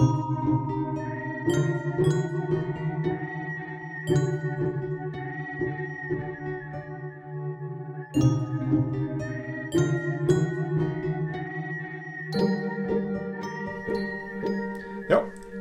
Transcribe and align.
Ja, 0.00 0.06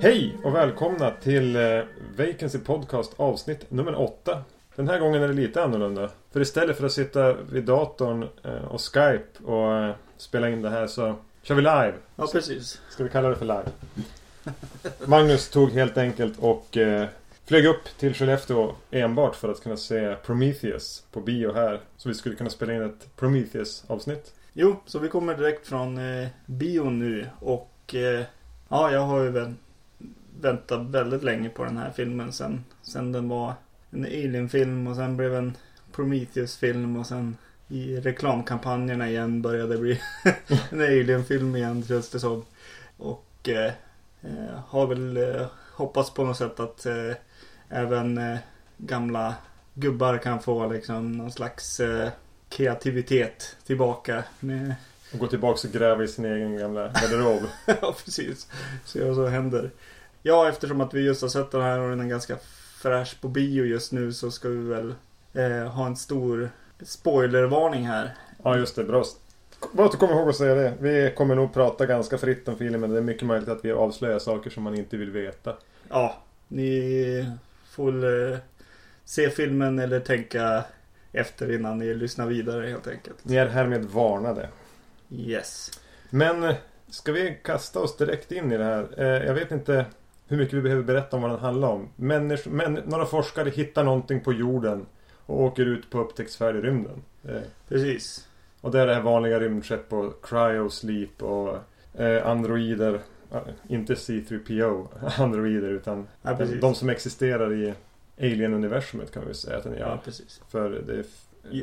hej 0.02 0.38
och 0.44 0.56
välkomna 0.56 1.12
till 1.12 1.56
eh, 1.56 1.62
Vacancy 2.18 2.60
Podcast 2.60 3.14
avsnitt 3.18 3.72
nummer 3.72 4.00
8. 4.00 4.44
Den 4.76 4.88
här 4.88 5.00
gången 5.00 5.24
är 5.24 5.28
det 5.28 5.34
lite 5.34 5.64
annorlunda. 5.64 6.10
För 6.32 6.40
istället 6.40 6.78
för 6.78 6.86
att 6.86 6.92
sitta 6.92 7.34
vid 7.34 7.64
datorn 7.64 8.28
eh, 8.44 8.66
och 8.66 8.82
Skype 8.82 9.44
och 9.44 9.74
eh, 9.74 9.96
spela 10.18 10.50
in 10.50 10.62
det 10.62 10.70
här 10.70 10.88
så 10.88 11.16
kör 11.42 11.56
vi 11.56 11.62
live. 11.62 11.94
Ja, 12.16 12.28
precis. 12.32 12.82
Ska 12.90 13.04
vi 13.04 13.10
kalla 13.10 13.30
det 13.30 13.36
för 13.36 13.46
live? 13.46 13.66
Magnus 15.06 15.50
tog 15.50 15.72
helt 15.72 15.98
enkelt 15.98 16.40
och 16.40 16.78
eh, 16.78 17.08
flög 17.46 17.66
upp 17.66 17.84
till 17.98 18.14
Skellefteå 18.14 18.76
enbart 18.92 19.36
för 19.36 19.50
att 19.52 19.64
kunna 19.64 19.78
se 19.78 20.16
Prometheus 20.16 21.04
på 21.12 21.22
bio 21.22 21.54
här. 21.54 21.80
Så 21.98 22.10
vi 22.10 22.16
skulle 22.16 22.36
kunna 22.36 22.50
spela 22.50 22.74
in 22.74 22.82
ett 22.82 23.16
Prometheus 23.16 23.84
avsnitt. 23.88 24.34
Jo, 24.54 24.76
så 24.86 25.00
vi 25.00 25.08
kommer 25.08 25.38
direkt 25.38 25.68
från 25.68 25.98
eh, 25.98 26.28
bio 26.46 26.90
nu 26.90 27.28
och 27.40 27.96
eh, 27.96 28.24
ja, 28.70 28.92
jag 28.92 29.02
har 29.02 29.24
ju 29.24 29.30
väl 29.30 29.54
väntat 30.42 30.82
väldigt 30.90 31.24
länge 31.24 31.50
på 31.50 31.64
den 31.64 31.78
här 31.78 31.92
filmen 31.92 32.34
sen, 32.34 32.66
sen 32.82 33.12
den 33.12 33.30
var 33.30 33.54
en 33.92 34.06
Alien-film 34.06 34.88
och 34.88 34.96
sen 34.96 35.18
blev 35.18 35.36
en 35.36 35.58
Prometheus-film 35.92 36.98
och 36.98 37.06
sen 37.06 37.38
i 37.68 37.96
reklamkampanjerna 38.00 39.10
igen 39.10 39.42
började 39.42 39.74
det 39.74 39.80
bli 39.80 40.00
en 40.70 40.82
Alien-film 40.82 41.56
igen 41.56 41.84
känns 41.84 42.10
det 42.10 42.20
som. 42.20 42.46
Och 42.98 43.50
eh, 43.50 43.66
eh, 43.66 43.74
har 44.68 44.88
väl 44.88 45.18
eh, 45.18 45.48
hoppats 45.74 46.14
på 46.14 46.24
något 46.24 46.38
sätt 46.38 46.60
att 46.60 46.86
eh, 46.86 47.14
även 47.70 48.18
eh, 48.18 48.38
gamla 48.78 49.36
gubbar 49.74 50.18
kan 50.18 50.40
få 50.40 50.72
liksom 50.72 51.12
någon 51.12 51.32
slags 51.32 51.80
eh, 51.80 52.10
kreativitet 52.50 53.56
tillbaka. 53.66 54.24
Med... 54.40 54.76
Och 55.14 55.20
gå 55.20 55.28
tillbaka 55.28 55.68
och 55.68 55.74
gräva 55.74 56.04
i 56.04 56.08
sin 56.08 56.26
egen 56.26 56.58
gamla 56.58 56.88
garderob. 56.88 57.44
ja, 57.66 57.96
precis. 58.06 58.48
Se 58.86 59.04
vad 59.04 59.16
som 59.16 59.28
händer. 59.28 59.72
Ja, 60.22 60.50
eftersom 60.50 60.82
att 60.82 60.94
vi 60.94 61.02
just 61.02 61.22
har 61.22 61.30
sett 61.30 61.52
den 61.52 61.62
här 61.62 61.80
och 61.80 61.90
den 61.90 62.00
är 62.00 62.06
ganska 62.06 62.38
fräsch 62.82 63.22
på 63.22 63.28
bio 63.28 63.66
just 63.66 63.92
nu 63.92 64.14
så 64.14 64.32
ska 64.32 64.50
vi 64.50 64.58
väl 64.58 64.96
eh, 65.34 65.72
ha 65.72 65.86
en 65.86 65.96
stor 65.96 66.50
spoilervarning 66.82 67.88
här. 67.88 68.16
Ja 68.44 68.58
just 68.58 68.76
det, 68.76 68.84
bra. 68.84 69.04
Bra 69.72 69.86
att 69.86 69.92
du 69.92 69.98
kommer 69.98 70.14
ihåg 70.14 70.30
att 70.30 70.36
säga 70.36 70.56
det. 70.56 70.74
Vi 70.80 71.14
kommer 71.18 71.36
nog 71.36 71.54
prata 71.54 71.86
ganska 71.86 72.18
fritt 72.18 72.48
om 72.48 72.58
filmen. 72.58 72.90
Det 72.90 72.98
är 72.98 73.02
mycket 73.02 73.28
möjligt 73.28 73.50
att 73.50 73.66
vi 73.66 73.72
avslöjar 73.72 74.20
saker 74.20 74.50
som 74.50 74.64
man 74.64 74.76
inte 74.76 74.98
vill 74.98 75.12
veta. 75.12 75.56
Ja, 75.90 76.24
ni 76.48 77.26
får 77.70 77.92
väl 77.92 78.32
eh, 78.34 78.38
se 79.06 79.30
filmen 79.30 79.80
eller 79.80 80.00
tänka 80.00 80.64
efter 81.12 81.56
innan 81.56 81.78
ni 81.78 81.94
lyssnar 81.94 82.28
vidare 82.28 82.68
helt 82.68 82.88
enkelt. 82.88 83.18
Ni 83.24 83.36
är 83.36 83.48
härmed 83.48 83.86
varnade. 83.86 84.50
Yes. 85.12 85.72
Men 86.10 86.44
eh, 86.44 86.56
ska 86.90 87.12
vi 87.12 87.38
kasta 87.44 87.80
oss 87.80 87.98
direkt 87.98 88.32
in 88.32 88.52
i 88.52 88.58
det 88.58 88.64
här? 88.64 88.88
Eh, 88.98 89.26
Jag 89.28 89.34
vet 89.34 89.52
inte 89.52 89.86
hur 90.28 90.38
mycket 90.38 90.54
vi 90.54 90.62
behöver 90.62 90.84
berätta 90.84 91.16
om 91.16 91.22
vad 91.22 91.32
den 91.32 91.40
handlar 91.40 91.68
om. 91.68 91.90
Människ 91.96 92.46
men, 92.46 92.74
några 92.74 93.06
forskare 93.06 93.50
hittar 93.50 93.84
någonting 93.84 94.20
på 94.20 94.34
jorden 94.34 94.86
och 95.26 95.42
åker 95.42 95.66
ut 95.66 95.90
på 95.90 96.00
upptäcktsfärd 96.00 96.56
i 96.56 96.62
rymden. 96.62 97.04
Precis. 97.68 98.28
Och 98.62 98.72
det 98.72 98.80
är 98.80 98.88
det 98.88 98.94
här 98.94 99.02
vanliga 99.02 99.40
rymdskepp 99.40 99.94
och 99.94 100.26
cryosleep 100.26 101.24
och 101.24 101.58
eh, 102.02 102.28
androider. 102.28 103.00
eh, 103.32 103.38
Inte 103.68 103.94
C3PO 103.94 104.88
androider 105.22 105.70
utan 105.70 106.08
Ja, 106.22 106.34
de 106.62 106.76
som 106.76 106.90
existerar 106.90 107.54
i 107.54 107.74
Alien-universumet 108.20 109.12
kan 109.14 109.28
vi 109.28 109.34
säga 109.34 109.58
att 109.58 109.64
den 109.64 109.74
Ja, 109.74 109.80
gör. 109.80 110.00
precis. 110.06 110.42
För 110.50 110.70
det 110.70 111.04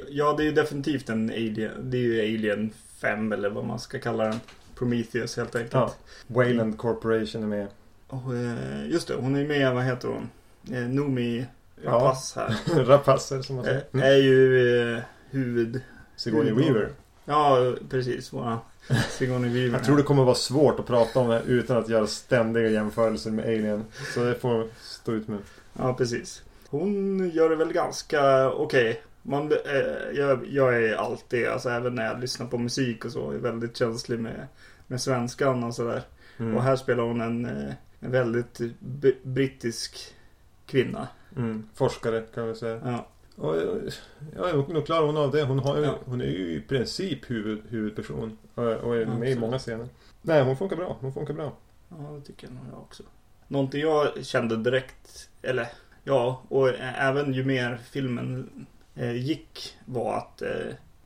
Ja, 0.08 0.34
det 0.36 0.42
är 0.42 0.44
ju 0.44 0.52
definitivt 0.52 1.08
en 1.08 1.30
Alien. 1.30 1.70
Det 1.90 1.96
är 1.96 2.00
ju 2.02 2.20
Alien 2.20 2.72
5 3.00 3.32
eller 3.32 3.50
vad 3.50 3.64
man 3.64 3.78
ska 3.78 3.98
kalla 3.98 4.24
den. 4.24 4.40
Prometheus 4.78 5.36
helt 5.36 5.54
enkelt. 5.56 5.72
Ja. 5.74 5.94
Wayland 6.26 6.78
Corporation 6.78 7.42
är 7.42 7.46
med. 7.46 7.66
Och, 8.08 8.34
eh, 8.34 8.88
just 8.90 9.08
det, 9.08 9.14
hon 9.14 9.36
är 9.36 9.44
med, 9.44 9.74
vad 9.74 9.84
heter 9.84 10.08
hon? 10.08 10.28
Eh, 10.76 10.88
Noomi 10.88 11.46
Ja. 11.84 11.90
Rapace 11.90 12.40
här. 12.40 12.84
Rapasser 12.84 13.42
som 13.42 13.56
man 13.56 13.64
säger. 13.64 13.84
Är 13.92 14.16
ju 14.16 15.00
huvud... 15.30 15.80
Sigourney 16.16 16.52
Weaver. 16.52 16.92
Ja, 17.24 17.74
precis. 17.90 18.32
Våra 18.32 18.58
Sigourney 19.10 19.50
Weaver. 19.50 19.78
Jag 19.78 19.84
tror 19.84 19.96
det 19.96 20.02
kommer 20.02 20.24
vara 20.24 20.34
svårt 20.34 20.80
att 20.80 20.86
prata 20.86 21.20
om 21.20 21.28
det 21.28 21.42
utan 21.46 21.76
att 21.76 21.88
göra 21.88 22.06
ständiga 22.06 22.68
jämförelser 22.68 23.30
med 23.30 23.44
Alien. 23.44 23.84
Så 24.14 24.24
det 24.24 24.34
får 24.34 24.66
stå 24.80 25.12
ut 25.12 25.28
med. 25.28 25.38
Ja, 25.72 25.94
precis. 25.94 26.42
Hon 26.68 27.30
gör 27.30 27.50
det 27.50 27.56
väl 27.56 27.72
ganska 27.72 28.50
okej. 28.50 29.02
Man, 29.22 29.52
eh, 29.52 30.18
jag, 30.18 30.46
jag 30.46 30.82
är 30.82 30.94
alltid, 30.94 31.46
alltså 31.46 31.68
även 31.70 31.94
när 31.94 32.06
jag 32.06 32.20
lyssnar 32.20 32.46
på 32.46 32.58
musik 32.58 33.04
och 33.04 33.12
så, 33.12 33.30
är 33.30 33.38
väldigt 33.38 33.76
känslig 33.76 34.20
med, 34.20 34.46
med 34.86 35.00
svenskan 35.00 35.64
och 35.64 35.74
sådär. 35.74 36.02
Mm. 36.38 36.56
Och 36.56 36.62
här 36.62 36.76
spelar 36.76 37.02
hon 37.02 37.20
en, 37.20 37.44
eh, 37.44 37.74
en 38.00 38.10
väldigt 38.10 38.60
brittisk 39.22 40.14
kvinna. 40.66 41.08
Mm. 41.36 41.68
Forskare 41.74 42.20
kan 42.34 42.48
vi 42.48 42.54
säga. 42.54 42.80
Ja, 42.84 43.06
Eh, 43.42 43.92
ja, 44.36 44.52
nog- 44.52 44.86
klarar 44.86 45.06
hon 45.06 45.16
av 45.16 45.30
det. 45.32 45.42
Hon, 45.42 45.58
har 45.58 45.76
ju, 45.76 45.82
Ja. 45.84 45.98
hon 46.04 46.20
är 46.20 46.24
ju 46.26 46.52
i 46.52 46.60
princip 46.60 47.30
huvud, 47.30 47.62
huvudperson. 47.68 48.38
Och, 48.54 48.64
är 48.96 49.00
Ja, 49.00 49.06
med 49.18 49.30
i 49.30 49.38
många 49.38 49.58
scener. 49.58 49.88
Nej, 50.22 50.42
hon 50.42 50.56
funkar 50.56 50.76
bra. 50.76 50.96
Hon 51.00 51.12
funkar 51.12 51.34
bra. 51.34 51.52
ja, 51.88 51.96
det 51.96 52.20
tycker 52.26 52.46
jag 52.46 52.54
nog 52.54 52.64
jag 52.72 52.78
också. 52.80 53.02
Någonting 53.48 53.80
jag 53.80 54.24
kände 54.26 54.56
direkt, 54.56 55.28
eller 55.42 55.68
ja, 56.04 56.42
och 56.48 56.68
även 56.98 57.32
ju 57.32 57.44
mer 57.44 57.78
filmen 57.90 58.66
eh, 58.94 59.12
gick 59.16 59.76
var 59.84 60.14
att 60.18 60.42
eh, 60.42 60.48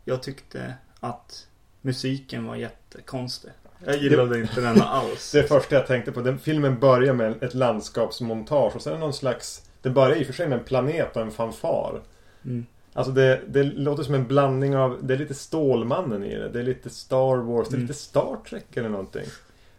jag 0.05 0.23
tyckte 0.23 0.75
att 1.01 1.47
musiken 1.81 2.47
var 2.47 2.57
jättekonstig. 2.57 3.51
Jag 3.85 3.97
gillade 3.97 4.41
inte 4.41 4.61
den 4.61 4.83
alls. 4.83 5.33
Det 5.33 5.43
första 5.43 5.75
jag 5.75 5.87
tänkte 5.87 6.13
på. 6.13 6.21
Den 6.21 6.39
filmen 6.39 6.79
börjar 6.79 7.15
med 7.15 7.43
ett 7.43 7.55
landskapsmontage 7.55 8.77
och 8.77 8.83
sen 8.83 9.01
någon 9.01 9.13
slags... 9.15 9.63
Det 9.83 9.91
börjar 9.91 10.17
i 10.17 10.23
och 10.23 10.27
för 10.27 10.33
sig 10.33 10.49
med 10.49 10.59
en 10.59 10.65
planet 10.65 11.17
och 11.17 11.23
en 11.23 11.31
fanfar. 11.31 12.01
Mm. 12.45 12.67
Alltså 12.93 13.13
det, 13.13 13.41
det 13.49 13.63
låter 13.63 14.03
som 14.03 14.15
en 14.15 14.27
blandning 14.27 14.77
av... 14.77 14.99
Det 15.03 15.15
är 15.15 15.19
lite 15.19 15.35
Stålmannen 15.35 16.25
i 16.25 16.37
det. 16.37 16.49
Det 16.49 16.59
är 16.59 16.63
lite 16.63 16.91
Star 16.91 17.37
Wars. 17.37 17.69
Det 17.69 17.75
är 17.75 17.77
Mm. 17.77 17.87
lite 17.87 17.99
Star 17.99 18.37
Trek 18.49 18.77
eller 18.77 18.89
någonting. 18.89 19.27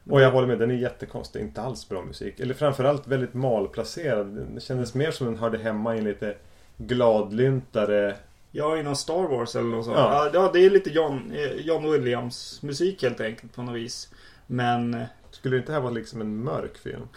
Och 0.10 0.22
jag 0.22 0.32
håller 0.32 0.48
med, 0.48 0.60
den 0.60 0.72
är 0.72 0.76
jättekonstig. 0.76 1.42
Inte 1.42 1.62
alls 1.62 1.90
bra 1.90 2.02
musik. 2.02 2.40
Eller 2.40 2.54
framförallt 2.54 3.08
väldigt 3.08 3.34
malplacerad. 3.34 4.28
Det 4.54 4.62
kändes 4.62 4.94
mer 4.94 5.12
som 5.12 5.28
den 5.28 5.38
hörde 5.38 5.58
hemma 5.58 5.96
i 5.96 5.98
en 5.98 6.04
lite 6.04 6.36
gladlyntare... 6.78 8.16
Ja, 8.54 8.78
inom 8.78 8.96
Star 8.96 9.28
Wars 9.28 9.56
eller 9.56 9.70
något 9.70 9.86
sånt. 9.86 9.98
Ja. 9.98 10.30
Ja, 10.34 10.50
det 10.54 10.66
är 10.66 10.70
lite 10.70 10.90
John, 10.90 11.32
eh, 11.36 11.52
John 11.66 11.92
Williams 11.92 12.60
musik 12.62 13.04
helt 13.04 13.22
enkelt 13.22 13.56
på 13.56 13.62
något 13.62 13.76
vis. 13.76 14.10
Men 14.48 14.94
eh, 14.94 15.04
Skulle 15.32 15.58
inte 15.58 15.72
det 15.72 15.74
här 15.74 15.82
vara 15.82 15.94
liksom 15.94 16.22
en 16.22 16.36
mörk 16.44 16.78
film? 16.78 17.08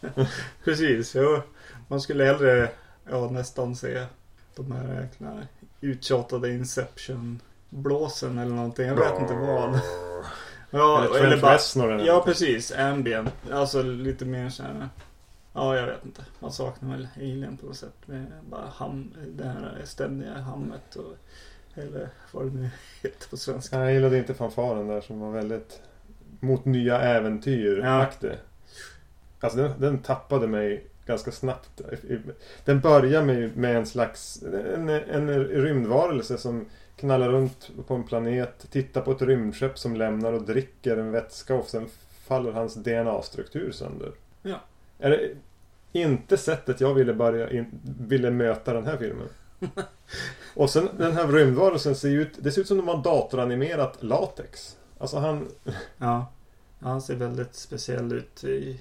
precis, 0.64 1.14
jo, 1.14 1.40
man 1.88 2.00
skulle 2.00 2.24
hellre 2.24 2.68
ja, 3.10 3.30
nästan 3.30 3.76
se 3.76 4.06
de 4.56 4.72
här 4.72 5.00
jäkla 5.02 5.42
uttjatade 5.80 6.50
Inception-blåsen 6.50 8.38
eller 8.38 8.54
någonting. 8.54 8.86
Jag 8.86 8.96
vet 8.96 9.20
inte 9.20 9.34
vad. 9.34 9.80
Ja, 10.70 11.04
Eller 11.04 11.24
eller 11.24 11.36
Ja, 11.46 11.76
någonting. 11.76 12.20
precis. 12.24 12.72
Ambient. 12.72 13.34
Alltså 13.52 13.82
lite 13.82 14.24
mer 14.24 14.48
så 14.48 14.62
här. 14.62 14.88
Ja, 15.52 15.76
jag 15.76 15.86
vet 15.86 16.04
inte. 16.04 16.24
Man 16.40 16.52
saknar 16.52 16.90
väl 16.90 17.08
Alien 17.16 17.56
på 17.56 17.66
något 17.66 17.76
sätt. 17.76 17.94
Med 18.06 18.26
bara 18.50 18.66
ham, 18.74 19.12
det 19.28 19.44
här 19.44 19.82
ständiga 19.84 20.38
hammet 20.38 20.96
och 20.96 21.14
eller 21.74 22.08
vad 22.32 22.44
det 22.46 22.50
nu 22.58 22.70
heter 23.02 23.28
på 23.30 23.36
svenska. 23.36 23.80
Jag 23.80 23.92
gillade 23.92 24.18
inte 24.18 24.34
fanfaren 24.34 24.88
där 24.88 25.00
som 25.00 25.20
var 25.20 25.30
väldigt 25.30 25.82
mot 26.40 26.64
nya 26.64 27.00
äventyr-aktig. 27.00 28.32
Alltså 29.40 29.58
den, 29.58 29.80
den 29.80 29.98
tappade 29.98 30.46
mig 30.46 30.86
ganska 31.06 31.32
snabbt. 31.32 31.80
Den 32.64 32.80
börjar 32.80 33.22
med, 33.22 33.56
med 33.56 33.76
en 33.76 33.86
slags 33.86 34.42
en, 34.74 34.88
en 34.88 35.44
rymdvarelse 35.44 36.38
som 36.38 36.66
knallar 36.96 37.28
runt 37.28 37.70
på 37.86 37.94
en 37.94 38.04
planet, 38.04 38.66
tittar 38.70 39.00
på 39.00 39.12
ett 39.12 39.22
rymdskepp 39.22 39.78
som 39.78 39.96
lämnar 39.96 40.32
och 40.32 40.42
dricker 40.42 40.96
en 40.96 41.10
vätska 41.10 41.54
och 41.54 41.66
sen 41.66 41.88
faller 42.26 42.52
hans 42.52 42.74
DNA-struktur 42.74 43.72
sönder. 43.72 44.12
Ja. 44.42 44.60
Är 44.98 45.10
det 45.10 45.32
inte 45.92 46.36
sättet 46.36 46.80
jag 46.80 46.94
ville 46.94 47.14
börja 47.14 47.50
in, 47.50 47.80
ville 48.00 48.30
möta 48.30 48.72
den 48.72 48.86
här 48.86 48.96
filmen? 48.96 49.28
Och 50.54 50.70
sen 50.70 50.88
den 50.98 51.12
här 51.12 51.28
rymdvarelsen 51.28 51.94
ser 51.94 52.08
ju 52.08 52.22
ut, 52.22 52.32
det 52.38 52.52
ser 52.52 52.60
ut 52.60 52.68
som 52.68 52.76
de 52.76 52.88
har 52.88 53.02
datoranimerat 53.02 54.02
latex. 54.02 54.76
Alltså 54.98 55.18
han, 55.18 55.48
Ja. 55.98 56.26
Han 56.80 57.02
ser 57.02 57.14
väldigt 57.14 57.54
speciell 57.54 58.12
ut 58.12 58.44
i... 58.44 58.80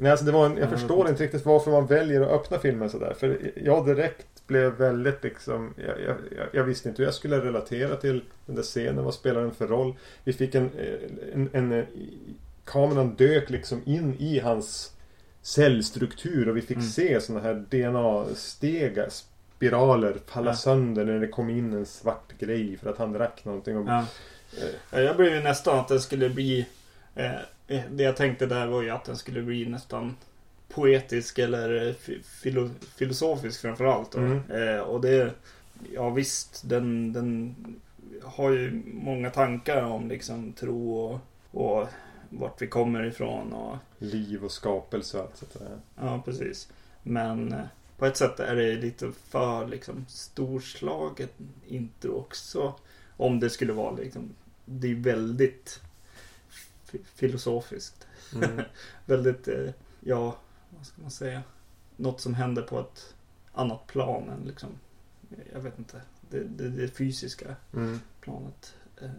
nej 0.00 0.10
alltså 0.10 0.26
det 0.26 0.32
var 0.32 0.46
en, 0.46 0.56
jag 0.56 0.64
Ja, 0.66 0.68
förstår 0.78 1.08
inte 1.08 1.22
riktigt 1.24 1.44
varför 1.46 1.70
man 1.70 1.86
väljer 1.86 2.20
att 2.20 2.28
öppna 2.30 2.58
filmen 2.58 2.90
sådär. 2.90 3.14
För 3.18 3.52
jag 3.64 3.86
direkt 3.86 4.26
blev 4.46 4.72
väldigt 4.72 5.22
liksom, 5.22 5.74
jag, 5.76 6.00
jag, 6.06 6.16
jag- 6.52 6.64
visste 6.64 6.88
inte 6.88 7.02
hur 7.02 7.06
jag 7.06 7.14
skulle 7.14 7.40
relatera 7.40 7.96
till 7.96 8.22
den 8.46 8.56
där 8.56 8.62
scenen. 8.62 9.04
Vad 9.04 9.14
spelar 9.14 9.40
den 9.40 9.54
för 9.54 9.66
roll? 9.66 9.94
Vi 10.24 10.32
fick 10.32 10.54
en, 10.54 10.70
en, 11.34 11.48
en, 11.52 11.86
kameran 12.64 13.14
dök 13.14 13.50
liksom 13.50 13.82
in 13.84 14.16
i 14.18 14.38
hans 14.40 14.92
cellstruktur 15.42 16.48
och 16.48 16.56
vi 16.56 16.60
fick 16.62 16.76
Mm. 16.76 16.88
se 16.88 17.20
sådana 17.20 17.44
här 17.44 17.54
DNA-stegar, 17.70 19.08
spiraler 19.10 20.16
falla 20.26 20.50
Ja. 20.50 20.56
sönder 20.56 21.04
när 21.04 21.20
det 21.20 21.28
kom 21.28 21.50
in 21.50 21.72
en 21.72 21.86
svart 21.86 22.32
grej 22.38 22.76
för 22.76 22.90
att 22.90 22.98
han 22.98 23.12
drack 23.12 23.44
någonting. 23.44 23.76
Och, 23.76 23.88
Ja. 23.88 24.06
Ja, 24.90 25.00
Jag 25.00 25.16
blev 25.16 25.34
ju 25.34 25.40
nästan 25.40 25.78
att 25.78 25.88
den 25.88 26.00
skulle 26.00 26.30
bli... 26.30 26.66
Eh, 27.14 27.34
eh, 27.66 27.82
det 27.90 28.02
jag 28.02 28.16
tänkte 28.16 28.46
där 28.46 28.66
var 28.66 28.82
ju 28.82 28.90
att 28.90 29.04
den 29.04 29.16
skulle 29.16 29.42
bli 29.42 29.66
nästan 29.66 30.16
poetisk 30.68 31.38
eller 31.38 31.88
eh, 31.88 31.94
fi- 31.94 32.22
filo, 32.22 32.70
filosofisk 32.96 33.60
framförallt. 33.60 34.14
Mm. 34.14 34.50
Eh, 34.50 34.78
och 34.80 35.00
det... 35.00 35.34
Ja 35.92 36.10
visst, 36.10 36.68
den, 36.68 37.12
den 37.12 37.54
har 38.22 38.50
ju 38.50 38.82
många 38.86 39.30
tankar 39.30 39.82
om 39.82 40.08
liksom 40.08 40.52
tro 40.52 40.94
och, 40.94 41.20
och 41.50 41.88
vart 42.28 42.62
vi 42.62 42.66
kommer 42.66 43.04
ifrån 43.06 43.52
och 43.52 43.76
Liv 43.98 44.44
och 44.44 44.52
skapelse 44.52 45.18
och 45.18 45.24
allt 45.24 45.36
sånt 45.36 45.58
där. 45.58 45.78
Ja, 46.00 46.22
precis. 46.24 46.68
Men 47.02 47.54
på 47.98 48.06
ett 48.06 48.16
sätt 48.16 48.40
är 48.40 48.56
det 48.56 48.74
lite 48.76 49.12
för 49.28 49.66
liksom 49.66 50.06
storslaget 50.08 51.32
intro 51.68 52.12
också. 52.12 52.74
Om 53.16 53.40
det 53.40 53.50
skulle 53.50 53.72
vara 53.72 53.94
liksom. 53.94 54.30
Det 54.64 54.90
är 54.90 54.94
väldigt 54.94 55.80
filosofiskt. 57.14 58.06
Mm. 58.34 58.60
Väldigt, 59.06 59.48
eh, 59.48 59.70
ja, 60.00 60.36
vad 60.76 60.86
ska 60.86 61.02
man 61.02 61.10
säga? 61.10 61.42
Något 61.96 62.20
som 62.20 62.34
händer 62.34 62.62
på 62.62 62.80
ett 62.80 63.14
annat 63.52 63.86
plan 63.86 64.28
än 64.28 64.46
liksom, 64.46 64.68
jag 65.52 65.60
vet 65.60 65.78
inte, 65.78 66.00
det, 66.30 66.44
det, 66.44 66.68
det 66.68 66.88
fysiska 66.88 67.56
Mm. 67.74 68.00
planet. 68.20 68.74
Eh, 69.02 69.10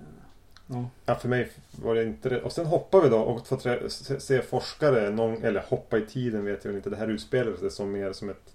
ja. 0.67 0.89
Ja, 1.05 1.15
för 1.15 1.29
mig 1.29 1.51
var 1.71 1.95
det 1.95 2.03
inte 2.03 2.29
det. 2.29 2.41
Och 2.41 2.51
sen 2.51 2.65
hoppar 2.65 3.01
vi 3.01 3.09
då 3.09 3.19
och 3.19 3.47
får 3.47 3.89
se, 3.89 4.19
se 4.19 4.41
forskare, 4.41 5.09
någon, 5.09 5.43
eller 5.43 5.61
hoppa 5.61 5.97
i 5.97 6.05
tiden 6.05 6.45
vet 6.45 6.65
jag 6.65 6.73
inte. 6.75 6.89
Det 6.89 6.95
här 6.95 7.07
utspelar 7.07 7.55
sig 7.57 7.71
som 7.71 7.91
mer 7.91 8.13
som 8.13 8.29
ett 8.29 8.53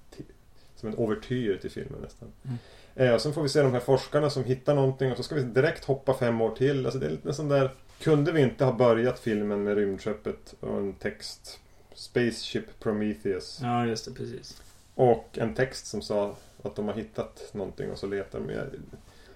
som 0.76 0.88
en 0.88 0.94
overtyr 0.94 1.56
till 1.56 1.70
filmen 1.70 2.00
nästan. 2.00 2.28
Mm. 2.42 2.58
Eh, 2.94 3.14
och 3.14 3.20
sen 3.20 3.32
får 3.32 3.42
vi 3.42 3.48
se 3.48 3.62
de 3.62 3.72
här 3.72 3.80
forskarna 3.80 4.30
som 4.30 4.44
hittar 4.44 4.74
någonting 4.74 5.10
och 5.10 5.16
så 5.16 5.22
ska 5.22 5.34
vi 5.34 5.42
direkt 5.42 5.84
hoppa 5.84 6.14
fem 6.14 6.40
år 6.40 6.54
till. 6.54 6.86
Alltså 6.86 7.00
det 7.00 7.06
är 7.06 7.10
lite 7.10 7.32
sån 7.32 7.48
där... 7.48 7.70
Kunde 8.00 8.32
vi 8.32 8.40
inte 8.40 8.64
ha 8.64 8.72
börjat 8.72 9.18
filmen 9.18 9.64
med 9.64 9.76
rymdskeppet 9.76 10.54
och 10.60 10.76
en 10.78 10.92
text? 10.92 11.60
Spaceship 11.94 12.80
Prometheus. 12.80 13.58
ja, 13.62 13.86
just 13.86 14.04
det, 14.04 14.10
precis. 14.10 14.62
Och 14.94 15.38
en 15.38 15.54
text 15.54 15.86
som 15.86 16.02
sa 16.02 16.36
att 16.62 16.76
de 16.76 16.88
har 16.88 16.94
hittat 16.94 17.50
någonting 17.52 17.90
och 17.90 17.98
så 17.98 18.06
letar 18.06 18.40
de. 18.40 18.52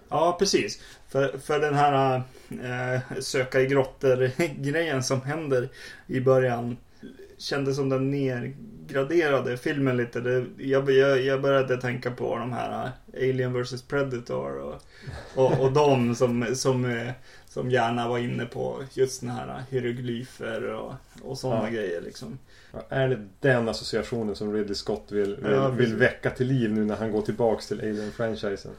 Ja, 0.08 0.36
precis. 0.38 0.80
För, 1.08 1.38
för 1.38 1.58
den 1.58 1.74
här 1.74 2.22
eh, 2.50 3.20
söka 3.20 3.60
i 3.60 3.66
grottor-grejen 3.66 5.02
som 5.02 5.22
händer 5.22 5.68
i 6.06 6.20
början 6.20 6.76
kändes 7.38 7.76
som 7.76 7.88
den 7.88 8.10
nergraderade 8.10 9.56
filmen 9.56 9.96
lite. 9.96 10.20
Det, 10.20 10.46
jag, 10.58 10.90
jag, 10.90 11.22
jag 11.22 11.42
började 11.42 11.76
tänka 11.76 12.10
på 12.10 12.36
de 12.36 12.52
här 12.52 12.84
eh, 12.84 13.28
Alien 13.30 13.62
vs 13.62 13.82
Predator 13.82 14.58
och, 14.58 14.82
och, 15.34 15.60
och 15.60 15.72
de 15.72 16.14
som, 16.14 16.54
som, 16.54 16.84
eh, 16.84 17.12
som 17.50 17.70
gärna 17.70 18.08
var 18.08 18.18
inne 18.18 18.46
på 18.46 18.82
just 18.92 19.20
såna 19.20 19.32
här 19.32 19.62
hieroglyfer 19.70 20.62
och, 20.72 20.94
och 21.22 21.38
sådana 21.38 21.64
Ja. 21.64 21.70
grejer 21.70 22.00
liksom. 22.00 22.38
Ja, 22.72 22.82
Är 22.88 23.08
det 23.08 23.28
den 23.40 23.68
associationen 23.68 24.36
som 24.36 24.52
Ridley 24.52 24.74
Scott 24.74 25.12
vill, 25.12 25.36
vill, 25.36 25.52
Ja, 25.52 25.68
vill 25.68 25.96
väcka 25.96 26.30
till 26.30 26.46
liv 26.46 26.72
nu 26.72 26.84
när 26.84 26.96
han 26.96 27.12
går 27.12 27.22
tillbaks 27.22 27.66
till 27.68 27.80
Alien-franchisen? 27.80 28.72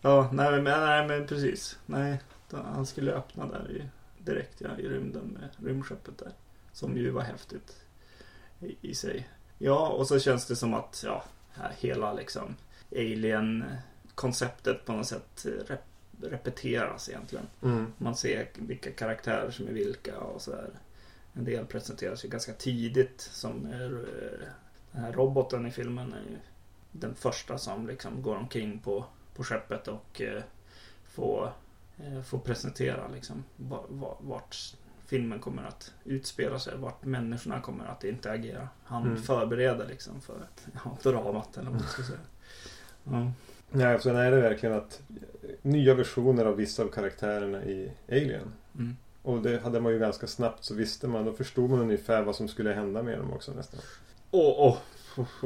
Ja, 0.00 0.30
nej 0.32 0.52
men, 0.52 0.64
nej, 0.64 1.08
men 1.08 1.26
precis. 1.26 1.78
Nej, 1.86 2.20
han 2.50 2.86
skulle 2.86 3.12
öppna 3.12 3.46
där 3.46 3.70
i, 3.70 3.82
direkt 4.24 4.60
ja, 4.60 4.68
i 4.78 4.88
rymden 4.88 5.38
med 5.40 5.66
rymdskeppet 5.68 6.18
där. 6.18 6.32
Som 6.72 6.96
ju 6.96 7.10
var 7.10 7.22
häftigt 7.22 7.76
i, 8.60 8.76
i 8.90 8.94
sig. 8.94 9.28
Ja, 9.58 9.88
och 9.88 10.06
så 10.08 10.18
känns 10.18 10.46
det 10.46 10.56
som 10.56 10.74
att 10.74 11.02
ja, 11.06 11.24
hela 11.78 12.12
liksom 12.12 12.56
Alien-konceptet 12.96 14.84
på 14.84 14.92
något 14.92 15.06
sätt 15.06 15.46
rep, 15.68 15.80
repeteras 16.22 17.08
egentligen. 17.08 17.46
Mm. 17.62 17.92
Man 17.98 18.16
ser 18.16 18.48
vilka 18.54 18.90
karaktärer 18.92 19.50
som 19.50 19.68
är 19.68 19.72
vilka 19.72 20.18
och 20.20 20.42
så 20.42 20.50
där. 20.50 20.70
En 21.32 21.44
del 21.44 21.66
presenteras 21.66 22.24
ju 22.24 22.28
ganska 22.28 22.52
tidigt 22.52 23.20
som 23.20 23.66
är, 23.66 23.92
eh, 23.92 24.46
den 24.92 25.02
här 25.02 25.12
roboten 25.12 25.66
i 25.66 25.70
filmen 25.70 26.12
är 26.12 26.30
ju 26.30 26.36
den 26.92 27.14
första 27.14 27.58
som 27.58 27.86
liksom 27.86 28.22
går 28.22 28.36
omkring 28.36 28.78
på, 28.78 29.04
på 29.34 29.44
skeppet 29.44 29.88
och 29.88 30.20
eh, 30.20 30.42
får, 31.04 31.52
eh, 31.98 32.22
får 32.22 32.38
presentera 32.38 33.08
liksom 33.08 33.44
va- 33.56 33.84
va- 33.88 34.16
vart 34.20 34.56
filmen 35.06 35.40
kommer 35.40 35.62
att 35.64 35.92
utspela 36.04 36.58
sig, 36.58 36.76
vart 36.76 37.04
människorna 37.04 37.60
kommer 37.60 37.84
att 37.86 38.04
interagera. 38.04 38.68
Han 38.84 39.02
Mm. 39.06 39.22
förbereder 39.22 39.86
liksom 39.88 40.20
för 40.20 40.46
ja, 40.84 40.96
dramat 41.10 41.56
eller 41.56 41.70
vad 41.70 41.80
man 41.80 41.88
ska 41.88 42.02
säga. 42.02 42.18
Ja. 43.04 43.32
Nej, 43.70 44.00
sen 44.00 44.16
är 44.16 44.30
det 44.30 44.40
verkligen 44.40 44.76
att 44.76 45.00
nya 45.62 45.94
versioner 45.94 46.44
av 46.44 46.56
vissa 46.56 46.82
av 46.82 46.88
karaktärerna 46.88 47.64
i 47.64 47.92
Alien. 48.08 48.52
Mm. 48.78 48.96
Och 49.22 49.42
det 49.42 49.62
hade 49.62 49.80
man 49.80 49.92
ju 49.92 49.98
ganska 49.98 50.26
snabbt 50.26 50.64
så 50.64 50.74
visste 50.74 51.08
man, 51.08 51.24
då 51.24 51.32
förstod 51.32 51.70
man 51.70 51.80
ungefär 51.80 52.22
vad 52.22 52.36
som 52.36 52.48
skulle 52.48 52.72
hända 52.72 53.02
med 53.02 53.18
dem 53.18 53.32
också 53.32 53.52
nästan. 53.52 53.80
Och, 54.30 54.68
och, 54.68 54.76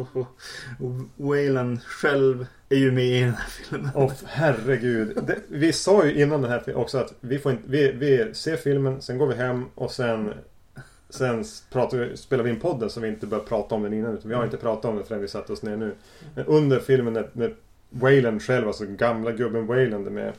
och 0.06 0.94
Wayland 1.16 1.82
själv 1.82 2.46
är 2.68 2.76
ju 2.76 2.92
med 2.92 3.04
i 3.04 3.20
den 3.20 3.34
här 3.34 3.48
filmen. 3.48 3.90
Åh 3.94 4.12
herregud. 4.24 5.18
Det, 5.26 5.38
vi 5.48 5.72
sa 5.72 6.04
ju 6.04 6.22
innan 6.22 6.42
den 6.42 6.50
här 6.50 6.60
filmen 6.60 6.82
också 6.82 6.98
att 6.98 7.14
vi, 7.20 7.38
får 7.38 7.52
inte, 7.52 7.64
vi, 7.66 7.92
vi 7.92 8.34
ser 8.34 8.56
filmen, 8.56 9.02
sen 9.02 9.18
går 9.18 9.26
vi 9.26 9.34
hem 9.34 9.64
och 9.74 9.90
sen 9.90 10.34
Sen 11.08 11.44
pratar 11.70 11.98
vi, 11.98 12.16
spelar 12.16 12.44
vi 12.44 12.50
in 12.50 12.60
podden 12.60 12.90
så 12.90 13.00
vi 13.00 13.08
inte 13.08 13.26
börjar 13.26 13.44
prata 13.44 13.74
om 13.74 13.82
den 13.82 13.92
innan. 13.92 14.14
Utan 14.14 14.28
vi 14.28 14.34
har 14.34 14.44
inte 14.44 14.56
pratat 14.56 14.84
om 14.84 14.96
den 14.96 15.04
förrän 15.04 15.20
vi 15.20 15.28
satte 15.28 15.52
oss 15.52 15.62
ner 15.62 15.76
nu. 15.76 15.94
Men 16.34 16.44
under 16.44 16.80
filmen 16.80 17.12
när, 17.12 17.30
när 17.32 17.54
Wayland 18.00 18.42
själv, 18.42 18.66
alltså 18.66 18.84
gamla 18.86 19.32
gubben 19.32 19.66
Wayland 19.66 20.06
är 20.06 20.10
med. 20.10 20.32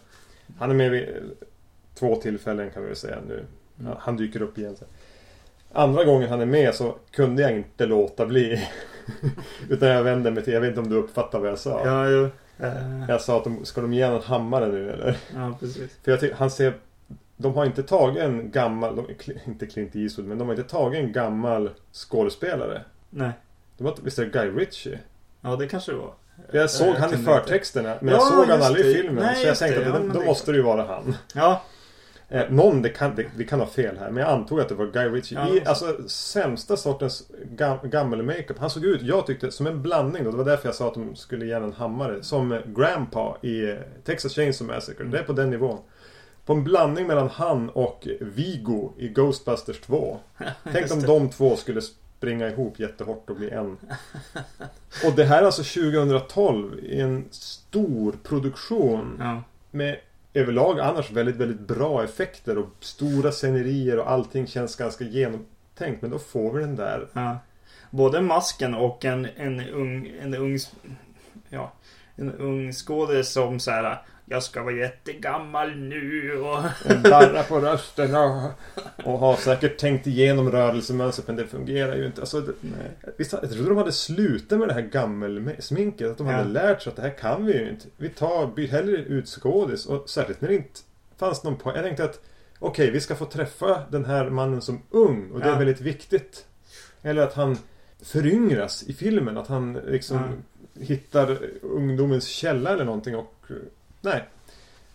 Han 0.60 0.70
är 0.72 0.76
med 0.76 0.92
vid 0.92 1.04
eh, 1.10 1.16
två 2.00 2.16
tillfällen 2.16 2.72
kan 2.72 2.82
vi 2.82 2.88
väl 2.88 2.98
säga 2.98 3.18
nu. 3.28 3.46
Ja, 3.76 3.98
han 4.00 4.18
dyker 4.18 4.42
upp 4.42 4.58
igen 4.58 4.76
sen. 4.76 4.88
Andra 5.74 6.04
gången 6.04 6.30
han 6.30 6.42
är 6.42 6.46
med 6.46 6.76
så 6.76 6.96
kunde 7.12 7.42
jag 7.42 7.52
inte 7.52 7.86
låta 7.86 8.26
bli. 8.26 8.68
Utan 9.70 9.90
jag 9.90 10.04
vände 10.04 10.32
mig 10.32 10.44
till, 10.44 10.54
jag 10.54 10.62
vet 10.62 10.70
inte 10.70 10.82
om 10.82 10.90
du 10.90 10.96
uppfattar 10.96 11.40
vad 11.40 11.50
jag 11.50 11.60
sa. 11.60 11.82
Ja, 11.86 12.10
jo. 12.10 12.30
Eh, 12.66 13.06
Jag 13.10 13.22
sa 13.22 13.38
att 13.38 13.44
de, 13.44 13.66
ska 13.66 13.82
de 13.82 13.94
ge 13.94 14.02
en 14.02 14.22
hammare 14.22 14.68
nu 14.68 14.92
eller? 14.92 15.18
ja, 15.36 15.58
precis. 15.60 15.98
För 16.04 16.12
jag 16.12 16.20
tycker, 16.20 16.36
han 16.36 16.52
ser... 16.52 16.74
De 17.38 17.54
har 17.54 17.66
inte 17.66 17.84
tagit 17.84 18.24
en 18.24 18.52
gammal, 18.52 18.96
de, 18.96 19.06
inte 19.46 19.66
Clint 19.66 19.96
Eastwood, 19.96 20.28
men 20.28 20.38
de 20.38 20.48
har 20.48 20.56
inte 20.56 20.70
tagit 20.70 21.00
en 21.00 21.12
gammal 21.12 21.70
skådespelare. 21.92 22.82
Nej. 23.10 23.32
De 23.78 23.84
har, 23.84 23.96
visst 24.04 24.20
är 24.20 24.26
det 24.26 24.32
Guy 24.32 24.50
Ritchie? 24.50 25.00
Ja, 25.42 25.56
det 25.56 25.68
kanske 25.68 25.92
det 25.92 25.98
var. 25.98 26.14
Jag 26.52 26.70
såg 26.70 26.88
Eh, 26.88 26.96
han 26.96 27.14
i 27.14 27.18
förtexterna, 27.18 27.94
men 28.02 28.14
Ja, 28.14 28.20
jag 28.20 28.28
såg 28.28 28.46
han 28.46 28.62
aldrig 28.62 28.86
i 28.86 28.90
det. 28.94 28.96
filmen. 29.02 29.24
Nej, 29.24 29.36
så 29.36 29.48
jag 29.48 29.58
tänkte 29.58 29.80
det. 29.80 29.88
att 29.90 29.94
Ja, 29.96 30.00
det, 30.00 30.14
då 30.14 30.20
det- 30.20 30.26
måste 30.26 30.52
det 30.52 30.58
ju 30.58 30.64
vara 30.64 30.84
han. 30.86 31.16
Ja. 31.34 31.62
Eh, 32.30 32.44
någon, 32.50 32.82
det 32.82 32.90
kan, 32.90 33.16
det, 33.16 33.26
vi 33.36 33.46
kan 33.46 33.60
ha 33.60 33.68
fel 33.68 33.98
här, 34.00 34.12
men 34.12 34.24
jag 34.24 34.32
antog 34.32 34.60
att 34.60 34.70
det 34.70 34.76
var 34.76 34.86
Guy 34.86 35.10
Ritchie. 35.10 35.38
Ja. 35.40 35.56
I 35.56 35.66
alltså 35.66 35.98
sämsta 36.10 36.78
sortens 36.78 37.24
gam, 37.52 37.78
gammel-makeup. 37.84 38.60
Han 38.60 38.70
såg 38.70 38.86
ut, 38.86 39.02
jag 39.02 39.28
tyckte, 39.28 39.52
som 39.52 39.68
en 39.68 39.82
blandning 39.82 40.24
då. 40.24 40.32
Det 40.32 40.38
var 40.38 40.46
därför 40.46 40.68
jag 40.68 40.76
sa 40.76 40.88
att 40.88 40.94
de 40.94 41.16
skulle 41.16 41.46
ge 41.46 41.52
en 41.52 41.74
hammare. 41.74 42.24
Som 42.24 42.62
Grandpa 42.66 43.38
i 43.42 43.70
eh, 43.70 43.76
Texas 44.06 44.34
Chainsaw 44.36 44.76
Massacre. 44.76 45.00
Mm. 45.02 45.12
Det 45.12 45.20
är 45.20 45.24
på 45.24 45.34
den 45.34 45.50
nivån. 45.50 45.78
På 46.46 46.54
en 46.54 46.64
blandning 46.64 47.08
mellan 47.08 47.30
han 47.30 47.70
och 47.70 48.08
Vigo 48.22 48.94
i 48.98 49.08
Ghostbusters 49.08 49.80
2. 49.82 50.18
Tänk 50.74 50.92
om 50.92 51.02
det. 51.02 51.08
de 51.08 51.30
två 51.30 51.56
skulle 51.56 51.82
springa 52.18 52.50
ihop 52.50 52.80
jättehårt 52.80 53.30
och 53.30 53.36
bli 53.36 53.50
en. 53.50 53.78
Och 55.06 55.16
det 55.16 55.24
här 55.24 55.42
är 55.42 55.46
alltså 55.46 55.64
2012 55.64 56.80
i 56.80 57.02
en 57.02 57.26
stor 57.32 58.16
produktion. 58.24 59.18
Ja. 59.20 59.44
Med 59.72 59.98
överlag 60.34 60.80
annars 60.80 61.12
väldigt, 61.12 61.36
väldigt 61.36 61.60
bra 61.60 62.04
effekter 62.04 62.58
och 62.58 62.70
stora 62.80 63.32
scenerier 63.32 64.00
och 64.00 64.12
allting 64.12 64.48
känns 64.48 64.76
ganska 64.76 65.04
genomtänkt. 65.04 66.02
Men 66.02 66.12
då 66.12 66.20
får 66.20 66.54
vi 66.54 66.62
den 66.62 66.76
där. 66.76 67.08
ja. 67.14 67.38
Både 67.90 68.22
masken 68.22 68.76
och 68.76 69.06
en, 69.06 69.28
en 69.38 69.70
ung, 69.70 70.12
en 70.22 70.36
ung, 70.36 70.58
ja, 71.50 71.74
en 72.16 72.32
ung 72.32 72.74
skådis 72.74 73.30
som 73.30 73.60
så 73.60 73.72
här. 73.72 74.02
Jag 74.28 74.44
ska 74.44 74.64
vara 74.64 74.74
jättegammal 74.76 75.76
nu 75.76 76.38
och... 76.42 76.64
Darra 77.04 77.44
på 77.44 77.60
rösten 77.60 78.16
och, 78.16 78.52
och 79.04 79.20
har 79.20 79.36
säkert 79.36 79.78
tänkt 79.78 80.08
igenom 80.08 80.52
rörelsemönstret 80.52 81.28
men 81.28 81.36
det 81.36 81.48
fungerar 81.48 81.96
ju 81.96 82.06
inte. 82.06 82.22
Alltså, 82.22 82.42
det, 82.42 82.54
visst, 83.18 83.34
jag 83.34 83.52
trodde 83.52 83.70
de 83.70 83.78
hade 83.78 83.92
slutat 83.92 84.60
med 84.60 84.68
det 84.68 84.74
här 84.74 84.82
gammelsminket. 84.82 86.12
Att 86.12 86.18
de 86.18 86.28
hade 86.28 86.38
Ja. 86.38 86.44
lärt 86.48 86.82
sig 86.82 86.90
att 86.90 86.96
det 86.96 87.02
här 87.02 87.18
kan 87.18 87.46
vi 87.46 87.54
ju 87.54 87.70
inte. 87.70 87.86
Vi 87.98 88.10
tar, 88.10 88.48
byt 88.56 88.72
hellre 88.72 88.98
ut 88.98 89.28
skådis. 89.28 89.86
Och 89.86 90.10
särskilt 90.10 90.42
när 90.42 90.50
det 90.50 90.56
inte 90.56 90.80
fanns 91.18 91.44
någon 91.44 91.56
poäng. 91.58 91.76
Jag 91.76 91.86
tänkte 91.86 92.04
att 92.04 92.20
okej, 92.60 92.92
vi 92.92 93.00
ska 93.02 93.16
få 93.16 93.26
träffa 93.26 93.82
den 93.92 94.06
här 94.06 94.30
mannen 94.30 94.62
som 94.62 94.82
ung. 94.92 95.32
Och 95.32 95.40
det 95.40 95.46
är 95.46 95.50
Ja. 95.52 95.58
väldigt 95.58 95.82
viktigt. 95.82 96.46
Eller 97.02 97.22
att 97.22 97.34
han 97.34 97.58
föryngras 98.04 98.84
i 98.84 98.94
filmen. 98.94 99.38
Att 99.38 99.48
han 99.48 99.74
liksom 99.74 100.20
hittar 100.80 101.38
ungdomens 101.62 102.28
källa 102.28 102.70
eller 102.74 102.86
någonting. 102.86 103.16
Och 103.16 103.34
nej. 104.06 104.24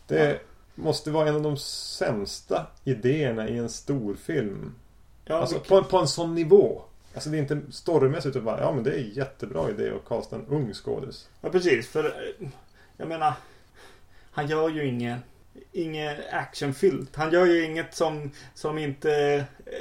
Det 0.07 0.41
måste 0.75 1.11
vara 1.11 1.29
en 1.29 1.35
av 1.35 1.43
de 1.43 1.57
sämsta 1.57 2.67
idéerna 2.85 3.49
i 3.49 3.59
en 3.59 3.69
storfilm. 3.69 4.75
Ja, 5.25 5.35
alltså 5.35 5.59
på, 5.61 5.85
på 5.85 5.99
en 5.99 6.09
sån 6.09 6.35
nivå. 6.35 6.83
Alltså 7.15 7.31
det 7.31 7.39
är 7.39 7.41
inte 7.41 7.61
storymässigt 7.71 8.37
utan 8.37 8.45
bara, 8.45 8.61
ja 8.61 8.73
men 8.73 8.85
det 8.85 8.91
är 8.91 8.99
en 8.99 9.11
jättebra 9.11 9.71
idé 9.71 9.91
att 9.91 10.09
kasta 10.09 10.37
en 10.37 10.47
ung 10.47 10.75
skådis. 10.75 11.29
Ja 11.41 11.51
precis, 11.51 11.89
för 11.89 12.05
eh, 12.05 12.49
jag 12.97 13.09
menar 13.09 13.35
Han 14.31 14.49
gör 14.49 14.69
ju 14.69 14.87
inget 14.87 15.19
Inget 15.73 16.19
actionfyllt. 16.33 17.17
Han 17.17 17.33
gör 17.33 17.47
ju 17.47 17.65
inget 17.65 17.95
som 17.95 18.31
Som 18.55 18.79
inte 18.79 19.13
eh, 19.67 19.73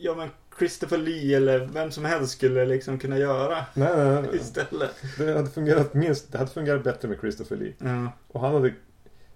Ja 0.00 0.14
men 0.14 0.30
Christopher 0.58 0.98
Lee 0.98 1.36
eller 1.36 1.58
vem 1.66 1.90
som 1.90 2.04
helst 2.04 2.32
skulle 2.32 2.64
liksom 2.64 2.98
kunna 2.98 3.18
göra. 3.18 3.64
Nej, 3.74 3.96
nej, 3.96 4.22
nej. 4.22 4.36
Istället. 4.36 4.90
Det 5.18 5.32
hade 5.32 5.50
fungerat 5.50 5.94
minst, 5.94 6.32
det 6.32 6.38
hade 6.38 6.50
fungerat 6.50 6.84
bättre 6.84 7.08
med 7.08 7.18
Christopher 7.20 7.56
Lee. 7.56 7.72
Ja. 7.78 8.12
Och 8.28 8.40
han 8.40 8.54
hade... 8.54 8.74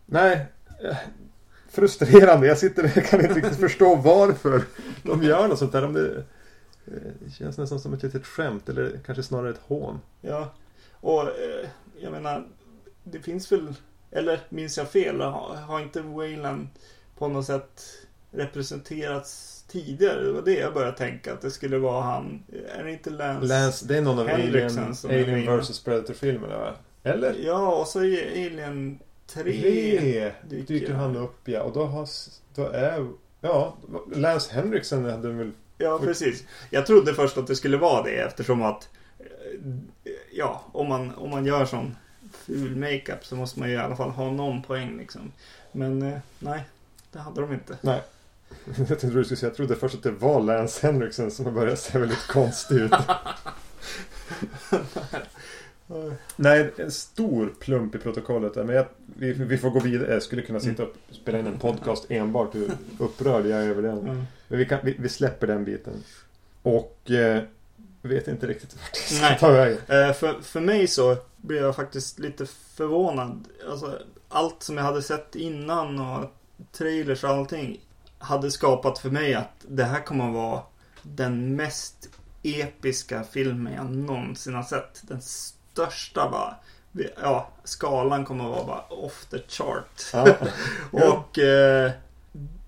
Nej. 0.06 0.46
eh, 0.84 0.96
Frustrerande. 1.68 2.46
Jag 2.46 2.58
sitter 2.58 2.84
och 2.84 3.04
kan 3.04 3.20
inte 3.20 3.34
riktigt 3.34 3.60
förstå 3.60 3.94
varför 3.94 4.62
de 5.02 5.22
gör 5.22 5.48
något 5.48 5.58
sånt 5.58 5.72
där. 5.72 5.84
Om 5.84 5.92
det, 5.92 6.16
eh, 6.86 7.12
det 7.24 7.30
känns 7.30 7.58
nästan 7.58 7.80
som 7.80 7.94
ett 7.94 8.02
litet 8.02 8.26
skämt 8.26 8.68
eller 8.68 9.00
kanske 9.06 9.22
snarare 9.22 9.50
ett 9.50 9.60
hån. 9.66 10.00
Ja. 10.20 10.54
Och 11.00 11.22
eh, 11.22 11.68
jag 12.00 12.12
menar 12.12 12.46
Det 13.04 13.18
finns 13.20 13.52
väl 13.52 13.74
Eller 14.10 14.40
minns 14.48 14.78
jag 14.78 14.90
fel? 14.90 15.20
Har 15.20 15.80
inte 15.80 16.00
Wayland 16.00 16.68
på 17.18 17.28
något 17.28 17.46
sätt 17.46 17.82
representerats 18.30 19.55
tidigare? 19.84 20.22
Det 20.22 20.32
var 20.32 20.42
det 20.42 20.54
jag 20.54 20.74
började 20.74 20.96
tänka 20.96 21.32
att 21.32 21.40
det 21.40 21.50
skulle 21.50 21.78
vara 21.78 22.02
han. 22.02 22.42
Är 22.78 22.84
det 22.84 22.92
inte 22.92 23.10
Lance? 23.10 23.46
Lance, 23.46 23.86
det 23.86 23.96
är 23.96 24.02
någon 24.02 24.18
av 24.18 24.28
Henriksen 24.28 24.78
Alien, 24.78 24.96
som 24.96 25.10
Alien 25.10 25.60
vs 25.60 25.84
Predator-filmerna 25.84 26.58
va? 26.58 26.74
Eller? 27.02 27.34
Ja, 27.44 27.76
och 27.76 27.86
så 27.86 28.04
är 28.04 28.30
Alien 28.30 28.98
3. 29.26 29.42
Tre 29.42 30.32
dyker 30.48 30.66
dyker 30.66 30.94
han 30.94 31.16
upp 31.16 31.48
ja. 31.48 31.62
Och 31.62 31.72
då 31.72 31.84
har... 31.84 32.08
Då 32.54 32.66
är... 32.66 33.08
Ja, 33.40 33.76
Lance 34.14 34.54
Henriksen 34.54 35.04
hade 35.04 35.28
väl... 35.28 35.52
Ja, 35.78 35.98
precis. 35.98 36.44
Jag 36.70 36.86
trodde 36.86 37.14
först 37.14 37.38
att 37.38 37.46
det 37.46 37.56
skulle 37.56 37.76
vara 37.76 38.02
det 38.02 38.16
eftersom 38.16 38.62
att 38.62 38.88
eh, 39.18 39.26
Ja, 40.32 40.64
om 40.72 40.88
man, 40.88 41.14
om 41.14 41.30
man 41.30 41.46
gör 41.46 41.64
sån 41.64 41.96
ful 42.32 42.76
makeup 42.76 43.24
så 43.26 43.36
måste 43.36 43.58
man 43.58 43.68
ju 43.68 43.74
i 43.74 43.78
alla 43.78 43.96
fall 43.96 44.10
ha 44.10 44.30
någon 44.30 44.62
poäng 44.62 44.98
liksom. 44.98 45.32
Men 45.72 46.02
eh, 46.02 46.18
nej, 46.38 46.64
det 47.12 47.18
hade 47.18 47.40
de 47.40 47.52
inte. 47.52 47.78
Nej. 47.80 48.02
Jag 48.88 49.00
trodde 49.00 49.16
du 49.16 49.24
skulle 49.24 49.36
säga, 49.36 49.50
jag 49.50 49.56
trodde 49.56 49.76
först 49.76 49.94
att 49.94 50.02
det 50.02 50.10
var 50.10 50.40
Lance 50.40 50.86
Henriksen 50.86 51.30
som 51.30 51.54
började 51.54 51.76
se 51.76 51.98
väldigt 51.98 52.26
konstig 52.26 52.76
ut. 52.76 52.92
Nej, 56.36 56.72
en 56.76 56.90
stor 56.90 57.54
plump 57.60 57.94
i 57.94 57.98
protokollet 57.98 58.54
där. 58.54 58.64
Men 58.64 58.76
jag, 58.76 58.86
vi, 59.16 59.32
vi 59.32 59.58
får 59.58 59.70
gå 59.70 59.80
vidare. 59.80 60.12
Jag 60.12 60.22
skulle 60.22 60.42
kunna 60.42 60.60
sitta 60.60 60.82
och 60.82 60.92
spela 61.10 61.38
in 61.38 61.46
en 61.46 61.58
podcast 61.58 62.06
enbart 62.08 62.54
hur 62.54 62.70
upprörd 62.98 63.46
jag 63.46 63.62
är 63.62 63.68
över 63.68 63.82
den. 63.82 63.98
Mm. 63.98 64.22
Men 64.48 64.58
vi, 64.58 64.66
kan, 64.66 64.78
vi, 64.82 64.96
vi 64.98 65.08
släpper 65.08 65.46
den 65.46 65.64
biten. 65.64 66.02
Och 66.62 67.10
eh, 67.10 67.42
vet 68.02 68.28
inte 68.28 68.46
riktigt 68.46 68.74
vart 68.74 68.92
det 68.92 69.14
ska 69.14 69.28
Nej. 69.28 69.38
ta 69.40 69.50
vägen. 69.50 69.78
Eh, 69.78 70.12
för, 70.12 70.40
för 70.42 70.60
mig 70.60 70.86
så 70.86 71.16
blev 71.36 71.62
jag 71.62 71.76
faktiskt 71.76 72.18
lite 72.18 72.46
förvånad. 72.46 73.48
Alltså, 73.70 73.98
allt 74.28 74.62
som 74.62 74.76
jag 74.76 74.84
hade 74.84 75.02
sett 75.02 75.36
innan 75.36 75.98
och 76.00 76.30
trailers 76.72 77.24
och 77.24 77.30
allting 77.30 77.80
hade 78.18 78.50
skapat 78.50 78.98
för 78.98 79.10
mig 79.10 79.34
att 79.34 79.64
det 79.68 79.84
här 79.84 80.00
kommer 80.00 80.28
att 80.28 80.34
vara 80.34 80.62
den 81.02 81.56
mest 81.56 82.08
episka 82.42 83.22
filmen 83.24 83.72
jag 83.72 83.90
någonsin 83.90 84.54
har 84.54 84.62
sett. 84.62 85.02
Den 85.02 85.20
största 85.22 86.30
bara. 86.30 86.54
Ja, 87.22 87.48
skalan 87.64 88.24
kommer 88.24 88.44
att 88.44 88.50
vara 88.50 88.64
bara 88.66 88.84
off 89.04 89.26
the 89.30 89.38
chart. 89.48 90.02
Ja. 90.12 90.36
och 90.90 91.38
eh, 91.38 91.90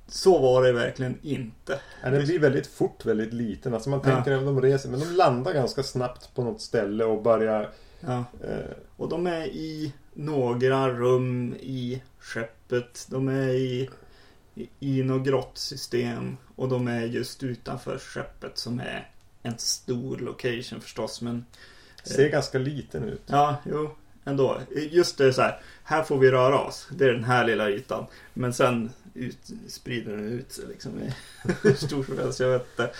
så 0.08 0.38
var 0.38 0.62
det 0.62 0.72
verkligen 0.72 1.18
inte. 1.22 1.80
Ja, 2.02 2.10
den 2.10 2.24
blir 2.24 2.38
väldigt 2.38 2.66
fort 2.66 3.04
väldigt 3.04 3.32
liten. 3.32 3.74
Alltså 3.74 3.90
man 3.90 4.00
Ja. 4.04 4.14
tänker 4.14 4.32
att 4.32 4.44
de 4.44 4.60
reser, 4.62 4.88
men 4.88 5.00
de 5.00 5.06
landar 5.06 5.52
ganska 5.52 5.82
snabbt 5.82 6.34
på 6.34 6.42
något 6.44 6.60
ställe 6.60 7.04
och 7.04 7.22
börjar... 7.22 7.70
Ja. 8.00 8.24
Eh, 8.44 8.70
Och 8.96 9.08
de 9.08 9.26
är 9.26 9.46
i 9.46 9.92
några 10.14 10.88
rum 10.88 11.54
i 11.60 12.02
skeppet. 12.20 13.06
De 13.08 13.28
är 13.28 13.48
i, 13.48 13.90
i, 14.80 15.02
något 15.02 15.26
grottsystem. 15.26 16.36
Och 16.56 16.68
de 16.68 16.88
är 16.88 17.00
just 17.04 17.42
utanför 17.42 17.98
skeppet 17.98 18.58
som 18.58 18.80
är 18.80 19.10
en 19.42 19.58
stor 19.58 20.18
location 20.18 20.80
förstås. 20.80 21.22
Men 21.22 21.44
ser 22.04 22.28
ganska 22.28 22.58
liten 22.58 23.04
ut. 23.04 23.22
ja, 23.26 23.56
jo, 23.70 23.90
ändå. 24.24 24.60
Just 24.90 25.18
det 25.18 25.32
så 25.32 25.42
här. 25.42 25.60
Här 25.84 26.02
får 26.02 26.18
vi 26.18 26.30
röra 26.30 26.58
oss. 26.60 26.88
Det 26.90 27.04
är 27.04 27.12
den 27.12 27.24
här 27.24 27.44
lilla 27.46 27.70
ytan. 27.70 28.06
Men 28.34 28.52
sen 28.54 28.90
ut, 29.14 29.38
sprider 29.68 30.12
den 30.16 30.32
ut 30.32 30.52
sig 30.52 30.64
liksom. 30.68 30.92
i- 31.02 31.14
Hur 31.62 31.74
stor 31.74 32.04
som 32.04 32.18
helst, 32.18 32.40
jag 32.40 32.48
vet 32.50 32.66
inte. 32.70 32.90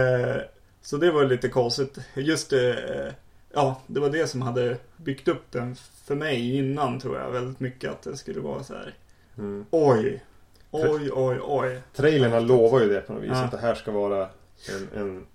Eh, 0.00 0.42
så 0.82 0.96
det 0.96 1.10
var 1.10 1.24
lite 1.24 1.48
konstigt. 1.48 1.98
Just 2.14 2.50
det. 2.50 2.72
Eh, 3.06 3.12
ja, 3.52 3.82
det 3.86 4.00
var 4.00 4.10
det 4.10 4.26
som 4.26 4.42
hade 4.42 4.76
byggt 4.96 5.28
upp 5.28 5.50
den 5.50 5.76
för 6.04 6.14
mig 6.14 6.56
innan 6.56 7.00
tror 7.00 7.18
jag. 7.18 7.30
Väldigt 7.30 7.60
mycket 7.60 7.90
att 7.90 8.02
det 8.02 8.16
skulle 8.16 8.40
vara 8.40 8.64
så 8.64 8.74
här. 8.74 8.94
Mm. 9.38 9.64
Oj. 9.70 10.22
Oj, 10.70 11.10
oj, 11.12 11.38
oj. 11.42 11.80
Trailerna 11.94 12.40
lovar 12.40 12.80
ju 12.80 12.88
det 12.88 13.00
på 13.00 13.12
något 13.12 13.22
vis. 13.22 13.30
Ja. 13.32 13.44
Att 13.44 13.50
det 13.50 13.58
här 13.58 13.74
ska 13.74 13.90
vara 13.90 14.28
en, 14.68 15.00
en, 15.00 15.26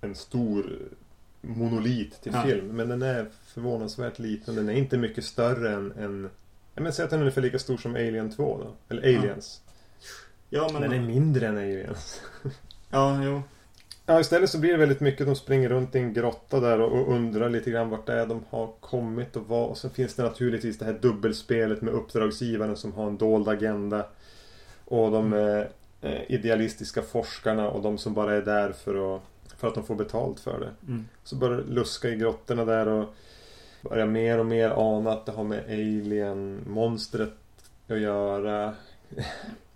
en 0.00 0.14
stor 0.14 0.78
monolit 1.40 2.22
till 2.22 2.32
Ja. 2.34 2.42
film. 2.42 2.66
Men 2.76 2.88
den 2.88 3.02
är 3.02 3.26
förvånansvärt 3.46 4.18
liten. 4.18 4.54
Den 4.54 4.68
är 4.68 4.72
inte 4.72 4.96
mycket 4.98 5.24
större 5.24 5.72
än... 5.74 5.92
än 5.92 6.30
jag 6.74 6.82
menar, 6.82 6.92
säg 6.92 7.04
att 7.04 7.10
den 7.10 7.18
är 7.18 7.22
ungefär 7.22 7.42
lika 7.42 7.58
stor 7.58 7.76
som 7.76 7.94
Alien 7.94 8.30
2 8.30 8.58
då. 8.64 8.94
Eller 8.94 9.02
Aliens. 9.18 9.60
Ja, 10.50 10.70
men. 10.72 10.82
Den 10.82 10.92
är 10.92 11.00
mindre 11.00 11.46
än 11.46 11.56
Aliens. 11.58 12.20
Ja, 12.90 13.24
jo. 13.24 13.42
Ja, 14.06 14.20
istället 14.20 14.50
så 14.50 14.58
blir 14.58 14.72
det 14.72 14.76
väldigt 14.78 15.00
mycket 15.00 15.26
de 15.26 15.34
springer 15.36 15.68
runt 15.68 15.94
i 15.94 15.98
en 15.98 16.12
grotta 16.12 16.60
där 16.60 16.80
och, 16.80 16.92
och 16.92 17.12
undrar 17.14 17.48
lite 17.48 17.70
grann 17.70 17.90
vart 17.90 18.06
det 18.06 18.12
är 18.12 18.26
de 18.26 18.44
har 18.50 18.72
kommit 18.80 19.36
och 19.36 19.46
vad. 19.48 19.68
Och 19.70 19.76
så 19.78 19.88
finns 19.88 20.14
det 20.14 20.22
naturligtvis 20.22 20.78
det 20.78 20.84
här 20.84 20.98
dubbelspelet 21.02 21.82
med 21.82 21.94
uppdragsgivaren 21.94 22.76
som 22.76 22.92
har 22.92 23.06
en 23.06 23.16
dold 23.18 23.48
agenda. 23.48 24.06
Och 24.88 25.10
de 25.10 25.32
eh, 25.32 25.64
eh, 26.00 26.30
idealistiska 26.30 27.02
forskarna 27.02 27.70
och 27.70 27.82
de 27.82 27.98
som 27.98 28.14
bara 28.14 28.36
är 28.36 28.42
där 28.42 28.72
för 28.72 29.16
att, 29.16 29.22
för 29.56 29.68
att 29.68 29.74
de 29.74 29.84
får 29.84 29.94
betalt 29.94 30.40
för 30.40 30.60
det. 30.60 30.70
Mm. 30.86 31.08
Så 31.24 31.36
börjar 31.36 31.62
luska 31.62 32.08
i 32.08 32.16
grottorna 32.16 32.64
där 32.64 32.88
och 32.88 33.14
börjar 33.82 34.06
mer 34.06 34.38
och 34.38 34.46
mer 34.46 34.70
ana 34.70 35.12
att 35.12 35.26
det 35.26 35.32
har 35.32 35.44
med 35.44 35.64
alien-monstret 35.64 37.34
att 37.88 38.00
göra. 38.00 38.74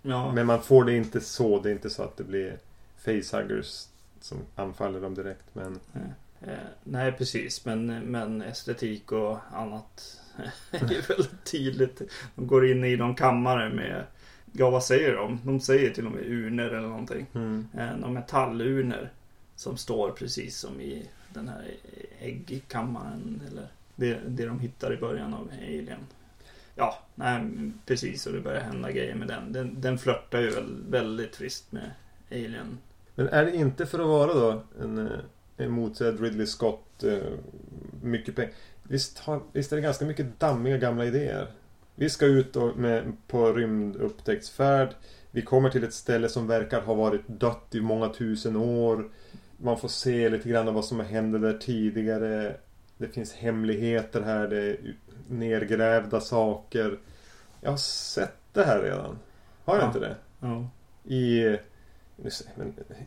Ja. 0.05 0.31
Men 0.31 0.45
man 0.45 0.61
får 0.61 0.83
det 0.83 0.95
inte 0.95 1.21
så. 1.21 1.59
Det 1.59 1.69
är 1.69 1.71
inte 1.71 1.89
så 1.89 2.03
att 2.03 2.17
det 2.17 2.23
blir 2.23 2.57
facehuggers 2.97 3.87
som 4.21 4.37
anfaller 4.55 5.01
dem 5.01 5.15
direkt. 5.15 5.43
Men 5.53 5.79
Eh, 6.47 6.57
nej, 6.83 7.11
precis. 7.11 7.65
Men, 7.65 7.85
men 7.85 8.41
estetik 8.41 9.11
och 9.11 9.37
annat 9.53 10.21
är 10.71 11.07
väldigt 11.07 11.43
tydligt. 11.43 12.01
De 12.35 12.47
går 12.47 12.71
in 12.71 12.83
i 12.83 12.95
någon 12.95 13.15
kammare 13.15 13.69
med, 13.69 14.03
ja 14.53 14.69
vad 14.69 14.83
säger 14.83 15.15
de? 15.15 15.39
De 15.43 15.59
säger 15.59 15.93
till 15.93 16.05
och 16.05 16.11
med 16.11 16.23
urner 16.25 16.69
eller 16.69 16.87
någonting. 16.87 17.25
mm. 17.33 17.67
Eh, 17.77 17.95
några 17.97 18.13
metallurner 18.13 19.11
som 19.55 19.77
står 19.77 20.11
precis 20.11 20.57
som 20.57 20.81
i 20.81 21.09
den 21.33 21.47
här 21.47 21.63
äggkammaren. 22.19 23.41
Eller 23.51 23.67
det, 23.95 24.19
det 24.27 24.45
de 24.45 24.59
hittar 24.59 24.93
i 24.93 24.97
början 24.97 25.33
av 25.33 25.49
Alien. 25.61 25.99
Ja, 26.75 26.99
nej, 27.15 27.41
precis. 27.85 28.25
Och 28.27 28.33
det 28.33 28.39
börjar 28.39 28.61
hända 28.61 28.91
grejer 28.91 29.15
med 29.15 29.27
den. 29.27 29.53
Den, 29.53 29.81
den 29.81 29.97
flörtar 29.97 30.41
ju 30.41 30.49
väl 30.49 30.83
väldigt 30.89 31.35
friskt 31.35 31.71
med 31.71 31.91
Alien. 32.31 32.77
Men 33.15 33.27
är 33.27 33.45
det 33.45 33.55
inte 33.55 33.85
för 33.85 33.99
att 33.99 34.07
vara 34.07 34.33
då 34.33 34.63
en, 34.81 34.97
eh, 34.97 35.19
en 35.57 35.71
motsedd 35.71 36.21
Ridley 36.21 36.47
Scott 36.47 37.03
eh, 37.03 37.17
mycket 38.01 38.35
pengar. 38.35 38.53
Visst, 38.83 39.19
har, 39.19 39.41
visst 39.53 39.71
är 39.71 39.75
det 39.75 39.81
ganska 39.81 40.05
mycket 40.05 40.39
dammiga 40.39 40.77
gamla 40.77 41.05
idéer. 41.05 41.47
Vi 41.95 42.09
ska 42.09 42.25
ut 42.25 42.55
med, 42.75 43.13
på 43.27 43.53
rymdupptäcktsfärd. 43.53 44.89
Vi 45.31 45.41
kommer 45.41 45.69
till 45.69 45.83
ett 45.83 45.93
ställe 45.93 46.29
som 46.29 46.47
verkar 46.47 46.81
ha 46.81 46.93
varit 46.93 47.27
dött 47.27 47.75
i 47.75 47.81
många 47.81 48.09
tusen 48.09 48.55
år. 48.55 49.09
Man 49.57 49.79
får 49.79 49.87
se 49.87 50.29
lite 50.29 50.49
grann 50.49 50.67
av 50.67 50.73
vad 50.73 50.85
som 50.85 50.99
hände 50.99 51.39
där 51.39 51.57
tidigare. 51.57 52.55
Det 52.97 53.07
finns 53.07 53.33
hemligheter 53.33 54.21
här. 54.21 54.47
Det 54.47 54.57
är 54.63 54.77
nergrävda 55.27 56.21
saker. 56.21 56.99
Jag 57.61 57.69
har 57.69 57.77
sett 57.77 58.37
det 58.53 58.63
här 58.63 58.79
redan. 58.83 59.19
Har 59.65 59.75
jag 59.75 59.83
Ja. 59.83 59.87
inte 59.87 59.99
det? 59.99 60.15
Ja. 60.39 60.67
I 61.03 61.57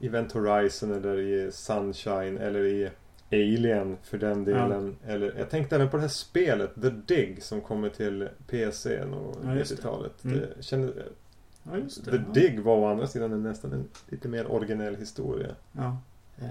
Event 0.00 0.32
Horizon 0.32 0.92
eller 0.94 1.18
i 1.18 1.52
Sunshine 1.52 2.38
eller 2.38 2.64
i 2.64 2.90
Alien 3.32 3.96
för 4.02 4.18
den 4.18 4.44
delen. 4.44 4.96
Eller, 5.06 5.34
jag 5.38 5.50
tänkte 5.50 5.76
även 5.76 5.88
på 5.90 5.96
det 5.96 6.00
här 6.00 6.08
spelet 6.08 6.74
The 6.82 6.90
Dig 6.90 7.38
som 7.40 7.60
kommer 7.60 7.88
till 7.88 8.28
PC 8.46 9.00
och 9.02 9.36
Ja, 9.44 9.54
just 9.54 9.70
det. 9.70 9.76
90-talet. 9.76 10.24
Mm. 10.24 10.40
Kände, 10.60 10.92
ja, 11.62 11.76
just 11.78 12.04
det. 12.04 12.10
The 12.10 12.16
ja. 12.16 12.32
Dig 12.34 12.58
var 12.60 12.76
å 12.76 12.86
andra 12.86 13.06
sidan 13.06 13.32
en, 13.32 13.42
nästan 13.42 13.72
en 13.72 13.88
lite 14.08 14.28
mer 14.28 14.52
originell 14.52 14.96
historia. 14.96 15.54
Ja. 15.72 15.98
Eh, 16.38 16.48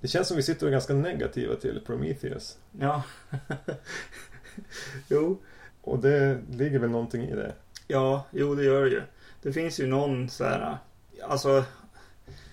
Det 0.00 0.08
känns 0.08 0.28
som 0.28 0.36
vi 0.36 0.42
sitter 0.42 0.66
och 0.66 0.68
är 0.68 0.72
ganska 0.72 0.94
negativa 0.94 1.54
till 1.54 1.80
Prometheus. 1.86 2.58
Ja. 2.80 3.02
jo. 5.08 5.38
Och 5.80 5.98
det 5.98 6.38
ligger 6.50 6.78
väl 6.78 6.90
någonting 6.90 7.22
i 7.22 7.34
det. 7.34 7.54
Ja, 7.86 8.26
jo 8.30 8.54
det 8.54 8.64
gör 8.64 8.82
det 8.84 8.90
ju. 8.90 9.02
Det 9.42 9.52
finns 9.52 9.80
ju 9.80 9.86
någon 9.86 10.28
så 10.28 10.44
här. 10.44 10.78
Alltså. 11.22 11.64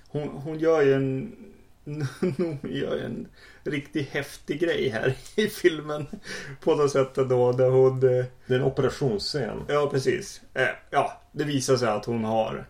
hon, 0.07 0.27
hon 0.27 0.59
gör 0.59 0.81
ju 0.81 0.93
en 0.93 1.35
Noomi 1.83 2.79
gör 2.79 2.95
ju 2.95 3.03
en 3.05 3.27
riktigt 3.63 4.09
häftig 4.09 4.59
grej 4.59 4.89
här 4.89 5.15
i 5.35 5.47
filmen. 5.47 6.07
På 6.59 6.75
något 6.75 6.91
sätt 6.91 7.15
då 7.15 7.51
där 7.51 7.69
hon... 7.69 7.99
Det 7.99 8.17
är 8.47 8.55
en 8.55 8.63
operationsscen. 8.63 9.63
Ja, 9.67 9.89
precis. 9.91 10.41
Eh, 10.53 10.67
ja, 10.89 11.21
det 11.31 11.43
visar 11.43 11.77
sig 11.77 11.87
att 11.87 12.05
hon 12.05 12.23
har 12.23 12.65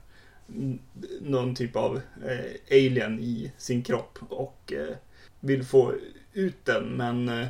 någon 1.21 1.55
typ 1.55 1.75
av 1.75 2.01
eh, 2.25 2.77
alien 2.77 3.19
i 3.19 3.51
sin 3.57 3.83
kropp 3.83 4.19
och 4.29 4.73
eh, 4.73 4.95
vill 5.39 5.65
få 5.65 5.93
ut 6.33 6.65
den 6.65 6.83
men 6.83 7.29
eh, 7.29 7.47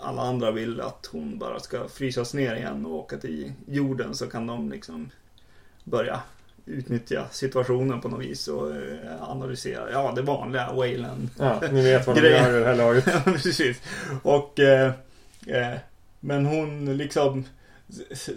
alla 0.00 0.22
andra 0.22 0.50
vill 0.50 0.80
att 0.80 1.08
hon 1.12 1.38
bara 1.38 1.60
ska 1.60 1.88
frysas 1.88 2.34
ner 2.34 2.56
igen 2.56 2.86
och 2.86 2.94
åka 2.94 3.16
till 3.16 3.52
jorden 3.66 4.14
så 4.14 4.26
kan 4.26 4.46
de 4.46 4.70
liksom 4.70 5.10
börja 5.84 6.22
utnyttja 6.66 7.26
situationen 7.30 8.00
på 8.00 8.08
något 8.08 8.20
vis 8.20 8.48
och 8.48 8.70
eh, 8.70 9.22
analysera. 9.22 9.90
Ja, 9.90 10.12
det 10.16 10.22
vanliga 10.22 10.72
Wayland. 10.72 11.28
Ja, 11.38 11.62
ni 11.72 11.82
vet 11.82 12.06
vad 12.06 12.16
de 12.16 12.20
gör 12.30 12.56
i 12.56 12.60
det 12.60 12.66
här 12.66 12.74
laget. 12.74 13.04
Precis. 13.24 13.82
Och 14.22 14.60
eh, 14.60 14.92
eh, 15.46 15.74
men 16.20 16.46
hon 16.46 16.96
liksom 16.96 17.44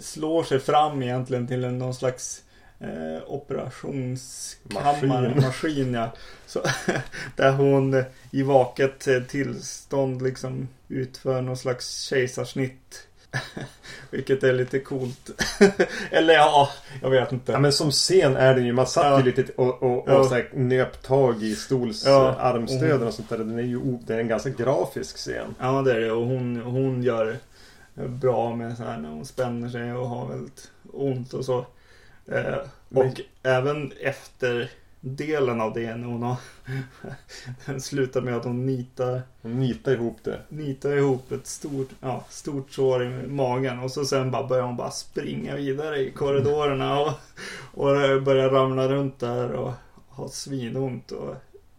slår 0.00 0.44
sig 0.44 0.60
fram 0.60 1.02
egentligen 1.02 1.46
till 1.46 1.64
en, 1.64 1.78
någon 1.78 1.94
slags 1.94 2.42
eh, 2.80 3.22
operationskammare, 3.26 5.06
maskin, 5.06 5.42
maskin 5.42 5.94
ja. 5.94 6.12
Så, 6.46 6.62
där 7.36 7.52
hon 7.52 8.04
i 8.30 8.42
vaket 8.42 9.08
tillstånd 9.28 10.22
liksom 10.22 10.68
utför 10.88 11.42
någon 11.42 11.56
slags 11.56 12.00
kejsarsnitt 12.02 13.06
Vilket 14.10 14.42
är 14.42 14.52
lite 14.52 14.78
coolt. 14.78 15.30
Eller 16.10 16.34
ja, 16.34 16.68
jag 17.02 17.10
vet 17.10 17.32
inte. 17.32 17.52
Ja, 17.52 17.58
men 17.58 17.72
som 17.72 17.90
scen 17.90 18.36
är 18.36 18.54
det 18.54 18.60
ju. 18.60 18.72
Man 18.72 18.86
satt 18.86 19.04
ja. 19.04 19.18
ju 19.18 19.24
lite 19.24 19.52
och, 19.56 19.82
och, 19.82 19.98
och 19.98 20.04
ja. 20.06 20.24
så 20.24 20.34
här, 20.34 20.50
nöp 20.54 21.02
tag 21.02 21.42
i 21.42 21.54
stols 21.54 22.06
ja. 22.06 22.36
armstöden 22.38 23.06
och 23.06 23.14
sånt 23.14 23.28
där. 23.28 23.38
Den 23.38 23.58
är 23.58 23.62
ju 23.62 23.98
det 24.06 24.14
är 24.14 24.18
en 24.18 24.28
ganska 24.28 24.50
grafisk 24.50 25.16
scen. 25.16 25.54
Ja, 25.58 25.82
det 25.82 25.92
är 25.92 26.00
det. 26.00 26.12
Och 26.12 26.26
hon, 26.26 26.56
hon 26.56 27.02
gör 27.02 27.36
bra 27.94 28.56
med 28.56 28.76
så 28.76 28.82
här 28.82 28.98
när 28.98 29.08
hon 29.08 29.26
spänner 29.26 29.68
sig 29.68 29.92
och 29.92 30.08
har 30.08 30.28
väldigt 30.28 30.70
ont 30.92 31.34
och 31.34 31.44
så. 31.44 31.66
Eh, 32.26 32.54
och 32.54 33.04
men... 33.04 33.14
även 33.42 33.92
efter 34.00 34.70
delen 35.00 35.60
av 35.60 35.74
det 35.74 35.96
när 35.96 36.06
hon 36.06 36.22
har 36.22 36.36
Den 37.66 37.80
slutar 37.80 38.20
med 38.20 38.36
att 38.36 38.44
hon 38.44 38.66
nitar 38.66 39.22
Hon 39.42 39.60
nitar 39.60 39.92
ihop 39.92 40.16
det 40.22 40.40
Nitar 40.48 40.96
ihop 40.96 41.32
ett 41.32 41.46
stort, 41.46 41.88
ja, 42.00 42.24
stort 42.28 42.70
sår 42.70 43.04
i 43.04 43.26
magen 43.26 43.78
och 43.78 43.90
så 43.90 44.04
sen 44.04 44.30
bara 44.30 44.46
börjar 44.46 44.64
hon 44.64 44.76
bara 44.76 44.90
springa 44.90 45.56
vidare 45.56 45.98
i 45.98 46.10
korridorerna 46.10 47.00
och, 47.00 47.12
och 47.74 48.22
börjar 48.22 48.50
ramla 48.50 48.88
runt 48.88 49.18
där 49.18 49.52
och 49.52 49.72
ha 50.08 50.28
svinont 50.28 51.12
och 51.12 51.34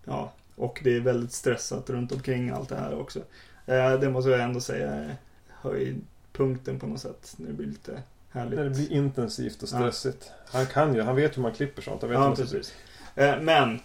ja, 0.05 0.31
och 0.55 0.81
det 0.83 0.95
är 0.95 0.99
väldigt 0.99 1.31
stressat 1.31 1.89
runt 1.89 2.11
omkring 2.11 2.49
allt 2.49 2.69
det 2.69 2.75
här 2.75 2.99
också. 2.99 3.19
Eh, 3.65 3.99
det 3.99 4.09
måste 4.09 4.31
jag 4.31 4.41
ändå 4.41 4.59
säga 4.59 5.15
höjdpunkten 5.47 6.79
på 6.79 6.87
något 6.87 6.99
sätt. 6.99 7.33
Det 7.37 7.53
blir 7.53 7.67
lite 7.67 8.03
härligt. 8.31 8.55
När 8.59 8.63
det 8.63 8.69
blir 8.69 8.91
intensivt 8.91 9.63
och 9.63 9.69
stressigt. 9.69 10.31
Ja. 10.31 10.57
Han 10.57 10.65
kan 10.65 10.95
ju, 10.95 11.01
han 11.01 11.15
vet 11.15 11.37
hur 11.37 11.41
man 11.41 11.53
klipper 11.53 11.81
sånt. 11.81 12.01
Han 12.01 12.09
vet 12.09 12.19
ja, 12.19 12.35
precis. 12.35 12.73
Eh, 13.15 13.41
men 13.41 13.79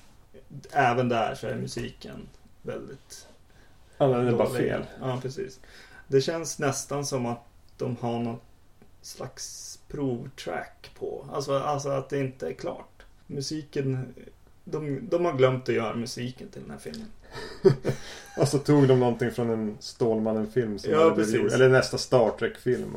även 0.70 1.08
där 1.08 1.34
så 1.34 1.46
är 1.46 1.54
musiken 1.54 2.28
väldigt 2.62 3.26
Ja, 3.98 4.06
den 4.06 4.28
är 4.28 4.32
bara 4.32 4.50
fel. 4.50 4.84
Ja, 5.00 5.18
precis. 5.22 5.60
Det 6.08 6.20
känns 6.20 6.58
nästan 6.58 7.06
som 7.06 7.26
att 7.26 7.44
de 7.78 7.96
har 8.00 8.18
något 8.18 8.42
slags 9.02 9.78
provtrack 9.88 10.90
på. 10.98 11.26
Alltså, 11.32 11.58
alltså 11.58 11.88
att 11.88 12.08
det 12.08 12.18
inte 12.18 12.48
är 12.48 12.52
klart. 12.52 13.02
Musiken 13.26 14.14
de, 14.64 15.08
de 15.08 15.24
har 15.24 15.32
glömt 15.32 15.68
att 15.68 15.74
göra 15.74 15.94
musiken 15.94 16.48
till 16.48 16.62
den 16.62 16.70
här 16.70 16.78
filmen. 16.78 17.08
och 18.36 18.48
så 18.48 18.58
tog 18.58 18.88
de 18.88 19.00
någonting 19.00 19.30
från 19.30 19.50
en 19.50 19.76
Stålmannen-film. 19.80 20.78
ja, 20.82 21.12
precis. 21.14 21.52
Eller 21.52 21.68
nästa 21.68 21.98
Star 21.98 22.30
Trek-film. 22.38 22.96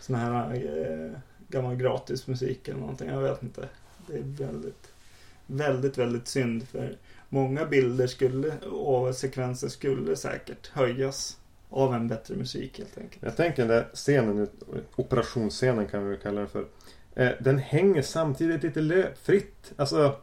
Sån 0.00 0.16
här 0.16 0.54
eh, 0.54 1.18
gammal 1.48 1.76
gratismusik 1.76 2.68
eller 2.68 2.80
någonting. 2.80 3.08
Jag 3.08 3.20
vet 3.20 3.42
inte. 3.42 3.68
Det 4.06 4.18
är 4.18 4.22
väldigt 4.22 4.88
väldigt, 5.46 5.98
väldigt 5.98 6.28
synd. 6.28 6.68
För 6.68 6.96
många 7.28 7.64
bilder 7.64 8.06
skulle, 8.06 8.58
och 8.58 9.14
sekvenser 9.14 9.68
skulle 9.68 10.16
säkert 10.16 10.66
höjas 10.66 11.38
av 11.70 11.94
en 11.94 12.08
bättre 12.08 12.34
musik 12.34 12.78
helt 12.78 12.98
enkelt. 12.98 13.22
Jag 13.22 13.36
tänker 13.36 13.56
den 13.62 13.68
där 13.68 13.88
scenen, 13.94 14.48
operationsscenen 14.96 15.86
kan 15.86 16.04
vi 16.04 16.10
väl 16.10 16.18
kalla 16.18 16.40
den 16.40 16.48
för. 16.48 16.66
Eh, 17.14 17.30
den 17.40 17.58
hänger 17.58 18.02
samtidigt 18.02 18.62
lite 18.62 19.08
fritt. 19.22 19.72
Alltså, 19.76 20.16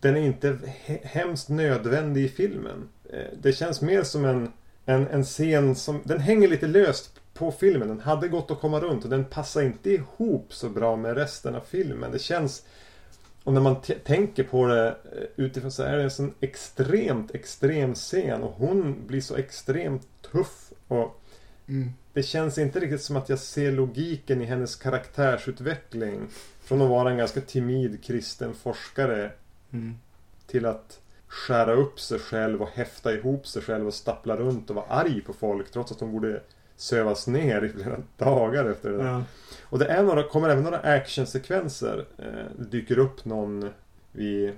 den 0.00 0.16
är 0.16 0.20
inte 0.20 0.58
hemskt 1.02 1.48
nödvändig 1.48 2.24
i 2.24 2.28
filmen. 2.28 2.88
Eh, 3.12 3.38
det 3.42 3.52
känns 3.52 3.82
mer 3.82 4.02
som 4.02 4.24
en, 4.24 4.52
en, 4.84 5.06
en 5.06 5.24
scen 5.24 5.74
som, 5.74 6.00
den 6.04 6.20
hänger 6.20 6.48
lite 6.48 6.66
löst 6.66 7.20
på 7.34 7.52
filmen. 7.52 7.88
Den 7.88 8.00
hade 8.00 8.28
gått 8.28 8.50
att 8.50 8.60
komma 8.60 8.80
runt 8.80 9.04
och 9.04 9.10
den 9.10 9.24
passar 9.24 9.62
inte 9.62 9.90
ihop 9.90 10.54
så 10.54 10.68
bra 10.68 10.96
med 10.96 11.16
resten 11.16 11.54
av 11.54 11.60
filmen. 11.60 12.12
Det 12.12 12.18
känns 12.18 12.64
och 13.44 13.52
när 13.52 13.60
man 13.60 13.76
tänker 14.04 14.44
på 14.44 14.66
det 14.66 14.88
eh, 14.88 15.44
utifrån 15.44 15.70
så 15.70 15.82
är 15.82 15.96
det 15.96 16.02
en 16.02 16.10
sån 16.10 16.34
extremt 16.40 17.34
extrem 17.34 17.94
scen 17.94 18.42
och 18.42 18.52
hon 18.52 19.06
blir 19.06 19.20
så 19.20 19.36
extremt 19.36 20.08
tuff. 20.32 20.72
Och 20.88 21.20
mm. 21.68 21.90
Det 22.12 22.22
känns 22.22 22.58
inte 22.58 22.80
riktigt 22.80 23.02
som 23.02 23.16
att 23.16 23.28
jag 23.28 23.38
ser 23.38 23.72
logiken 23.72 24.42
i 24.42 24.44
hennes 24.44 24.76
karaktärsutveckling. 24.76 26.26
Från 26.60 26.82
att 26.82 26.88
vara 26.88 27.10
en 27.10 27.16
ganska 27.16 27.40
timid 27.40 28.04
kristen 28.04 28.54
forskare 28.54 29.30
mm. 29.72 29.94
till 30.46 30.66
att 30.66 31.00
skära 31.28 31.72
upp 31.72 32.00
sig 32.00 32.18
själv 32.18 32.62
och 32.62 32.68
häfta 32.68 33.14
ihop 33.14 33.46
sig 33.46 33.62
själv 33.62 33.86
och 33.86 33.94
stappla 33.94 34.36
runt 34.36 34.70
och 34.70 34.76
vara 34.76 34.86
arg 34.86 35.20
på 35.20 35.32
folk 35.32 35.70
trots 35.70 35.92
att 35.92 36.00
hon 36.00 36.12
borde 36.12 36.40
sövas 36.76 37.26
ner 37.26 37.64
i 37.64 37.68
flera 37.68 37.96
dagar 38.16 38.64
efter 38.64 38.90
det 38.90 38.96
där. 38.96 39.04
Ja. 39.04 39.22
Och 39.62 39.78
det 39.78 39.86
är 39.86 40.02
några, 40.02 40.22
kommer 40.22 40.48
även 40.48 40.64
några 40.64 40.78
actionsekvenser. 40.78 42.04
Eh, 42.18 42.24
det 42.58 42.64
dyker 42.64 42.98
upp 42.98 43.24
någon 43.24 43.70
vid, 44.12 44.52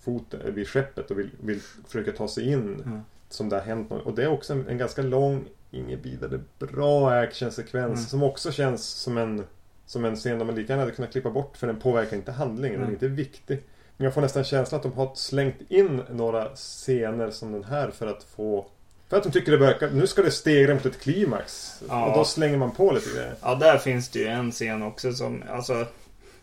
fot, 0.00 0.34
eh, 0.34 0.40
vid 0.40 0.68
skeppet 0.68 1.10
och 1.10 1.18
vill, 1.18 1.30
vill 1.40 1.60
försöka 1.86 2.12
ta 2.12 2.28
sig 2.28 2.52
in. 2.52 2.82
Mm. 2.84 3.00
Som 3.28 3.48
det 3.48 3.56
har 3.56 3.62
hänt 3.62 3.90
något. 3.90 4.06
Och 4.06 4.14
det 4.14 4.22
är 4.22 4.28
också 4.28 4.52
en, 4.52 4.68
en 4.68 4.78
ganska 4.78 5.02
lång, 5.02 5.44
ingen 5.70 6.02
vidare 6.02 6.40
bra 6.58 7.10
actionsekvens. 7.10 7.98
Mm. 7.98 8.06
Som 8.06 8.22
också 8.22 8.52
känns 8.52 8.84
som 8.86 9.18
en, 9.18 9.44
som 9.86 10.04
en 10.04 10.16
scen 10.16 10.38
där 10.38 10.46
man 10.46 10.54
lika 10.54 10.72
gärna 10.72 10.82
hade 10.82 10.94
kunnat 10.94 11.12
klippa 11.12 11.30
bort. 11.30 11.56
För 11.56 11.66
den 11.66 11.80
påverkar 11.80 12.16
inte 12.16 12.32
handlingen, 12.32 12.76
mm. 12.76 12.80
den 12.80 12.90
är 12.90 12.92
inte 12.92 13.08
viktig. 13.08 13.62
Men 13.96 14.04
jag 14.04 14.14
får 14.14 14.20
nästan 14.20 14.44
känslan 14.44 14.76
att 14.76 14.82
de 14.82 14.92
har 14.92 15.14
slängt 15.14 15.70
in 15.70 16.02
några 16.10 16.48
scener 16.48 17.30
som 17.30 17.52
den 17.52 17.64
här 17.64 17.90
för 17.90 18.06
att 18.06 18.22
få 18.22 18.66
för 19.10 19.16
att 19.16 19.22
de 19.22 19.30
tycker 19.32 19.52
det 19.52 19.58
börjar, 19.58 19.90
nu 19.90 20.06
ska 20.06 20.22
det 20.22 20.30
stegra 20.30 20.74
mot 20.74 20.86
ett 20.86 21.00
klimax. 21.00 21.74
Ja. 21.88 22.06
Och 22.06 22.18
då 22.18 22.24
slänger 22.24 22.58
man 22.58 22.70
på 22.70 22.92
lite 22.92 23.10
grejer. 23.10 23.34
Ja, 23.42 23.54
där 23.54 23.78
finns 23.78 24.08
det 24.08 24.18
ju 24.18 24.26
en 24.26 24.50
scen 24.50 24.82
också 24.82 25.12
som, 25.12 25.42
alltså 25.50 25.86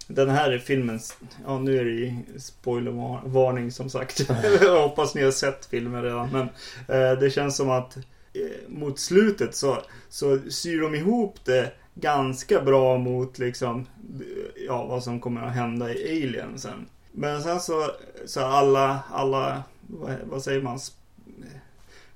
den 0.07 0.29
här 0.29 0.51
är 0.51 0.59
filmens, 0.59 1.17
ja 1.45 1.59
nu 1.59 1.79
är 1.79 1.85
det 1.85 1.91
ju 1.91 2.13
spoilervarning 2.39 3.71
som 3.71 3.89
sagt. 3.89 4.29
Jag 4.61 4.81
hoppas 4.81 5.15
ni 5.15 5.23
har 5.23 5.31
sett 5.31 5.65
filmen 5.65 6.03
redan. 6.03 6.29
Men 6.31 6.49
eh, 6.97 7.19
det 7.19 7.29
känns 7.29 7.57
som 7.57 7.69
att 7.69 7.97
eh, 7.97 8.01
mot 8.67 8.99
slutet 8.99 9.55
så, 9.55 9.77
så 10.09 10.39
syr 10.49 10.81
de 10.81 10.95
ihop 10.95 11.35
det 11.43 11.71
ganska 11.93 12.61
bra 12.61 12.97
mot 12.97 13.39
liksom, 13.39 13.85
ja 14.67 14.85
vad 14.85 15.03
som 15.03 15.19
kommer 15.19 15.41
att 15.41 15.53
hända 15.53 15.93
i 15.93 16.23
Alien 16.23 16.59
sen. 16.59 16.85
Men 17.11 17.43
sen 17.43 17.59
så, 17.59 17.91
så 18.25 18.41
alla, 18.41 18.99
alla, 19.11 19.63
vad, 19.87 20.15
vad 20.23 20.43
säger 20.43 20.61
man? 20.61 20.79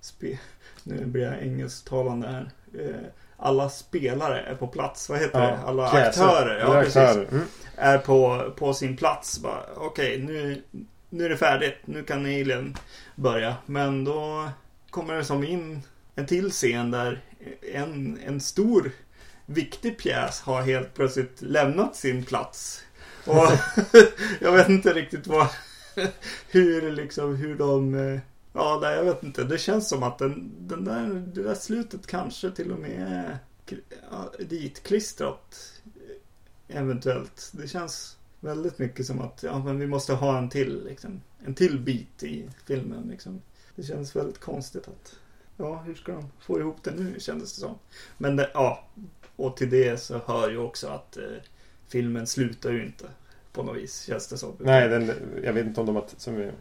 Spe, 0.02 0.40
nu 0.84 1.06
blir 1.06 1.24
jag 1.24 1.42
engelsktalande 1.42 2.28
här. 2.28 2.52
Eh, 2.80 3.06
alla 3.38 3.70
spelare 3.70 4.42
är 4.42 4.56
på 4.56 4.68
plats. 4.68 5.10
Vad 5.10 5.20
heter 5.20 5.40
ja, 5.40 5.48
det? 5.48 5.58
Alla 5.58 5.92
pjäser. 5.92 6.24
aktörer. 6.24 6.60
Ja, 6.60 6.82
precis. 6.84 7.32
Mm. 7.32 7.46
Är 7.76 7.98
på, 7.98 8.52
på 8.58 8.74
sin 8.74 8.98
plats. 8.98 9.42
Okej, 9.76 10.24
okay, 10.24 10.26
nu, 10.26 10.62
nu 11.10 11.26
är 11.26 11.30
det 11.30 11.38
färdigt. 11.38 11.78
Nu 11.86 12.04
kan 12.04 12.26
Alien 12.26 12.76
börja. 13.16 13.56
Men 13.66 14.04
då 14.04 14.50
kommer 14.90 15.14
det 15.14 15.26
som 15.26 15.44
in 15.44 15.82
en 16.16 16.26
till 16.26 16.52
scen 16.52 16.92
där 16.92 17.22
en, 17.74 18.20
en 18.26 18.42
stor 18.42 18.92
viktig 19.46 19.98
pjäs 19.98 20.42
har 20.42 20.62
helt 20.62 20.94
plötsligt 20.94 21.42
lämnat 21.42 21.96
sin 21.96 22.24
plats. 22.26 22.84
Och 23.26 23.48
jag 24.40 24.52
vet 24.52 24.70
inte 24.70 24.94
riktigt 24.94 25.28
vad 25.28 25.48
hur 26.52 26.92
liksom 26.92 27.36
hur 27.36 27.56
de 27.56 27.96
eh, 27.96 28.20
Ja, 28.54 28.80
nej, 28.82 28.96
jag 28.96 29.04
vet 29.04 29.24
inte. 29.24 29.44
Det 29.44 29.58
känns 29.58 29.90
som 29.90 30.04
att 30.04 30.18
den, 30.18 30.52
den 30.60 30.86
där, 30.86 31.10
det 31.34 31.44
där 31.44 31.56
slutet 31.56 32.08
kanske 32.08 32.52
till 32.52 32.72
och 32.72 32.80
med 32.80 33.40
är 34.12 34.44
ditklistrat. 34.44 35.82
Eventuellt. 36.68 37.52
Det 37.54 37.68
känns 37.68 38.18
väldigt 38.40 38.80
mycket 38.80 39.06
som 39.06 39.22
att 39.22 39.44
ja, 39.44 39.60
men 39.60 39.80
vi 39.80 39.88
måste 39.88 40.14
ha 40.14 40.38
en 40.38 40.50
till, 40.50 40.84
liksom, 40.86 41.22
en 41.46 41.56
till 41.56 41.80
bit 41.80 42.24
i 42.24 42.50
filmen. 42.66 43.08
Liksom. 43.08 43.42
Det 43.76 43.84
känns 43.84 44.16
väldigt 44.16 44.40
konstigt 44.40 44.88
att 44.88 45.16
Ja, 45.58 45.76
hur 45.76 45.96
ska 45.96 46.12
de 46.12 46.32
få 46.40 46.60
ihop 46.60 46.84
det 46.84 46.92
nu 46.92 47.20
kändes 47.20 47.56
det 47.56 47.62
som. 47.62 47.76
Men 48.18 48.36
det, 48.36 48.52
ja, 48.54 48.88
och 49.36 49.58
till 49.58 49.70
det 49.70 50.02
så 50.02 50.18
hör 50.26 50.50
ju 50.50 50.58
också 50.58 50.88
att 50.88 51.18
eh, 51.18 51.24
filmen 51.88 52.28
slutar 52.28 52.72
ju 52.72 52.86
inte 52.86 53.06
på 53.54 53.64
något 53.64 53.78
vis 53.78 54.04
känns 54.04 54.28
det 54.28 54.38
som. 54.38 54.56
Nej, 54.60 54.90
den, 54.90 55.12
jag 55.44 55.54
vet 55.54 55.66
inte 55.66 55.80
om 55.80 55.86
de 55.86 55.96
har, 55.96 56.06
som 56.18 56.36
vi 56.36 56.52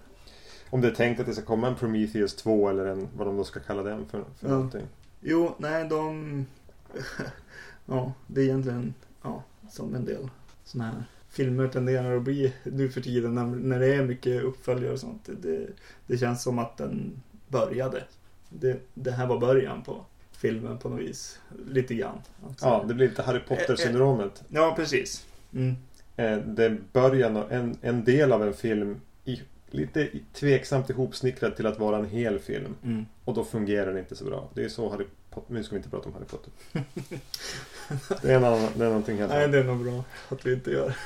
om 0.71 0.81
det 0.81 0.89
är 0.89 0.93
tänkt 0.95 1.21
att 1.21 1.27
det 1.27 1.35
ska 1.35 1.43
komma 1.43 1.69
en 1.69 1.75
Prometheus 1.75 2.37
2 2.37 2.69
eller 2.69 2.87
en, 2.87 3.09
vad 3.17 3.27
de 3.27 3.37
då 3.37 3.45
ska 3.45 3.61
kalla 3.61 3.83
den 3.83 4.07
för, 4.07 4.25
för 4.39 4.49
Ja. 4.49 4.49
någonting. 4.49 4.87
Jo, 5.21 5.55
nej 5.59 5.89
de... 5.89 6.47
ja, 7.87 8.13
det 8.27 8.41
är 8.41 8.45
egentligen 8.45 8.95
ja, 9.23 9.43
som 9.71 9.95
en 9.95 10.05
del 10.05 10.29
sådana 10.65 10.91
här 10.91 11.05
filmer 11.31 11.69
tenderar 11.69 12.17
att 12.17 12.23
bli 12.23 12.53
nu 12.65 12.89
för 12.89 13.01
tiden 13.01 13.35
när, 13.35 13.45
när 13.47 13.81
det 13.81 13.95
är 13.95 14.05
mycket 14.05 14.43
uppföljare 14.43 14.93
och 14.93 15.01
sånt. 15.01 15.29
Det, 15.43 15.67
det, 16.07 16.19
känns 16.19 16.43
som 16.43 16.59
att 16.59 16.77
den 16.77 17.23
började. 17.49 18.05
Det, 18.49 18.81
det 18.95 19.11
här 19.11 19.27
var 19.27 19.41
början 19.41 19.83
på 19.83 20.05
filmen 20.33 20.79
på 20.79 20.89
något 20.89 21.01
vis. 21.01 21.39
Lite 21.69 21.95
grann. 21.95 22.19
Alltså. 22.47 22.67
Ja, 22.67 22.85
det 22.89 22.95
blir 22.95 23.09
lite 23.09 23.23
Harry 23.23 23.41
Potter-syndromet. 23.49 24.43
ja, 24.49 24.73
precis. 24.77 25.27
Mm. 25.53 25.77
Eh, 26.17 26.39
det 26.39 26.65
är 26.65 26.79
början 26.93 27.37
av 27.37 27.53
en, 27.53 27.77
en 27.81 28.05
del 28.05 28.33
av 28.33 28.43
en 28.47 28.55
film 28.55 29.01
i, 29.25 29.41
lite 29.75 30.09
tveksamt 30.33 30.91
ihopsnickrad 30.91 31.57
till 31.57 31.67
att 31.67 31.79
vara 31.79 31.97
en 31.97 32.05
hel 32.05 32.39
film. 32.39 32.75
Mm. 32.85 33.07
Och 33.25 33.35
då 33.35 33.45
fungerar 33.45 33.93
det 33.93 33.99
inte 33.99 34.17
så 34.17 34.25
bra. 34.25 34.49
Det 34.55 34.65
är 34.65 34.69
så 34.69 34.89
Harry 34.91 35.07
Potter... 35.31 35.55
Nu 35.55 35.65
ska 35.65 35.75
vi 35.75 35.77
inte 35.77 35.91
prata 35.91 36.09
om 36.09 36.15
Harry 36.15 36.25
Potter. 36.27 36.53
Det 38.23 38.33
är, 38.33 38.37
en 38.37 38.45
annan, 38.45 38.69
det 38.77 38.85
är 38.85 38.89
någonting 38.89 39.17
helt 39.17 39.31
Nej, 39.33 39.39
annat. 39.45 39.53
det 39.53 39.59
är 39.59 39.65
nog 39.65 39.85
bra 39.85 40.05
att 40.29 40.47
vi 40.47 40.53
inte 40.53 40.71
gör. 40.71 40.97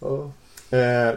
ja. 0.00 0.32
Eh, 0.78 1.14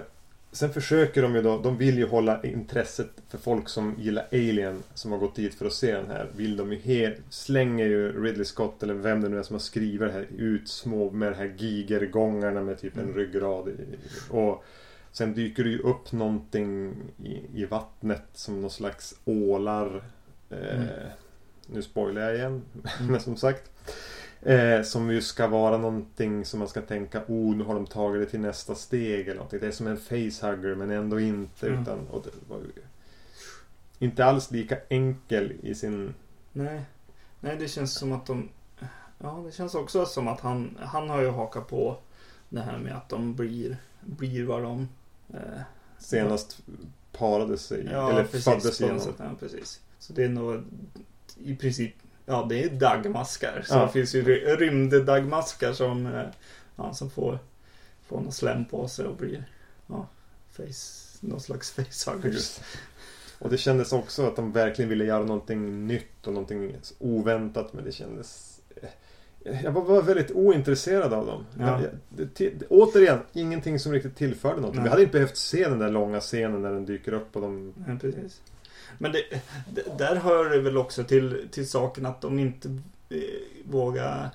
sen 0.51 0.73
försöker 0.73 1.21
de 1.21 1.35
ju 1.35 1.41
då, 1.41 1.57
de 1.61 1.77
vill 1.77 1.97
ju 1.97 2.07
hålla 2.07 2.43
intresset 2.43 3.09
för 3.29 3.37
folk 3.37 3.69
som 3.69 3.95
gillar 3.99 4.25
Alien, 4.31 4.83
som 4.93 5.11
har 5.11 5.19
gått 5.19 5.35
dit 5.35 5.55
för 5.55 5.65
att 5.65 5.73
se 5.73 5.91
den 5.95 6.07
här, 6.07 6.27
vill 6.35 6.57
de 6.57 6.71
ju 6.73 6.77
he- 6.79 7.15
slänger 7.29 7.85
ju 7.85 8.23
Ridley 8.23 8.45
Scott, 8.45 8.83
eller 8.83 8.93
vem 8.93 9.21
det 9.21 9.29
nu 9.29 9.39
är 9.39 9.43
som 9.43 9.53
har 9.53 9.59
skrivit 9.59 9.99
det 9.99 10.11
här, 10.11 10.27
ut 10.37 10.69
små 10.69 11.11
med 11.11 11.31
de 11.31 11.35
här 11.35 11.53
gigergångarna 11.57 12.61
med 12.61 12.79
typ 12.81 12.97
en 12.97 13.03
Mm. 13.03 13.15
ryggrad. 13.15 13.69
Och 14.29 14.63
sen 15.17 15.34
dyker 15.34 15.63
det 15.63 15.69
ju 15.69 15.80
upp 15.80 16.12
någonting 16.12 16.93
i, 17.23 17.62
i 17.62 17.65
vattnet 17.65 18.23
som 18.34 18.62
någon 18.62 18.71
slags 18.71 19.15
ålar. 19.25 20.04
Eh, 20.49 20.75
Mm. 20.75 20.88
Nu 21.67 21.82
spoilar 21.82 22.21
jag 22.21 22.36
igen, 22.36 22.62
men 23.10 23.19
som 23.19 23.38
sagt. 23.38 23.71
Eh, 24.41 24.82
som 24.82 25.12
ju 25.12 25.21
ska 25.21 25.47
vara 25.47 25.78
någonting 25.78 26.45
som 26.45 26.60
man 26.60 26.67
ska 26.67 26.82
tänka, 26.82 27.21
oh 27.28 27.56
nu 27.56 27.63
har 27.63 27.73
de 27.73 27.86
tagit 27.86 28.21
det 28.21 28.30
till 28.30 28.39
nästa 28.39 28.75
steg 28.75 29.21
eller 29.21 29.36
någonting. 29.36 29.60
Det 29.60 29.67
är 29.67 29.71
som 29.71 29.88
en 29.88 29.97
facehugger 29.97 30.75
men 30.75 30.91
ändå 30.91 31.19
inte. 31.19 31.67
Mm. 31.67 31.82
Utan, 31.82 32.08
och 32.08 32.28
var 32.49 32.62
inte 33.99 34.25
alls 34.25 34.51
lika 34.51 34.78
enkel 34.89 35.54
i 35.63 35.75
sin... 35.75 36.13
Nej. 36.51 36.82
Nej, 37.39 37.58
det 37.60 37.67
känns 37.67 37.95
som 37.95 38.12
att 38.12 38.25
de... 38.25 38.49
Ja, 39.19 39.43
det 39.45 39.51
känns 39.51 39.75
också 39.75 40.06
som 40.06 40.28
att 40.28 40.39
han, 40.39 40.78
han 40.82 41.10
har 41.10 41.21
ju 41.21 41.30
hakat 41.30 41.67
på 41.67 41.97
det 42.49 42.62
här 42.62 42.78
med 42.78 42.95
att 42.95 43.10
de 43.10 43.36
blir, 43.36 43.78
blir 44.01 44.45
vad 44.45 44.63
de... 44.63 44.88
Eh, 45.33 45.39
senast 45.99 46.57
parade 47.11 47.57
sig 47.57 47.89
ja, 47.91 48.11
eller 48.11 48.23
precis, 48.23 48.43
föddes 48.45 48.77
på 48.79 48.83
något 48.83 48.91
genom. 48.91 48.99
sätt. 49.05 49.15
Ja, 49.17 49.31
precis. 49.39 49.81
Så 49.99 50.13
det 50.13 50.23
är 50.23 50.29
nog 50.29 50.63
i 51.43 51.55
princip... 51.55 51.95
Ja, 52.25 52.45
det 52.49 52.63
är 52.63 52.69
dagmaskar. 52.69 53.63
Så 53.67 53.73
Ja. 53.75 53.85
det 53.85 53.91
finns 53.91 54.15
ju 54.15 54.23
ry- 54.23 54.55
rymddagmaskar 54.55 55.73
som, 55.73 56.05
eh, 56.05 56.25
ja, 56.75 56.93
som 56.93 57.09
får, 57.09 57.39
får 58.07 58.21
någon 58.21 58.31
slem 58.31 58.65
på 58.65 58.88
sig 58.88 59.05
och 59.05 59.15
blir... 59.15 59.45
Ja, 59.88 60.07
face, 60.51 61.17
någon 61.19 61.41
slags 61.41 61.71
facehuggers. 61.71 62.59
Och 63.39 63.49
det 63.49 63.57
kändes 63.57 63.93
också 63.93 64.27
att 64.27 64.35
de 64.35 64.51
verkligen 64.51 64.89
ville 64.89 65.05
göra 65.05 65.23
någonting 65.23 65.88
nytt 65.88 66.27
och 66.27 66.33
någonting 66.33 66.75
oväntat 66.99 67.73
men 67.73 67.83
det 67.85 67.91
kändes... 67.91 68.54
Jag 69.63 69.71
var, 69.71 69.81
var 69.81 70.01
väldigt 70.01 70.31
ointresserad 70.31 71.13
av 71.13 71.25
dem. 71.25 71.45
Ja. 71.60 71.65
Jag, 71.65 71.81
jag, 71.81 71.89
det, 72.10 72.34
till- 72.36 72.63
återigen, 72.69 73.19
ingenting 73.34 73.79
som 73.79 73.91
riktigt 73.91 74.15
tillförde 74.15 74.62
något. 74.62 74.75
Nej. 74.75 74.84
Vi 74.84 74.89
hade 74.89 75.01
inte 75.01 75.12
behövt 75.13 75.38
se 75.38 75.67
den 75.69 75.79
där 75.79 75.89
långa 75.91 76.19
scenen 76.19 76.62
när 76.62 76.71
den 76.71 76.86
dyker 76.86 77.13
upp 77.13 77.36
och 77.36 77.41
de... 77.41 77.73
Ja, 77.88 77.93
precis. 78.01 78.41
Men 78.97 79.12
det, 79.12 79.21
d- 79.75 79.81
där 79.97 80.15
hör 80.15 80.49
det 80.49 80.60
väl 80.62 80.77
också 80.77 81.03
till, 81.03 81.47
till 81.51 81.69
saken 81.69 82.05
att 82.05 82.21
de 82.21 82.39
inte 82.39 82.67
eh, 83.10 83.19
vågar... 83.71 84.29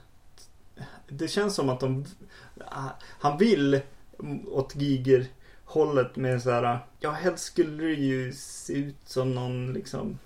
Det 1.08 1.28
känns 1.28 1.54
som 1.54 1.68
att 1.68 1.80
de... 1.80 2.04
ah, 2.66 2.88
Han 3.02 3.38
vill 3.38 3.80
åt 4.50 4.76
Giger 4.76 5.26
hållet 5.64 6.16
med 6.16 6.42
så 6.42 6.50
här. 6.50 6.78
Ja, 7.00 7.10
helst 7.10 7.44
skulle 7.44 7.82
det 7.84 7.92
ju 7.92 8.32
se 8.32 8.72
ut 8.72 8.96
som 9.06 9.34
någon 9.34 9.72
liksom 9.72 10.18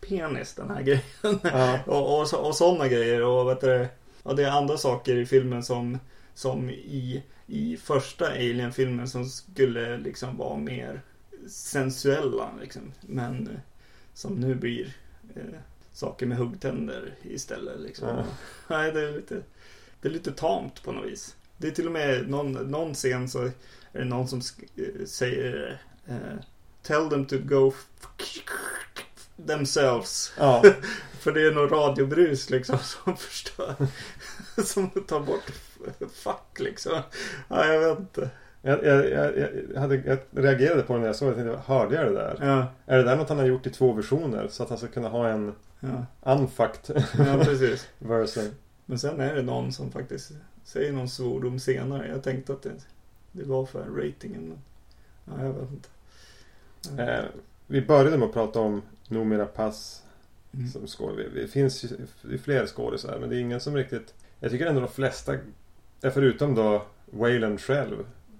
penis 0.00 0.54
den 0.54 0.70
här 0.70 0.82
grejen. 0.82 1.38
Ja, 1.42 1.78
och, 1.86 2.20
och, 2.20 2.46
och 2.46 2.54
sådana 2.56 2.88
grejer. 2.88 3.22
Och 3.22 3.48
vet 3.50 3.60
du, 3.60 3.88
ja, 4.22 4.32
det 4.32 4.44
är 4.44 4.50
andra 4.50 4.76
saker 4.76 5.16
i 5.16 5.26
filmen 5.26 5.62
som, 5.62 5.98
som 6.34 6.70
i, 6.70 7.22
i 7.46 7.76
första 7.76 8.26
Alien-filmen 8.26 9.08
som 9.08 9.24
skulle 9.24 9.98
liksom 9.98 10.36
vara 10.36 10.56
mer 10.56 11.02
sensuella. 11.48 12.50
Liksom. 12.60 12.92
Men 13.00 13.46
eh, 13.46 13.60
som 14.14 14.34
nu 14.34 14.54
blir 14.54 14.96
eh, 15.34 15.60
saker 15.92 16.26
med 16.26 16.38
huggtänder 16.38 17.14
istället. 17.22 17.80
Liksom. 17.80 18.08
Ja. 18.08 18.24
Nej, 18.68 18.92
det 18.92 19.08
är 19.08 19.12
lite, 19.12 19.42
det 20.00 20.08
är 20.08 20.12
lite 20.12 20.32
tamt 20.32 20.82
på 20.82 20.92
något 20.92 21.06
vis. 21.06 21.36
Det 21.56 21.68
är 21.68 21.72
till 21.72 21.86
och 21.86 21.92
med 21.92 22.28
någon, 22.28 22.52
någon 22.52 22.94
scen 22.94 23.28
så 23.28 23.42
är 23.42 23.52
det 23.92 24.04
någon 24.04 24.28
som 24.28 24.40
eh, 24.76 25.06
säger 25.06 25.80
eh, 26.06 26.36
Tell 26.82 27.10
them 27.10 27.26
to 27.26 27.36
go 27.38 27.72
themselves. 29.46 30.32
ja. 30.38 30.64
För 31.20 31.32
det 31.32 31.46
är 31.46 31.52
nog 31.52 31.72
radiobrus 31.72 32.50
liksom 32.50 32.78
som 32.82 33.16
förstör. 33.16 33.74
som 34.64 34.90
tar 34.90 35.20
bort 35.20 35.50
fuck 36.12 36.58
liksom. 36.58 37.00
Ja, 37.48 37.66
jag 37.66 37.80
vet 37.80 37.98
inte. 37.98 38.30
Jag, 38.62 38.84
jag, 38.84 39.10
jag, 39.10 39.32
jag, 39.74 39.80
hade, 39.80 39.96
jag 39.96 40.18
reagerade 40.30 40.82
på 40.82 40.92
den 40.92 41.02
när 41.02 41.08
jag 41.08 41.16
såg 41.16 41.28
det. 41.32 41.42
Jag 41.42 41.46
tänkte, 41.46 41.72
hörde 41.72 41.94
jag 41.94 42.06
det 42.06 42.12
där? 42.12 42.36
Ja, 42.40 42.66
Är 42.86 42.98
det 42.98 43.04
där 43.04 43.16
något 43.16 43.28
han 43.28 43.38
har 43.38 43.46
gjort 43.46 43.66
i 43.66 43.70
två 43.70 43.92
versioner? 43.92 44.48
Så 44.48 44.62
att 44.62 44.68
han 44.68 44.78
ska 44.78 44.86
kunna 44.86 45.08
ha 45.08 45.28
en 45.28 45.54
ja, 45.80 46.06
unfucked 46.22 47.04
ja 47.18 47.38
precis. 47.44 47.88
version. 47.98 48.54
Men 48.86 48.98
sen 48.98 49.20
är 49.20 49.34
det 49.34 49.42
någon 49.42 49.72
som 49.72 49.92
faktiskt 49.92 50.32
säger 50.64 50.92
någon 50.92 51.08
svordom 51.08 51.58
senare. 51.58 52.08
Jag 52.08 52.22
tänkte 52.22 52.52
att 52.52 52.62
det, 52.62 52.72
det 53.32 53.44
var 53.44 53.66
för 53.66 53.84
ratingen. 53.84 54.58
Men, 55.24 55.38
ja, 55.38 55.44
jag 55.44 55.52
vet 55.52 55.70
inte. 55.70 55.88
Eh, 57.02 57.24
vi 57.66 57.82
började 57.82 58.18
med 58.18 58.26
att 58.28 58.34
prata 58.34 58.60
om 58.60 58.82
Numera 59.08 59.46
Pass 59.46 60.02
Mm. 60.54 60.68
som 60.68 60.86
skådis. 60.86 61.26
Det 61.34 61.46
finns 61.48 61.84
ju 62.30 62.38
fler 62.38 62.66
skådisar 62.66 63.18
men 63.20 63.30
det 63.30 63.36
är 63.36 63.40
ingen 63.40 63.60
som 63.60 63.76
riktigt... 63.76 64.14
Jag 64.40 64.50
tycker 64.50 64.66
ändå 64.66 64.80
de 64.80 64.88
flesta, 64.90 65.34
förutom 66.00 66.54
då 66.54 66.82
Wayland 67.10 67.60
själv, 67.60 67.96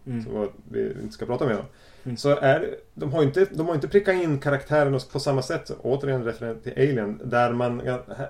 Mm. 0.07 0.25
som 0.25 0.49
vi 0.70 0.90
inte 1.03 1.12
ska 1.14 1.27
prata 1.27 1.46
med 1.46 1.57
om. 1.57 1.64
Mm. 2.05 2.16
Så 2.16 2.29
är 2.37 2.75
de 2.94 3.12
har 3.12 3.23
inte, 3.23 3.44
de 3.53 3.66
har 3.66 3.75
inte 3.75 3.88
prickat 3.88 4.14
in 4.14 4.38
karaktärerna 4.38 4.99
på 5.12 5.20
samma 5.20 5.42
sätt. 5.42 5.68
Så, 5.68 5.75
återigen 5.83 6.25
referent 6.25 6.62
till 6.64 6.73
Alien. 6.73 7.20
Där 7.25 7.53
man, 7.53 7.81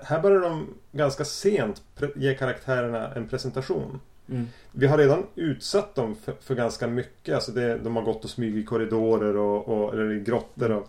här- 0.03 0.21
börjar 0.21 0.39
de 0.41 0.67
ganska 0.91 1.25
sent 1.25 1.81
ge 2.15 2.35
karaktärerna 2.35 3.13
en 3.13 3.27
presentation. 3.27 3.99
Mm. 4.29 4.47
Vi 4.71 4.87
har 4.87 4.97
redan 4.97 5.23
utsatt 5.35 5.95
dem 5.95 6.15
för, 6.15 6.33
för 6.41 6.55
ganska 6.55 6.87
mycket. 6.87 7.35
Alltså 7.35 7.51
det, 7.51 7.77
de 7.77 7.95
har 7.95 8.03
gått 8.03 8.23
och 8.23 8.29
smugit 8.29 8.63
i 8.63 8.65
korridorer 8.65 9.37
och, 9.37 9.67
och, 9.67 9.93
eller 9.93 10.11
i 10.13 10.19
grottor. 10.19 10.71
Och, 10.71 10.87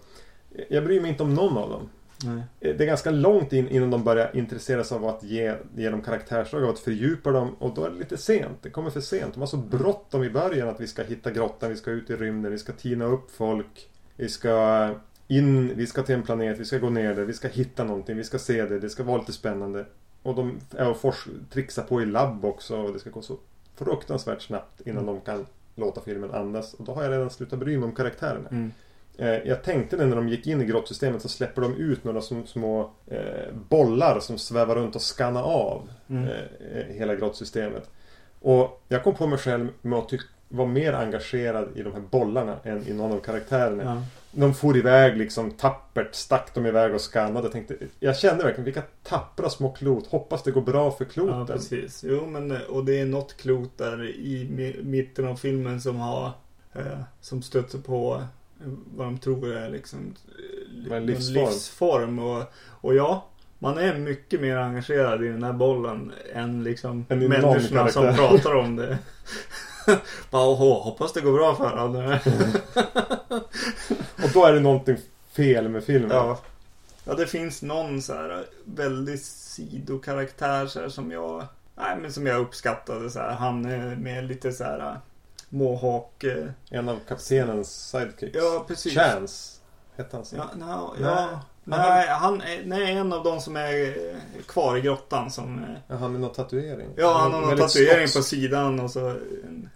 jag 0.69 0.85
bryr 0.85 1.01
mig 1.01 1.11
inte 1.11 1.23
om 1.23 1.35
någon 1.35 1.57
av 1.59 1.71
dem. 1.71 1.89
Nej. 2.25 2.43
Det 2.61 2.85
är 2.85 2.87
ganska 2.87 3.11
långt 3.11 3.53
in 3.53 3.69
innan 3.69 3.91
de 3.91 4.05
börjar 4.05 4.37
intressera 4.37 4.85
sig 4.85 4.97
av 4.97 5.07
att 5.07 5.23
ge, 5.23 5.55
ge 5.77 5.91
dem 5.91 6.03
karaktärsdrag 6.03 6.63
och 6.63 6.71
att 6.71 6.79
fördjupa 6.79 7.31
dem. 7.31 7.57
Och 7.59 7.75
då 7.75 7.85
är 7.85 7.91
det 7.91 7.99
lite 7.99 8.17
sent. 8.17 8.59
Det 8.63 8.71
kommer 8.71 8.91
för 8.91 9.01
sent. 9.01 9.35
De 9.35 9.41
har 9.41 9.47
så 9.47 9.57
bråttom 9.57 10.25
i 10.25 10.31
början 10.31 10.69
att 10.69 10.81
vi 10.81 10.87
ska 10.87 11.03
hitta 11.03 11.31
grottan, 11.31 11.71
vi 11.71 11.77
ska 11.77 11.91
ut 11.91 12.11
i 12.11 12.17
rymden, 12.17 12.53
vi 12.53 12.59
ska 12.59 12.73
tina 12.73 13.05
upp 13.05 13.31
folk. 13.31 13.89
Vi 14.17 14.29
ska 14.29 14.89
in, 15.29 15.77
vi 15.77 15.87
ska 15.87 16.03
till 16.03 16.15
en 16.15 16.23
planet, 16.23 16.59
vi 16.59 16.65
ska 16.65 16.79
gå 16.79 16.91
ner 16.91 17.15
där, 17.15 17.25
vi 17.25 17.33
ska 17.33 17.49
hitta 17.49 17.85
någonting, 17.85 18.17
vi 18.17 18.25
ska 18.25 18.39
se 18.39 18.65
det, 18.65 18.79
det 18.79 18.91
ska 18.91 19.03
vara 19.03 19.19
lite 19.19 19.33
spännande. 19.33 19.87
Och 20.23 20.35
de 20.35 20.61
är 20.77 20.89
och 20.89 20.97
fors, 20.97 21.29
trixar 21.51 21.83
på 21.83 22.03
i 22.03 22.07
labb 22.07 22.45
också 22.45 22.77
och 22.77 22.93
det 22.93 22.99
ska 22.99 23.11
gå 23.11 23.23
så 23.23 23.39
fruktansvärt 23.75 24.43
snabbt 24.43 24.81
innan 24.87 25.07
de 25.07 25.21
kan 25.21 25.47
låta 25.75 26.01
filmen 26.01 26.31
andas. 26.31 26.75
Och 26.75 26.85
då 26.85 26.93
har 26.93 27.03
jag 27.03 27.13
redan 27.13 27.31
slutat 27.31 27.59
bry 27.59 27.77
mig 27.77 27.85
om 27.85 27.95
karaktärerna. 27.95 28.49
Mm. 28.49 28.73
Eh, 29.19 29.29
jag 29.29 29.63
tänkte 29.65 29.97
det 29.97 30.07
när 30.07 30.17
de 30.17 30.29
gick 30.29 30.47
in 30.47 30.61
i 30.61 30.65
grottsystemet 30.65 31.23
så 31.23 31.29
släpper 31.29 31.63
de 31.63 31.77
ut 31.77 32.05
några 32.05 32.21
som, 32.21 32.47
små 32.47 32.91
eh, 33.07 33.21
bollar 33.69 34.21
som 34.21 34.39
svävar 34.39 34.75
runt 34.75 34.97
och 34.97 35.03
skannar 35.03 35.43
av 35.43 35.89
Mm. 36.09 36.25
eh, 36.29 36.79
eh, 36.79 36.85
hela 36.87 37.15
grottsystemet. 37.15 37.91
Och 38.41 38.83
jag 38.89 39.05
kom 39.05 39.15
på 39.15 39.27
mig 39.27 39.39
själv 39.39 39.69
med 39.83 39.99
att 39.99 40.11
vara 40.49 40.69
mer 40.69 40.93
engagerad 40.93 41.69
i 41.75 41.83
de 41.83 41.93
här 41.93 42.01
bollarna 42.11 42.57
än 42.65 42.87
i 42.89 42.93
någon 42.93 43.13
av 43.13 43.19
karaktärerna. 43.21 43.83
Ja. 43.85 44.03
De 44.41 44.55
for 44.55 44.77
iväg 44.77 45.17
liksom 45.17 45.51
tappert, 45.51 46.15
stack 46.15 46.55
de 46.55 46.67
iväg 46.67 46.95
och 46.95 47.01
skannade. 47.01 47.45
Jag, 47.47 47.53
tänkte, 47.53 47.77
jag 48.01 48.17
kände 48.17 48.45
verkligen 48.45 48.65
vilka 48.65 48.83
tappra 49.03 49.51
små 49.51 49.73
klot. 49.73 50.07
Hoppas 50.07 50.43
det 50.43 50.51
går 50.51 50.61
bra 50.63 50.91
för 50.91 51.05
ja, 51.05 51.11
kloten. 51.11 51.47
precis. 51.47 52.05
Jo, 52.09 52.27
men 52.27 52.51
eh, 52.51 52.61
och 52.61 52.85
det 52.85 53.01
är 53.01 53.07
något 53.07 53.37
klot 53.37 53.79
där 53.79 54.05
i 54.11 54.49
mi- 54.51 54.85
mitten 54.85 55.29
av 55.29 55.37
filmen 55.37 55.81
som 55.81 55.97
har 55.97 56.31
eh, 56.75 56.99
som 57.21 57.43
stöter 57.43 57.79
på 57.79 58.23
vad 58.95 59.07
de 59.07 59.19
tror 59.19 59.53
är 59.53 59.69
liksom 59.69 60.15
eh, 60.89 60.97
en 60.97 61.03
någon 61.03 61.07
livsform. 61.07 61.45
livsform. 61.45 62.19
Och, 62.19 62.43
och 62.69 62.95
ja, 62.95 63.27
man 63.59 63.79
är 63.79 63.99
mycket 63.99 64.41
mer 64.41 64.57
engagerad 64.57 65.25
i 65.25 65.29
den 65.29 65.43
här 65.43 65.53
bollen 65.53 66.13
än 66.35 66.65
liksom 66.65 67.07
Än 67.09 67.29
människorna 67.29 67.89
som 67.89 68.15
pratar 68.15 68.55
om 68.55 68.77
det. 68.77 68.99
Bara, 70.31 70.47
åh, 70.47 70.85
hoppas 70.85 71.13
det 71.13 71.21
går 71.21 71.33
bra 71.33 71.55
för 71.55 71.77
honom. 71.77 72.19
Och 74.25 74.31
då 74.35 74.45
är 74.45 74.53
det 74.53 74.61
någonting 74.61 74.97
fel 75.33 75.69
med 75.69 75.85
filmen. 75.85 76.11
ja. 76.11 76.41
ja, 77.05 77.15
det 77.15 77.27
finns 77.27 77.63
någon 77.63 78.03
så 78.03 78.13
här 78.13 78.45
väldigt 78.65 79.25
sidokaraktär 79.25 80.67
så 80.67 80.81
här, 80.81 80.89
som 80.89 81.11
jag 81.11 81.47
Nej 81.77 81.97
men 82.01 82.13
som 82.13 82.27
jag 82.27 82.41
uppskattade 82.41 83.11
så 83.11 83.19
här. 83.19 83.35
Han 83.35 83.65
är 83.65 83.97
med 83.97 84.25
lite 84.25 84.53
så 84.53 84.65
här 84.65 84.97
Mohawk. 85.53 86.25
eh, 86.25 86.47
En 86.71 86.89
av 86.89 86.99
kaptenens 87.09 87.89
sidekicks. 87.91 88.37
Ja 88.37 88.65
precis. 88.69 88.95
Chance. 88.95 89.61
Hette 89.97 90.17
han 90.17 90.25
så? 90.27 90.37
Ja, 90.37 90.45
no, 90.57 90.95
Nej. 91.01 91.11
ja. 91.11 91.41
Nej, 91.65 92.09
han 92.09 92.41
är 92.41 92.63
nej, 92.67 92.93
en 92.93 93.13
av 93.13 93.25
de 93.25 93.41
som 93.41 93.57
är 93.57 93.87
eh, 93.89 94.43
kvar 94.47 94.77
i 94.77 94.81
grottan 94.81 95.31
som... 95.31 95.59
eh, 95.59 95.65
Ja, 95.89 95.97
han 95.97 96.13
med 96.13 96.21
någon 96.21 96.33
tatuering. 96.33 96.89
Ja, 96.97 97.19
han 97.19 97.33
har 97.33 97.41
någon 97.41 97.57
tatuering 97.59 98.09
skotsk. 98.09 98.17
på 98.17 98.23
sidan 98.23 98.81
och 98.81 98.91
så 98.91 99.09
en, 99.09 99.69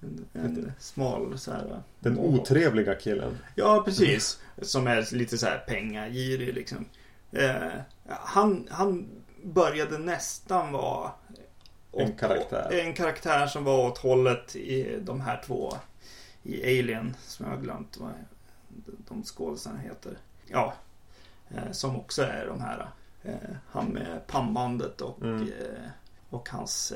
en, 0.00 0.26
en 0.32 0.72
smal 0.78 1.38
så 1.38 1.52
här. 1.52 1.82
Den 2.00 2.14
mohawk. 2.14 2.40
otrevliga 2.40 2.94
killen. 2.94 3.38
Ja, 3.54 3.82
precis. 3.84 4.38
Som 4.62 4.86
är 4.86 5.14
lite 5.14 5.38
så 5.38 5.46
här 5.46 5.58
pengagirig 5.68 6.54
liksom. 6.54 6.84
Eh, 7.32 7.56
han, 8.06 8.68
han 8.70 9.08
började 9.44 9.98
nästan 9.98 10.72
vara 10.72 11.10
En 11.98 12.12
karaktär. 12.12 12.72
En 12.72 12.94
karaktär 12.94 13.46
som 13.46 13.64
var 13.64 13.86
åt 13.86 13.98
hållet 13.98 14.56
i 14.56 14.98
de 15.00 15.20
här 15.20 15.42
två 15.46 15.72
i 16.42 16.62
Alien 16.80 17.16
som 17.22 17.46
jag 17.46 17.52
har 17.56 17.62
glömt 17.62 17.96
vad 17.96 18.10
de 19.08 19.22
skådisarna 19.24 19.78
heter. 19.78 20.18
Ja, 20.46 20.74
eh, 21.48 21.72
som 21.72 21.96
också 21.96 22.22
är 22.22 22.46
de 22.46 22.60
här. 22.60 22.88
Eh, 23.22 23.32
han 23.70 23.86
med 23.86 24.26
pannbandet 24.26 25.00
och, 25.00 25.22
Mm. 25.22 25.42
eh, 25.42 25.88
och 26.30 26.48
hans 26.48 26.92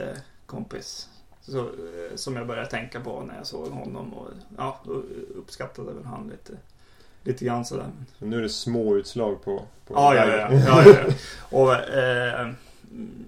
kompis. 0.46 1.08
Så, 1.42 1.70
som 2.14 2.36
jag 2.36 2.46
började 2.46 2.70
tänka 2.70 3.00
på 3.00 3.22
när 3.22 3.36
jag 3.36 3.46
såg 3.46 3.68
honom 3.68 4.14
och 4.14 4.28
ja, 4.56 4.80
uppskattade 5.34 5.92
väl 5.92 6.04
han 6.04 6.28
lite. 6.28 6.52
Lite 7.24 7.44
grann 7.44 7.64
sådär. 7.64 7.86
Nu 8.18 8.38
är 8.38 8.42
det 8.42 8.48
små 8.48 8.96
utslag 8.96 9.44
på... 9.44 9.62
på 9.86 9.94
Ja, 9.94 10.14
ja, 10.14 10.26
ja. 10.26 10.52
ja, 10.52 10.82
ja, 10.86 10.94
ja. 11.06 11.14
Och, 11.58 11.74
eh, 11.74 12.50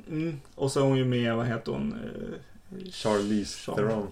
mm, 0.09 0.41
och 0.55 0.73
så 0.73 0.81
är 0.81 0.85
hon 0.85 0.99
ju 0.99 1.05
med, 1.05 1.37
vad 1.37 1.47
heter 1.47 1.73
hon? 1.73 1.93
Eh, 1.93 2.91
Charlize 2.93 3.59
Char- 3.71 3.75
Theron. 3.77 4.09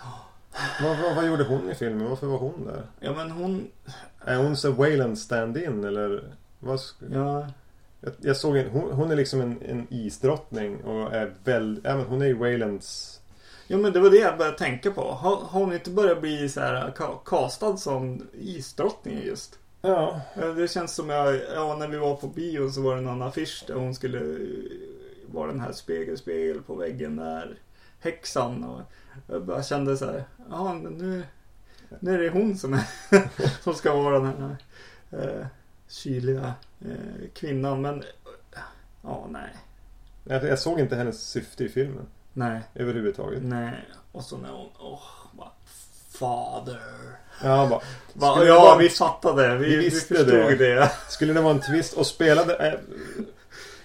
Vad, 0.82 0.98
vad, 0.98 1.14
vad 1.16 1.26
gjorde 1.26 1.44
hon 1.44 1.70
i 1.70 1.74
filmen? 1.74 2.08
Varför 2.08 2.26
var 2.26 2.38
hon 2.38 2.64
där? 2.66 2.82
Ja 3.00 3.12
men 3.14 3.30
hon, 3.30 3.68
Är 4.24 4.36
hon 4.36 4.56
så 4.56 4.70
Wayland 4.72 5.18
stand-in 5.18 5.84
eller? 5.84 6.24
Vad 6.58 6.80
ja, 7.12 7.48
jag, 8.00 8.12
jag 8.20 8.36
såg 8.36 8.56
en, 8.56 8.70
hon, 8.70 8.92
hon 8.92 9.10
är 9.10 9.16
liksom 9.16 9.40
en, 9.40 9.62
en 9.68 9.86
isdrottning 9.90 10.76
och 10.84 11.14
är 11.14 11.32
väl, 11.44 11.80
ja, 11.84 11.96
men 11.96 12.06
hon 12.06 12.22
är 12.22 12.26
ju 12.26 12.34
Waylands 12.34 13.20
ja 13.66 13.76
men 13.78 13.92
det 13.92 14.00
var 14.00 14.10
det 14.10 14.16
jag 14.16 14.38
började 14.38 14.58
tänka 14.58 14.90
på. 14.90 15.00
Har, 15.12 15.36
har 15.36 15.60
hon 15.60 15.72
inte 15.72 15.90
börjat 15.90 16.20
bli 16.20 16.48
så 16.48 16.60
här 16.60 16.92
ka- 16.96 17.18
castad 17.24 17.76
som 17.76 18.26
isdrottning 18.40 19.22
just? 19.24 19.58
Ja. 19.86 20.20
Det 20.56 20.68
känns 20.70 20.94
som 20.94 21.10
jag, 21.10 21.40
ja 21.54 21.76
när 21.78 21.88
vi 21.88 21.96
var 21.96 22.16
på 22.16 22.26
bio 22.26 22.70
så 22.70 22.82
var 22.82 22.96
det 22.96 23.02
någon 23.02 23.22
affisch 23.22 23.64
där 23.66 23.74
hon 23.74 23.94
skulle 23.94 24.18
eh, 24.18 24.70
vara 25.26 25.46
den 25.46 25.60
här 25.60 25.72
spegel, 25.72 26.18
spegel 26.18 26.62
på 26.62 26.74
väggen 26.74 27.16
där. 27.16 27.58
Häxan 28.00 28.64
och 28.64 28.80
jag 29.26 29.44
bara 29.44 29.62
kände 29.62 29.96
så 29.96 30.04
här, 30.04 30.24
ja 30.50 30.74
nu, 30.74 31.22
nu 32.00 32.14
är 32.14 32.18
det 32.18 32.30
hon 32.30 32.56
som, 32.58 32.74
är, 32.74 32.82
som 33.62 33.74
ska 33.74 33.94
vara 33.96 34.18
den 34.18 34.26
här 34.40 34.56
eh, 35.10 35.46
kyliga 35.88 36.54
eh, 36.80 37.28
kvinnan. 37.34 37.82
Men 37.82 38.02
ja, 39.02 39.26
nej, 39.30 39.50
Jag, 40.24 40.44
jag 40.44 40.58
såg 40.58 40.80
inte 40.80 40.96
hennes 40.96 41.28
syfte 41.28 41.64
i 41.64 41.68
filmen 41.68 42.06
nej, 42.32 42.60
överhuvudtaget. 42.74 43.42
nej. 43.42 43.88
Och 44.12 44.24
så 44.24 44.38
när 44.38 44.50
hon, 44.52 44.68
åh, 44.78 45.02
bara, 45.32 45.52
Father. 46.10 46.80
Ja, 47.42 47.66
bara, 47.70 47.80
Va, 48.12 48.44
ja, 48.44 48.60
vara- 48.60 48.78
vi 48.78 48.88
fattade. 48.88 49.56
Vi, 49.56 49.64
Vi 49.68 49.76
vi, 49.76 49.84
visste 49.84 50.14
förstod 50.14 50.28
det. 50.28 50.56
det. 50.56 50.90
skulle 51.08 51.32
det 51.32 51.40
vara 51.40 51.54
en 51.54 51.60
twist 51.60 51.92
och 51.92 52.06
spelade... 52.06 52.54
Eh, 52.68 52.74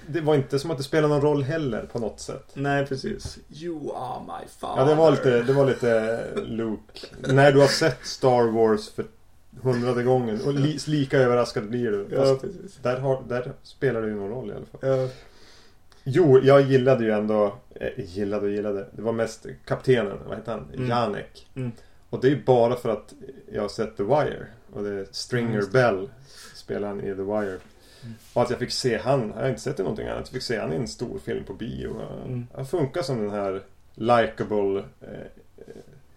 det 0.08 0.22
var 0.22 0.36
inte 0.36 0.60
som 0.60 0.72
att 0.72 0.78
det 0.78 0.84
spelade 0.84 1.14
någon 1.14 1.22
roll 1.22 1.44
heller 1.44 1.86
på 1.92 2.00
något 2.00 2.20
sätt. 2.20 2.46
Nej, 2.54 2.86
precis. 2.86 3.38
You 3.50 3.92
are 3.96 4.20
my 4.22 4.48
father. 4.60 4.82
Ja, 4.82 4.88
det 4.90 4.96
var 4.96 5.12
lite, 5.12 5.42
det 5.42 5.54
var 5.54 5.66
lite 5.66 6.24
Luke. 6.36 7.08
När 7.20 7.52
du 7.52 7.60
har 7.60 7.68
sett 7.68 8.06
Star 8.06 8.44
Wars 8.52 8.90
för 8.94 9.06
hundrade 9.62 10.04
gången 10.04 10.42
och 10.46 10.54
li, 10.54 10.80
lika 10.88 11.18
överraskad 11.18 11.70
blir 11.70 11.92
du. 11.92 12.08
Ja, 12.12 12.18
Fast 12.26 12.42
precis. 12.42 12.78
där, 12.82 12.98
har, 13.00 13.24
där 13.28 13.52
spelar 13.64 14.02
det 14.02 14.08
ju 14.08 14.16
någon 14.16 14.30
roll 14.30 14.50
i 14.50 14.54
alla 14.54 14.66
fall. 14.66 15.00
Ja, 15.00 15.10
Jo, 16.04 16.40
jag 16.44 16.62
gillade 16.62 17.04
ju 17.06 17.12
ändå, 17.12 17.56
eh, 17.76 17.88
gillade 17.98 18.46
och 18.46 18.52
gillade, 18.52 18.88
det 18.92 19.02
var 19.02 19.12
mest 19.12 19.46
kaptenen, 19.66 20.18
vad 20.28 20.38
heter 20.38 20.52
han? 20.52 20.68
Mm. 20.74 20.90
Janek. 20.90 21.48
Mm. 21.56 21.72
Och 22.12 22.22
det 22.22 22.32
är 22.32 22.36
bara 22.46 22.76
för 22.76 22.90
att 22.90 23.14
jag 23.52 23.62
har 23.62 23.70
sett 23.70 23.98
The 23.98 24.04
Wire. 24.04 24.48
Och 24.74 24.84
det 24.84 24.90
är 24.90 25.08
Stringer 25.12 25.60
Mm, 25.60 25.72
Bell 25.72 26.10
spelar 26.54 26.88
han 26.88 27.02
i 27.02 27.04
The 27.04 27.22
Wire. 27.22 27.60
Mm. 28.04 28.16
Och 28.34 28.42
att 28.42 28.50
jag 28.50 28.60
fick 28.60 28.72
se 28.72 28.98
han, 28.98 29.34
jag 29.36 29.42
har 29.42 29.50
inte 29.50 29.62
sett 29.62 29.80
i 29.80 29.84
någonting 29.84 30.08
annat, 30.08 30.20
jag 30.20 30.34
fick 30.34 30.44
se 30.44 30.60
han 30.60 30.74
i 30.74 30.76
en 30.76 30.88
stor 30.88 31.20
film 31.20 31.44
på 31.44 31.54
bio. 31.54 32.02
Mm. 32.26 32.48
Han 32.56 32.66
funkar 32.66 33.02
som 33.02 33.22
den 33.22 33.30
här 33.30 33.62
likable, 33.96 34.80
eh, 35.02 35.28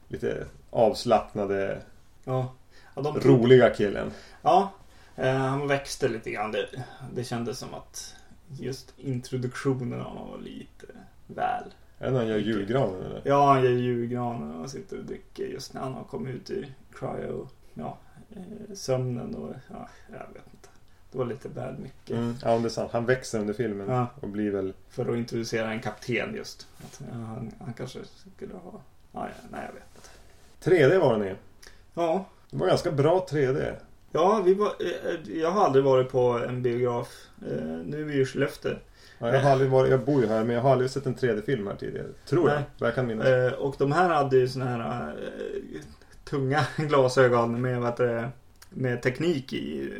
lite 0.09 0.47
avslappnade, 0.71 1.83
ja. 2.25 2.55
ja, 2.95 3.03
de 3.03 3.21
roliga 3.21 3.71
killen. 3.71 4.11
Ja, 4.43 4.73
eh, 5.17 5.35
han 5.35 5.69
växte 5.69 6.09
lite 6.09 6.31
grann. 6.31 6.53
Det, 6.53 6.69
det 7.15 7.25
kändes 7.25 7.59
som 7.59 7.75
att 7.75 8.15
just 8.49 8.95
introduktionen 8.99 10.01
av 10.01 10.07
honom 10.07 10.31
var 10.31 10.39
lite 10.39 10.87
väl. 11.27 11.65
Är 11.99 12.07
det 12.07 12.11
när 12.13 12.19
han 12.19 12.29
gör 12.29 12.39
julgranen 12.39 13.03
eller? 13.03 13.23
Ja, 13.25 13.47
han 13.53 13.65
gör 13.65 13.71
julgranen 13.71 14.61
och 14.61 14.71
sitter 14.71 14.99
och 14.99 15.05
dricker 15.05 15.45
just 15.47 15.75
när 15.75 15.81
han 15.81 15.93
har 15.93 16.05
kommit 16.05 16.35
ut 16.35 16.51
i 16.51 16.67
cryo, 16.95 17.49
ja, 17.75 17.99
eh, 18.31 18.75
sömnen 18.75 19.35
och 19.35 19.55
ja, 19.71 19.89
jag 20.09 20.19
vet 20.19 20.47
inte. 20.53 20.69
Det 21.13 21.19
var 21.19 21.25
lite 21.25 21.49
väl 21.49 21.75
mycket. 21.79 22.11
Mm. 22.17 22.35
Ja, 22.45 22.59
det 22.59 22.65
är 22.65 22.69
sant. 22.69 22.91
Han 22.93 23.07
växer 23.07 23.41
under 23.41 23.55
filmen 23.55 23.89
Ja. 23.89 24.07
och 24.21 24.29
blir 24.29 24.51
väl... 24.51 24.73
För 24.89 25.07
att 25.13 25.17
introducera 25.17 25.71
en 25.73 25.81
kapten 25.81 26.35
just. 26.35 26.69
Att, 26.79 27.01
ja, 27.11 27.17
han, 27.17 27.51
han 27.61 27.73
kanske 27.73 27.99
skulle 28.37 28.55
ha... 28.55 28.81
Ja, 29.13 29.29
nej, 29.51 29.61
jag 29.67 29.73
vet 29.75 29.85
inte. 29.95 30.71
3D 30.95 30.99
var 31.01 31.19
den 31.19 31.29
i. 31.29 31.35
Ja, 31.95 32.25
Det 32.51 32.57
var 32.57 32.67
ganska 32.67 32.93
bra 32.93 33.27
3D. 33.31 33.75
ja 34.13 34.43
vi 34.45 34.55
var, 34.55 34.67
eh, 34.67 35.39
jag 35.41 35.51
har 35.51 35.65
aldrig 35.65 35.85
varit 35.85 36.11
på 36.11 36.21
en 36.49 36.63
biograf. 36.63 37.09
Eh, 37.43 37.65
nu 37.85 38.01
är 38.01 38.05
vi 38.05 38.21
i 38.21 38.25
Skellefteå. 38.27 38.75
Ja, 39.19 39.35
jag, 39.35 39.41
har 39.41 39.51
aldrig 39.51 39.71
varit, 39.71 39.91
jag 39.91 40.05
bor 40.05 40.21
ju 40.23 40.29
här 40.29 40.45
men 40.45 40.55
jag 40.57 40.63
har 40.63 40.73
aldrig 40.73 40.91
sett 40.91 41.07
en 41.07 41.17
3D-film 41.17 41.67
här 41.67 41.77
tidigare. 41.77 42.07
Tror. 42.29 42.47
Nej. 42.47 42.63
Jag 42.79 42.95
kan 42.95 43.07
minnas. 43.07 43.27
Eh, 43.27 43.53
och 43.53 43.75
de 43.79 43.93
här 43.93 44.09
hade 44.11 44.37
ju 44.37 44.49
såna 44.49 44.65
här 44.65 45.09
eh, 45.09 45.81
tunga 46.25 46.67
glasögon 46.77 47.61
med, 47.61 47.81
vad 47.81 47.97
det, 47.97 48.31
med 48.71 49.03
teknik 49.03 49.53
i, 49.53 49.93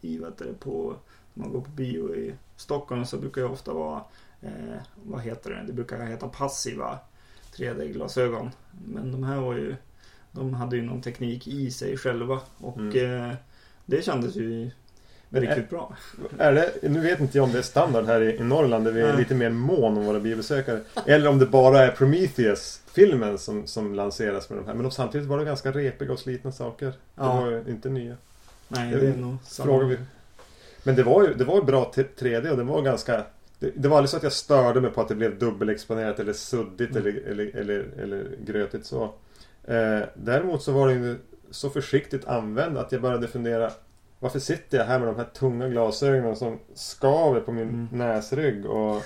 i 0.00 0.18
vad 0.18 0.32
det, 0.38 0.60
på, 0.60 0.96
när 1.34 1.44
man 1.44 1.52
går 1.52 1.60
på 1.60 1.70
bio 1.70 2.14
i 2.14 2.34
Stockholm 2.56 3.04
så 3.06 3.16
brukar 3.16 3.40
det 3.40 3.48
ofta 3.48 3.72
vara, 3.72 4.00
eh, 4.42 4.80
vad 5.04 5.20
heter 5.20 5.50
det, 5.50 5.64
det 5.66 5.72
brukar 5.72 6.06
heta 6.06 6.28
passiva 6.28 6.98
3D-glasögon. 7.56 8.50
Men 8.86 9.12
de 9.12 9.24
här 9.24 9.40
var 9.40 9.54
ju, 9.54 9.76
de 10.32 10.54
hade 10.54 10.76
ju 10.76 10.82
någon 10.82 11.02
teknik 11.02 11.48
i 11.48 11.70
sig 11.70 11.96
själva 11.96 12.40
och 12.58 12.78
Mm. 12.78 13.30
eh, 13.30 13.34
det 13.86 14.02
kändes 14.04 14.36
ju 14.36 14.70
Men 15.28 15.40
riktigt 15.42 15.70
bra. 15.70 15.96
Är 16.38 16.52
det, 16.52 16.72
nu 16.82 17.00
vet 17.00 17.20
inte 17.20 17.38
jag 17.38 17.44
om 17.44 17.52
det 17.52 17.58
är 17.58 17.62
standard 17.62 18.04
här 18.06 18.20
i, 18.20 18.36
i 18.36 18.42
Norrland 18.42 18.84
där 18.84 18.92
vi 18.92 19.00
är 19.00 19.16
lite 19.16 19.34
mer 19.34 19.50
mån 19.50 19.98
om 19.98 20.04
våra 20.04 20.20
biobesökare. 20.20 20.80
Eller 21.06 21.28
om 21.28 21.38
det 21.38 21.46
bara 21.46 21.84
är 21.84 21.90
Prometheus-filmen 21.90 23.38
som, 23.38 23.66
som 23.66 23.94
lanseras 23.94 24.50
med 24.50 24.58
de 24.58 24.66
här. 24.66 24.74
Men 24.74 24.82
de, 24.82 24.90
samtidigt 24.90 25.26
var 25.28 25.38
det 25.38 25.44
ganska 25.44 25.70
repiga 25.72 26.12
och 26.12 26.18
slitna 26.18 26.52
saker. 26.52 26.92
Ja. 27.14 27.22
De 27.24 27.38
var 27.44 27.50
ju 27.50 27.64
inte 27.68 27.88
nya. 27.88 28.16
Nej, 28.68 28.90
Jag 28.92 29.00
det 29.00 29.06
är 29.08 29.16
nog. 29.16 29.36
Frågar 29.48 29.86
vi. 29.86 29.98
Men 30.82 30.94
det 30.96 31.02
var 31.02 31.22
ju 31.22 31.34
det 31.34 31.44
var 31.44 31.62
bra 31.62 31.84
t- 31.94 32.04
3D 32.18 32.50
och 32.50 32.56
det 32.56 32.62
var 32.64 32.82
ganska... 32.82 33.24
Det, 33.58 33.70
det 33.74 33.88
var 33.88 33.96
aldrig 33.96 34.10
så 34.10 34.16
att 34.16 34.22
jag 34.22 34.32
störde 34.32 34.80
mig 34.80 34.90
på 34.90 35.00
att 35.00 35.08
det 35.08 35.14
blev 35.14 35.38
dubbelexponerat 35.38 36.18
eller 36.20 36.32
suddigt 36.32 36.90
Mm. 36.90 37.02
eller, 37.02 37.22
eller, 37.30 37.56
eller, 37.56 37.86
eller 38.02 38.24
grötigt 38.46 38.86
så. 38.86 39.02
Eh, 39.64 40.00
däremot 40.14 40.62
så 40.62 40.72
var 40.72 40.88
det 40.88 40.94
ju 40.94 41.16
så 41.50 41.70
försiktigt 41.70 42.24
använd 42.24 42.78
att 42.78 42.92
jag 42.92 43.02
började 43.02 43.28
fundera 43.28 43.70
varför 44.20 44.38
sitter 44.38 44.78
jag 44.78 44.84
här 44.84 44.98
med 44.98 45.08
de 45.08 45.16
här 45.16 45.24
tunga 45.24 45.68
glasögonen 45.68 46.36
som 46.36 46.58
skaver 46.74 47.40
på 47.40 47.52
min 47.52 47.68
Mm. 47.68 47.88
näsrygg 47.92 48.66
och 48.66 49.02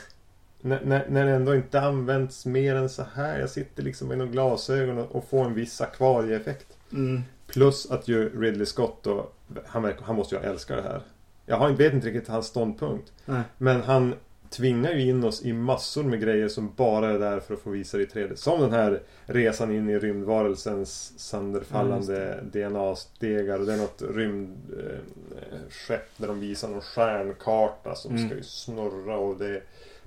när, 0.61 0.81
när, 0.85 1.07
när 1.09 1.27
det 1.27 1.33
ändå 1.33 1.55
inte 1.55 1.81
används 1.81 2.47
mer 2.47 2.75
än 2.75 2.89
så 2.89 3.05
här. 3.15 3.39
Jag 3.41 3.51
sitter 3.51 3.83
liksom 3.83 4.09
med 4.09 4.19
några 4.19 4.31
glasögon 4.33 4.99
och, 4.99 5.17
och 5.17 5.25
får 5.25 5.45
en 5.45 5.55
viss 5.55 5.81
akvarieeffekt. 5.81 6.77
Mm. 6.93 7.23
Plus 7.47 7.91
att 7.91 8.09
ju 8.09 8.41
Ridley 8.41 8.67
Scott 8.67 8.99
då, 9.03 9.31
han, 9.67 9.93
han 10.03 10.17
måste 10.17 10.35
ju 10.35 10.41
älska 10.43 10.77
det 10.77 10.83
här. 10.83 11.03
Jag 11.47 11.71
vet 11.77 11.93
inte 11.93 12.07
riktigt 12.07 12.29
hans 12.29 12.47
ståndpunkt. 12.47 13.13
Nej. 13.25 13.43
Men 13.59 13.83
han 13.83 14.15
tvingar 14.51 14.93
ju 14.93 15.01
in 15.09 15.25
oss 15.25 15.43
i 15.45 15.53
massor 15.53 16.03
med 16.05 16.21
grejer 16.21 16.49
som 16.49 16.73
bara 16.77 17.11
är 17.11 17.19
där 17.19 17.41
för 17.41 17.55
att 17.55 17.61
få 17.61 17.71
visa 17.71 17.97
det 17.97 18.03
i 18.03 18.07
3D. 18.07 18.35
Som 18.35 18.61
den 18.61 18.73
här 18.73 19.03
resan 19.27 19.75
in 19.75 19.89
i 19.89 19.99
rymdvarelsens 19.99 21.13
sönderfallande 21.19 22.45
DNA-stegar. 22.53 23.59
Och 23.61 23.67
det 23.67 23.73
är 23.73 23.77
något 23.77 24.03
rymdskepp 24.15 26.09
där 26.17 26.27
de 26.29 26.41
visar 26.41 26.69
någon 26.69 26.81
stjärnkarta 26.81 27.95
som 27.95 28.17
Mm. 28.17 28.29
ska 28.29 28.37
ju 28.37 28.43
snurra 28.43 29.17
och 29.17 29.39
det 29.39 29.47
är 29.49 29.63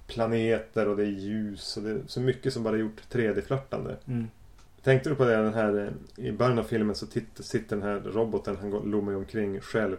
planeter 0.07 0.87
och 0.87 0.97
det 0.97 1.03
är 1.03 1.07
ljus 1.07 1.77
och 1.77 1.83
det 1.83 1.89
är 1.89 1.97
så 2.07 2.19
mycket 2.21 2.53
som 2.53 2.63
bara 2.63 2.75
är 2.75 2.79
gjort 2.79 3.01
3D-flörtande. 3.11 3.95
Mm. 4.07 4.27
Tänkte 4.83 5.09
du 5.09 5.15
på 5.15 5.25
det 5.25 5.35
den 5.35 5.53
här 5.53 5.93
eh, 6.17 6.25
i 6.25 6.31
början 6.31 6.59
av 6.59 6.63
filmen 6.63 6.95
så 6.95 7.05
titt, 7.05 7.25
sitter 7.39 7.75
den 7.75 7.85
här 7.85 7.99
roboten, 7.99 8.57
han 8.57 8.69
lommar 8.71 9.15
omkring 9.15 9.59
själv 9.61 9.97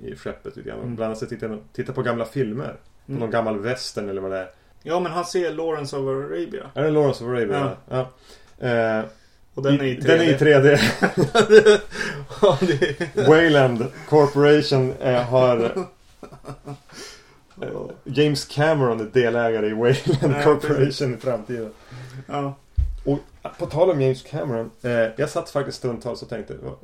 i 0.00 0.16
skeppet 0.16 0.56
lite 0.56 0.68
grann. 0.68 0.80
Mm. 0.80 0.96
Bland 0.96 1.06
annat 1.06 1.18
så 1.18 1.26
tittar 1.26 1.58
tittar 1.72 1.92
på 1.92 2.02
gamla 2.02 2.24
filmer. 2.24 2.76
Mm. 3.08 3.20
någon 3.20 3.30
gammal 3.30 3.58
western 3.58 4.08
eller 4.08 4.20
vad 4.20 4.30
det 4.30 4.38
är. 4.38 4.50
Ja, 4.82 5.00
men 5.00 5.12
han 5.12 5.24
ser 5.24 5.52
Lawrence 5.52 5.96
of 5.96 6.08
Arabia. 6.08 6.70
Är 6.74 6.82
det 6.82 6.90
Lawrence 6.90 7.24
of 7.24 7.30
Arabia? 7.30 7.76
Ja. 7.88 7.98
Eh, 8.68 9.04
Och 9.54 9.62
den 9.62 9.80
är 9.80 9.84
i 9.84 9.96
3D. 9.98 10.06
Den 10.06 10.20
är 10.20 10.24
i 10.24 10.36
3D. 10.36 11.80
ja, 12.42 12.58
det... 12.60 13.28
Wayland 13.28 13.86
Corporation 14.08 14.92
eh, 15.00 15.22
har... 15.22 15.86
Eh, 17.62 17.68
James 18.04 18.44
Cameron 18.44 19.00
är 19.00 19.04
delägare 19.04 19.66
i 19.66 19.72
Wayland 19.72 20.34
Ja, 20.38 20.42
Corporation 20.42 21.14
i 21.14 21.16
framtiden. 21.16 21.72
ja. 22.26 22.54
Och 23.04 23.18
på 23.58 23.66
tal 23.66 23.90
om 23.90 24.00
James 24.00 24.22
Cameron. 24.22 24.70
Eh, 24.82 24.90
jag 25.16 25.30
satt 25.30 25.50
faktiskt 25.50 25.78
stundtals 25.78 26.22
och 26.22 26.28
tänkte 26.28 26.54
"Va- 26.54 26.76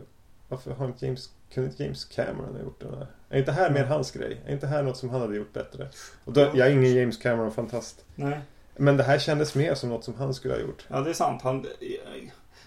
Varför 0.48 0.70
har 0.70 0.86
inte 0.86 1.06
James, 1.06 1.28
kunde 1.52 1.70
inte 1.70 1.82
James 1.82 2.04
Cameron 2.04 2.54
ha 2.54 2.62
gjort 2.62 2.80
det 2.80 2.90
där? 2.90 3.06
Är 3.28 3.38
inte 3.38 3.52
här 3.52 3.70
mer 3.70 3.84
hans 3.84 4.10
grej? 4.10 4.40
Är 4.46 4.52
inte 4.52 4.66
här 4.66 4.82
något 4.82 4.96
som 4.96 5.08
han 5.08 5.20
hade 5.20 5.36
gjort 5.36 5.52
bättre? 5.52 5.88
Och 6.24 6.32
då, 6.32 6.40
jag 6.40 6.58
är 6.58 6.70
ingen 6.70 6.94
James 6.94 7.16
Cameron-fantast. 7.18 8.04
Nej. 8.14 8.40
Men 8.76 8.96
det 8.96 9.02
här 9.02 9.18
kändes 9.18 9.54
mer 9.54 9.74
som 9.74 9.88
något 9.88 10.04
som 10.04 10.14
han 10.14 10.34
skulle 10.34 10.54
ha 10.54 10.60
gjort. 10.60 10.86
Ja, 10.88 11.00
det 11.00 11.10
är 11.10 11.14
sant. 11.14 11.42
Han, 11.42 11.66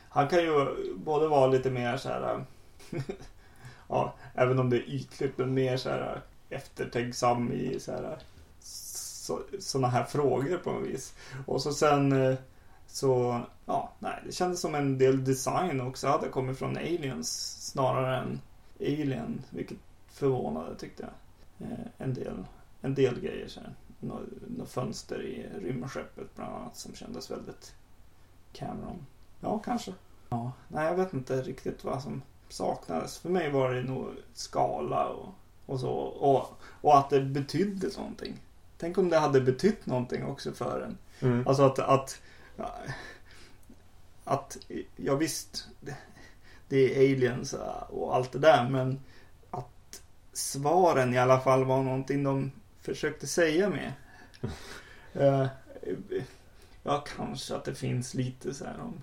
han 0.10 0.28
kan 0.28 0.40
ju 0.40 0.76
både 0.96 1.28
vara 1.28 1.48
lite 1.48 1.70
mer 1.70 1.98
så 1.98 2.10
här... 2.10 2.46
ja, 3.90 4.14
även 4.36 4.60
om 4.60 4.70
det 4.70 4.78
är 4.78 4.90
ytligt, 4.90 5.38
men 5.38 5.54
mer 5.54 5.78
så 5.78 5.90
här 5.90 6.22
eftertänksam 6.50 7.52
i 7.52 7.80
så 7.80 7.92
här 7.92 8.18
så, 8.60 9.42
såna 9.60 9.88
här 9.88 10.04
frågor 10.04 10.58
på 10.58 10.72
något 10.72 10.88
vis. 10.88 11.14
Och 11.46 11.62
så 11.62 11.72
sen 11.72 12.38
så, 12.88 13.42
ja, 13.66 13.94
nej, 14.00 14.22
det 14.26 14.32
kändes 14.32 14.62
som 14.62 14.76
en 14.76 14.98
del 14.98 15.24
design 15.24 15.82
också 15.82 16.08
hade 16.08 16.30
kommit 16.30 16.60
från 16.60 16.78
Aliens 16.78 17.58
snarare 17.72 18.18
än 18.18 18.42
Alien, 18.80 19.44
vilket 19.50 19.78
förvånade 20.08 20.76
tyckte 20.76 21.04
jag. 21.04 21.70
Eh, 21.70 21.86
en 21.98 22.14
del, 22.14 22.46
en 22.82 22.96
del 22.96 23.20
grejer 23.20 23.48
så 23.48 23.60
här. 23.60 23.74
Nå, 24.00 24.20
nå 24.58 24.66
fönster 24.66 25.22
i 25.22 25.50
rymdskeppet 25.62 26.36
bland 26.36 26.56
annat 26.56 26.78
som 26.78 26.96
kändes 26.96 27.32
väldigt 27.32 27.74
Cameron. 28.54 29.06
Ja, 29.40 29.60
kanske. 29.60 29.94
Ja, 30.30 30.52
nej, 30.68 30.86
jag 30.86 30.96
vet 30.96 31.14
inte 31.14 31.42
riktigt 31.42 31.84
vad 31.84 32.02
som 32.02 32.22
saknades. 32.50 33.18
För 33.18 33.30
mig 33.30 33.52
var 33.52 33.74
det 33.74 33.84
nog 33.84 34.08
skala 34.34 35.08
och, 35.08 35.34
och 35.66 35.80
så. 35.80 35.92
Och, 35.92 36.62
och 36.82 36.98
att 36.98 37.10
det 37.10 37.22
betydde 37.22 37.90
någonting. 37.98 38.40
Tänk 38.78 38.98
om 38.98 39.10
det 39.10 39.18
hade 39.18 39.42
betytt 39.42 39.86
någonting 39.86 40.26
också 40.26 40.52
för 40.52 40.82
en. 40.82 40.98
Mm. 41.20 41.48
Alltså 41.48 41.64
att, 41.64 41.80
att, 41.80 42.22
att 44.24 44.58
ja 44.96 45.16
visst, 45.16 45.68
det, 46.68 46.96
är 46.96 47.16
aliens 47.16 47.56
och 47.90 48.16
allt 48.16 48.32
det 48.32 48.40
där, 48.40 48.70
men 48.70 49.00
att 49.52 50.02
svaren 50.34 51.14
i 51.14 51.18
alla 51.18 51.40
fall 51.40 51.66
var 51.66 51.84
någonting 51.84 52.24
de 52.24 52.52
försökte 52.82 53.28
säga 53.28 53.70
med. 53.70 53.92
Eh, 55.14 55.48
ja, 56.84 57.04
kanske 57.18 57.56
att 57.56 57.66
det 57.66 57.76
finns 57.76 58.14
lite 58.14 58.54
så 58.54 58.66
här 58.66 58.80
om 58.82 59.02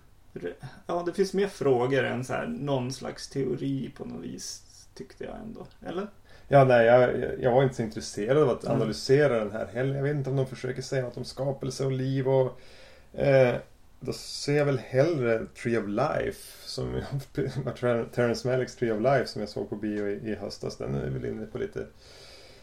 Ja, 0.87 1.03
det 1.07 1.13
finns 1.13 1.35
mer 1.35 1.49
frågor 1.49 2.05
än 2.05 2.25
så 2.25 2.33
här 2.33 2.47
någon 2.47 2.93
slags 2.93 3.29
teori 3.29 3.93
på 3.97 4.05
något 4.05 4.25
vis, 4.25 4.63
tyckte 4.95 5.25
jag 5.25 5.37
ändå. 5.37 5.67
Eller? 5.87 6.07
Ja, 6.49 6.65
nej, 6.65 6.87
jag, 6.87 7.11
jag 7.41 7.53
var 7.53 7.63
inte 7.63 7.75
så 7.75 7.83
intresserad 7.83 8.39
av 8.39 8.51
att 8.51 8.65
Mm. 8.65 8.77
analysera 8.77 9.39
den 9.39 9.53
här 9.53 9.67
heller. 9.67 9.95
Jag 9.97 10.03
vet 10.03 10.17
inte 10.17 10.31
om 10.31 10.37
de 10.37 10.47
försöker 10.47 10.83
säga 10.83 11.03
något 11.05 11.17
om 11.17 11.25
skapelse 11.25 11.85
och 11.85 11.93
liv 11.93 12.29
och... 12.29 12.61
Eh, 13.13 13.57
då 14.05 14.13
ser 14.13 14.57
jag 14.57 14.65
väl 14.65 14.79
hellre 14.79 15.47
Tree 15.63 15.79
of 15.79 15.89
Life. 15.89 16.69
Som 16.69 17.01
Terrence 18.15 18.49
Malicks 18.49 18.77
Tree 18.77 18.93
of 18.93 19.01
Life 19.01 19.27
som 19.27 19.41
jag 19.41 19.49
såg 19.49 19.71
på 19.71 19.77
bio 19.77 20.09
i, 20.09 20.31
i 20.31 20.35
höstas. 20.35 20.77
Den 20.77 20.95
är 20.95 21.11
väl 21.11 21.25
inne 21.25 21.47
på 21.47 21.59
lite... 21.59 21.87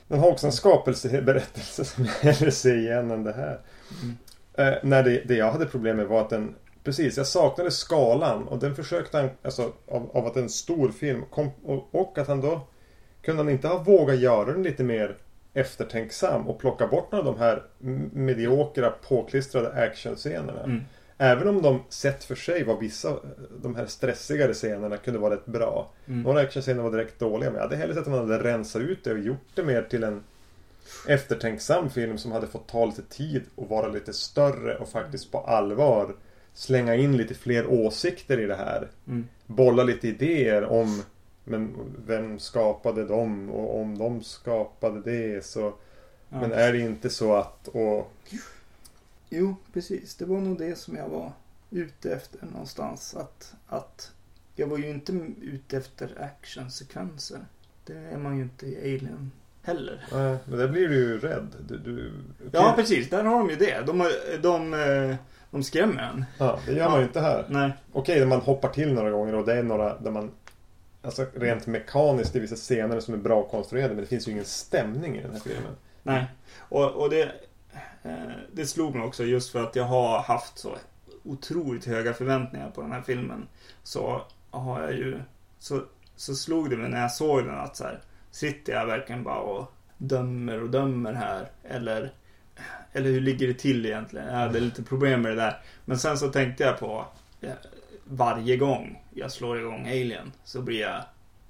Den 0.08 0.20
har 0.20 0.32
också 0.32 0.48
en 0.48 0.54
skapelseberättelse 0.54 1.86
som 1.86 2.06
jag 2.06 2.12
hellre 2.12 2.52
ser 2.52 2.76
igen 2.76 3.12
än 3.12 3.24
det 3.24 3.34
här. 3.34 3.60
Mm. 4.04 4.18
Eh, 4.54 4.80
när 4.84 5.04
det, 5.04 5.22
det 5.26 5.36
jag 5.36 5.52
hade 5.52 5.66
problem 5.66 5.98
med 5.98 6.08
var 6.08 6.22
att 6.22 6.30
den 6.30 6.56
Precis, 6.84 7.18
jag 7.18 7.28
saknade 7.28 7.72
skalan 7.72 8.48
och 8.48 8.60
den 8.60 8.76
försökte 8.76 9.18
han, 9.18 9.30
alltså 9.44 9.74
av, 9.88 10.10
av 10.14 10.26
att 10.26 10.36
en 10.36 10.50
stor 10.50 10.92
film 10.92 11.24
kom, 11.32 11.50
och, 11.64 11.96
och 11.96 12.18
att 12.18 12.28
han 12.28 12.42
då 12.42 12.68
kunde 13.22 13.44
han 13.44 13.50
inte 13.50 13.68
ha 13.68 13.78
vågat 13.78 14.20
göra 14.20 14.52
den 14.52 14.64
lite 14.64 14.84
mer 14.84 15.18
eftertänksam 15.54 16.48
och 16.48 16.60
plocka 16.60 16.88
bort 16.88 17.12
några 17.12 17.30
av 17.30 17.34
de 17.34 17.40
här 17.40 17.64
mediokra 18.14 18.90
påklistrade 18.90 19.72
actionscenerna. 19.72 20.64
Mm. 20.64 20.82
Även 21.24 21.48
om 21.48 21.62
de 21.62 21.84
sett 21.90 22.24
för 22.24 22.36
sig 22.36 22.64
var 22.64 22.78
vissa, 22.78 23.18
de 23.62 23.76
här 23.76 23.86
stressigare 23.86 24.54
scenerna 24.54 24.98
kunde 24.98 25.20
vara 25.20 25.34
rätt 25.34 25.46
bra. 25.46 25.92
Mm. 26.08 26.22
Några 26.22 26.42
actionscener 26.42 26.84
var 26.84 26.92
direkt 26.92 27.20
dåliga 27.20 27.50
men 27.50 27.56
jag 27.56 27.64
hade 27.64 27.76
hellre 27.76 27.94
sett 27.94 28.02
att 28.02 28.10
man 28.10 28.20
hade 28.20 28.44
rensat 28.44 28.82
ut 28.82 29.04
det 29.04 29.12
och 29.12 29.20
gjort 29.20 29.48
det 29.56 29.64
mer 29.64 29.82
till 29.82 30.04
en 30.04 30.24
eftertänksam 31.08 31.90
film 31.90 32.18
som 32.18 32.32
hade 32.32 32.48
fått 32.48 32.68
ta 32.68 32.86
lite 32.86 33.02
tid 33.02 33.42
och 33.56 33.70
vara 33.70 33.88
lite 33.88 34.14
större 34.14 34.78
och 34.78 34.90
faktiskt 34.90 35.32
på 35.32 35.40
allvar 35.40 36.16
slänga 36.54 36.96
in 36.96 37.18
lite 37.18 37.34
fler 37.34 37.68
åsikter 37.68 38.40
i 38.40 38.46
det 38.46 38.56
här. 38.56 38.88
Mm. 39.08 39.28
Bolla 39.46 39.84
lite 39.84 40.08
idéer 40.08 40.64
om 40.64 41.04
men 41.44 41.76
vem 42.06 42.40
skapade 42.40 43.06
dem 43.06 43.50
och 43.50 43.82
om 43.82 43.98
de 43.98 44.24
skapade 44.24 45.02
det 45.02 45.46
så 45.46 45.74
Ja. 46.32 46.40
Men 46.42 46.52
är 46.52 46.74
det 46.74 46.80
inte 46.80 47.10
så 47.10 47.36
att 47.36 47.68
och 47.68 48.12
Jo, 49.34 49.56
precis. 49.74 50.16
Det 50.16 50.26
var 50.26 50.38
nog 50.38 50.58
det 50.58 50.76
som 50.76 50.96
jag 50.96 51.10
var 51.10 51.32
ute 51.70 52.14
efter 52.14 52.46
någonstans. 52.52 53.16
Att, 53.16 53.54
att 53.68 54.12
jag 54.56 54.68
var 54.68 54.78
ju 54.78 54.90
inte 54.90 55.14
ute 55.42 55.78
efter 55.78 56.22
actionsekvenser. 56.22 57.40
Det 57.86 57.94
är 57.94 58.18
man 58.18 58.38
ju 58.38 58.44
inte 58.44 58.66
i 58.66 58.78
Alien 58.78 59.32
heller. 59.62 60.06
Nej, 60.12 60.38
men 60.46 60.60
där 60.60 60.68
blir 60.68 60.90
du 60.90 60.96
ju 60.96 61.20
rädd. 61.20 61.56
Du, 61.68 61.78
du, 61.78 62.12
Ja, 62.52 62.74
precis. 62.76 63.10
Där 63.10 63.24
har 63.24 63.40
de 63.40 63.50
ju 63.50 63.56
det. 63.56 63.84
De, 63.86 63.98
de, 64.42 64.72
de, 64.72 65.16
de 65.52 65.64
skrämmer 65.64 66.04
en. 66.04 66.26
ja, 66.38 66.60
det 66.66 66.74
gör 66.74 66.90
man 66.90 67.00
ju 67.00 67.06
inte 67.06 67.22
här. 67.22 67.46
Nej. 67.50 67.72
Okej, 67.92 68.20
när 68.20 68.28
man 68.28 68.42
hoppar 68.42 68.70
till 68.70 68.94
några 68.94 69.12
gånger 69.12 69.36
och 69.36 69.46
det 69.46 69.54
är 69.54 69.64
några 69.64 70.00
där 70.00 70.12
man 70.12 70.32
Alltså 71.04 71.26
rent 71.34 71.68
mekaniskt 71.68 72.36
i 72.36 72.40
vissa 72.40 72.56
scener 72.56 73.00
som 73.00 73.14
är 73.14 73.18
bra 73.18 73.44
konstruerade 73.44 73.94
men 73.94 74.04
det 74.04 74.08
finns 74.10 74.28
ju 74.28 74.32
ingen 74.32 74.46
stämning 74.46 75.18
i 75.18 75.22
den 75.22 75.32
här 75.32 75.40
filmen. 75.40 75.76
Nej. 76.04 76.26
Och, 76.58 76.92
och 76.92 77.10
det, 77.10 77.24
eh, 77.24 77.30
Eh, 78.04 78.36
det 78.54 78.66
slog 78.66 78.96
mig 78.96 79.04
också 79.04 79.24
just 79.24 79.52
för 79.52 79.64
att 79.64 79.76
jag 79.76 79.84
har 79.84 80.20
haft 80.20 80.58
så 80.58 80.78
otroligt 81.24 81.86
höga 81.86 82.14
förväntningar 82.14 82.70
på 82.70 82.82
den 82.82 82.92
här 82.92 83.02
filmen. 83.02 83.48
Så 83.84 84.22
har 84.52 84.82
jag 84.82 84.94
ju... 84.94 85.20
Så, 85.60 85.82
så 86.16 86.36
slog 86.36 86.70
det 86.70 86.78
mig 86.78 86.90
när 86.90 87.02
jag 87.02 87.12
såg 87.12 87.46
den 87.46 87.60
att 87.60 87.76
så 87.76 87.84
här, 87.84 88.02
sitter 88.32 88.74
jag 88.74 88.86
verkligen 88.86 89.24
bara 89.24 89.40
och 89.40 89.74
dömer 89.98 90.64
och 90.64 90.70
dömer 90.70 91.14
här? 91.14 91.52
Eller, 91.64 92.14
eller 92.92 93.10
hur 93.10 93.22
ligger 93.22 93.48
det 93.48 93.54
till 93.54 93.86
egentligen? 93.86 94.28
Jag 94.28 94.36
hade 94.36 94.60
lite 94.60 94.84
problem 94.84 95.22
med 95.22 95.32
det 95.32 95.42
där. 95.42 95.62
Men 95.86 96.00
sen 96.00 96.18
så 96.18 96.30
tänkte 96.30 96.64
jag 96.64 96.80
på 96.80 97.06
eh, 97.42 97.54
varje 98.04 98.58
gång 98.58 99.04
jag 99.10 99.32
slår 99.32 99.60
igång 99.60 99.88
Alien 99.88 100.32
så 100.44 100.62
blir 100.62 100.82
jag... 100.82 101.04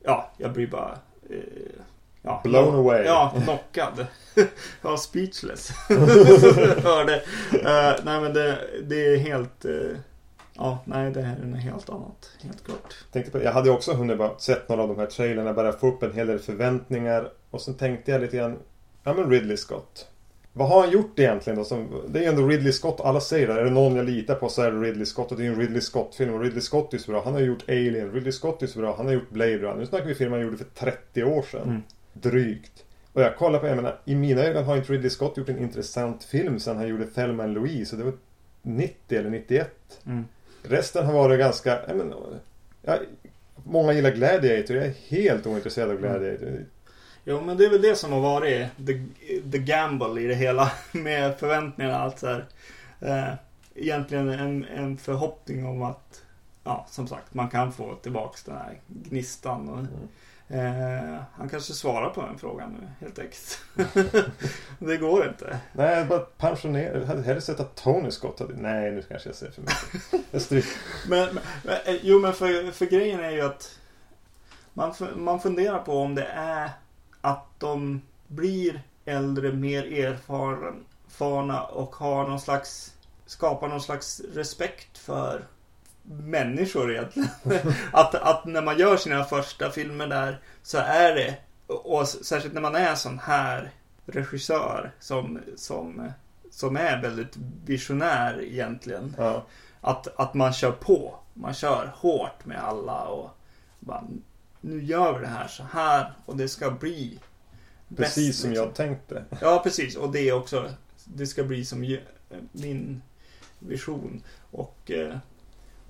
Ja, 0.03 0.31
jag 0.37 0.53
blir 0.53 0.67
bara... 0.67 0.97
Eh, 1.29 1.81
ja, 2.21 2.41
Blown 2.43 2.75
away. 2.75 3.03
Ja, 3.03 3.33
knockad. 3.43 4.05
ja, 4.81 4.97
speechless. 4.97 5.71
Hörde. 6.83 7.15
Uh, 7.53 8.05
nej 8.05 8.21
men 8.21 8.33
det, 8.33 8.57
det 8.83 9.13
är 9.13 9.17
helt... 9.17 9.65
eh, 9.65 9.71
ja, 10.53 10.79
nej 10.85 11.11
det 11.11 11.21
här 11.21 11.35
är 11.35 11.45
något 11.45 11.59
helt 11.59 11.89
annat. 11.89 12.31
Helt 12.43 12.65
klart. 12.65 12.95
Tänkte 13.11 13.31
på, 13.31 13.43
jag 13.43 13.51
hade 13.51 13.69
också 13.69 13.93
hunnit 13.93 14.17
bara 14.17 14.39
sett 14.39 14.69
några 14.69 14.81
av 14.81 14.87
de 14.87 14.97
här 14.97 15.05
trailerna, 15.05 15.53
börjat 15.53 15.79
få 15.79 15.87
upp 15.87 16.03
en 16.03 16.13
hel 16.13 16.27
del 16.27 16.39
förväntningar. 16.39 17.29
Och 17.51 17.61
sen 17.61 17.73
tänkte 17.73 18.11
jag 18.11 18.21
lite 18.21 18.37
grann, 18.37 18.57
ja 19.03 19.13
men 19.13 19.29
Ridley 19.29 19.57
Scott. 19.57 20.07
Vad 20.53 20.67
har 20.69 20.81
han 20.81 20.91
gjort 20.91 21.19
egentligen 21.19 21.59
då? 21.59 21.65
Som, 21.65 22.01
det 22.07 22.19
är 22.19 22.23
ju 22.23 22.29
ändå 22.29 22.47
Ridley 22.47 22.71
Scott, 22.71 22.99
alla 23.01 23.19
säger 23.21 23.47
det. 23.47 23.53
Är 23.53 23.63
det 23.63 23.69
någon 23.69 23.95
jag 23.95 24.05
litar 24.05 24.35
på 24.35 24.49
så 24.49 24.61
är 24.61 24.71
det 24.71 24.79
Ridley 24.79 25.05
Scott. 25.05 25.31
Och 25.31 25.37
det 25.37 25.43
är 25.43 25.45
ju 25.45 25.53
en 25.53 25.59
Ridley 25.59 25.81
Scott-film. 25.81 26.33
Och 26.33 26.41
Ridley 26.41 26.61
Scott 26.61 26.93
är 26.93 26.97
så 26.97 27.11
bra. 27.11 27.21
Han 27.23 27.33
har 27.33 27.41
gjort 27.41 27.63
Alien. 27.67 28.11
Ridley 28.11 28.31
Scott 28.31 28.63
är 28.63 28.67
så 28.67 28.79
bra. 28.79 28.95
Han 28.97 29.05
har 29.05 29.13
gjort 29.13 29.29
Blade 29.29 29.57
Runner. 29.57 29.75
Nu 29.75 29.85
snackar 29.85 30.05
vi 30.05 30.15
filmer 30.15 30.37
han 30.37 30.45
gjorde 30.45 30.57
för 30.57 30.65
30 30.65 31.23
år 31.23 31.41
sedan. 31.41 31.63
Mm. 31.63 31.81
Drygt. 32.13 32.85
Och 33.13 33.21
jag 33.21 33.35
kollar 33.35 33.59
på, 33.59 33.67
jag 33.67 33.75
menar, 33.75 33.99
i 34.05 34.15
mina 34.15 34.41
ögon 34.41 34.63
har 34.63 34.77
inte 34.77 34.93
Ridley 34.93 35.09
Scott 35.09 35.37
gjort 35.37 35.49
en 35.49 35.59
intressant 35.59 36.23
film 36.23 36.59
sen 36.59 36.77
han 36.77 36.87
gjorde 36.87 37.05
Thelma 37.05 37.45
Louise. 37.45 37.95
Och 37.95 37.99
det 37.99 38.05
var 38.05 38.17
90 38.61 39.17
eller 39.19 39.29
91. 39.29 39.69
Mm. 40.05 40.25
Resten 40.63 41.05
har 41.05 41.13
varit 41.13 41.39
ganska, 41.39 41.79
jag 41.87 41.97
men, 41.97 42.13
ja, 42.81 42.97
Många 43.63 43.93
gillar 43.93 44.11
Gladiator, 44.11 44.75
jag 44.75 44.85
är 44.85 44.93
helt 45.07 45.47
ointresserad 45.47 45.89
av 45.89 45.97
Gladiator. 45.97 46.65
Jo, 47.23 47.41
men 47.41 47.57
det 47.57 47.65
är 47.65 47.69
väl 47.69 47.81
det 47.81 47.95
som 47.95 48.11
har 48.11 48.21
varit 48.21 48.67
the, 48.87 48.93
the 49.51 49.57
gamble 49.57 50.21
i 50.21 50.27
det 50.27 50.35
hela. 50.35 50.71
Med 50.91 51.39
förväntningarna 51.39 51.97
och 51.97 52.03
allt 52.03 52.19
så 52.19 52.27
här. 52.27 52.45
Eh, 52.99 53.33
egentligen 53.75 54.29
en, 54.29 54.65
en 54.65 54.97
förhoppning 54.97 55.65
om 55.65 55.81
att, 55.81 56.20
ja, 56.63 56.85
som 56.89 57.07
sagt, 57.07 57.33
man 57.33 57.49
kan 57.49 57.73
få 57.73 57.95
tillbaks 57.95 58.43
den 58.43 58.57
här 58.57 58.79
gnistan. 58.87 59.69
Och, 59.69 60.09
Eh, 60.53 61.21
han 61.33 61.49
kanske 61.49 61.73
svarar 61.73 62.09
på 62.09 62.21
den 62.21 62.37
frågan 62.37 62.77
nu 62.81 62.87
helt 62.99 63.19
enkelt. 63.19 63.59
det 64.79 64.97
går 64.97 65.27
inte. 65.27 65.59
Nej, 65.73 66.05
bara 66.05 66.19
pensionera. 66.19 66.99
Jag 66.99 67.05
hade 67.05 67.21
hellre 67.21 67.41
sett 67.41 67.59
att 67.59 67.75
Tony 67.75 68.11
Scott 68.11 68.39
hade... 68.39 68.53
Nej, 68.53 68.91
nu 68.91 69.01
kanske 69.01 69.29
jag 69.29 69.35
säger 69.35 69.51
för 69.51 69.61
mycket. 69.61 70.31
Jag 70.51 70.63
men, 71.09 71.39
men, 71.63 71.75
eh, 71.85 71.99
jo, 72.01 72.19
men 72.19 72.33
för, 72.33 72.71
för 72.71 72.85
grejen 72.85 73.19
är 73.19 73.31
ju 73.31 73.41
att 73.41 73.79
man, 74.73 74.93
man 75.15 75.39
funderar 75.39 75.79
på 75.79 75.97
om 75.97 76.15
det 76.15 76.27
är 76.35 76.69
att 77.21 77.45
de 77.57 78.01
blir 78.27 78.81
äldre, 79.05 79.51
mer 79.51 80.05
erfarna 80.05 81.63
och 81.63 81.95
har 81.95 82.27
någon 82.27 82.39
slags 82.39 82.93
skapar 83.25 83.67
någon 83.67 83.81
slags 83.81 84.21
respekt 84.33 84.97
för 84.97 85.45
människor 86.03 86.91
egentligen. 86.91 87.29
att, 87.91 88.15
att 88.15 88.45
när 88.45 88.61
man 88.61 88.79
gör 88.79 88.97
sina 88.97 89.23
första 89.23 89.71
filmer 89.71 90.07
där 90.07 90.39
så 90.63 90.77
är 90.77 91.15
det, 91.15 91.37
och 91.67 92.07
särskilt 92.07 92.53
när 92.53 92.61
man 92.61 92.75
är 92.75 92.95
sån 92.95 93.19
här 93.19 93.71
regissör 94.05 94.91
som, 94.99 95.39
som, 95.55 96.11
som 96.51 96.77
är 96.77 97.01
väldigt 97.01 97.37
visionär 97.65 98.41
egentligen. 98.41 99.15
Ja. 99.17 99.45
Att, 99.81 100.19
att 100.19 100.33
man 100.33 100.53
kör 100.53 100.71
på. 100.71 101.15
Man 101.33 101.53
kör 101.53 101.91
hårt 101.95 102.45
med 102.45 102.63
alla 102.63 103.03
och 103.03 103.29
bara, 103.79 104.03
nu 104.61 104.83
gör 104.83 105.13
vi 105.13 105.19
det 105.19 105.31
här 105.31 105.47
så 105.47 105.63
här 105.63 106.13
och 106.25 106.37
det 106.37 106.47
ska 106.47 106.71
bli 106.71 107.19
Precis 107.95 108.27
bäst, 108.27 108.39
som 108.39 108.49
liksom. 108.49 108.65
jag 108.65 108.75
tänkte. 108.75 109.25
Ja, 109.41 109.61
precis. 109.63 109.95
Och 109.95 110.11
det 110.11 110.29
är 110.29 110.33
också, 110.33 110.71
det 111.05 111.27
ska 111.27 111.43
bli 111.43 111.65
som 111.65 111.97
min 112.51 113.01
vision. 113.59 114.23
Och, 114.51 114.91
eh, 114.91 115.17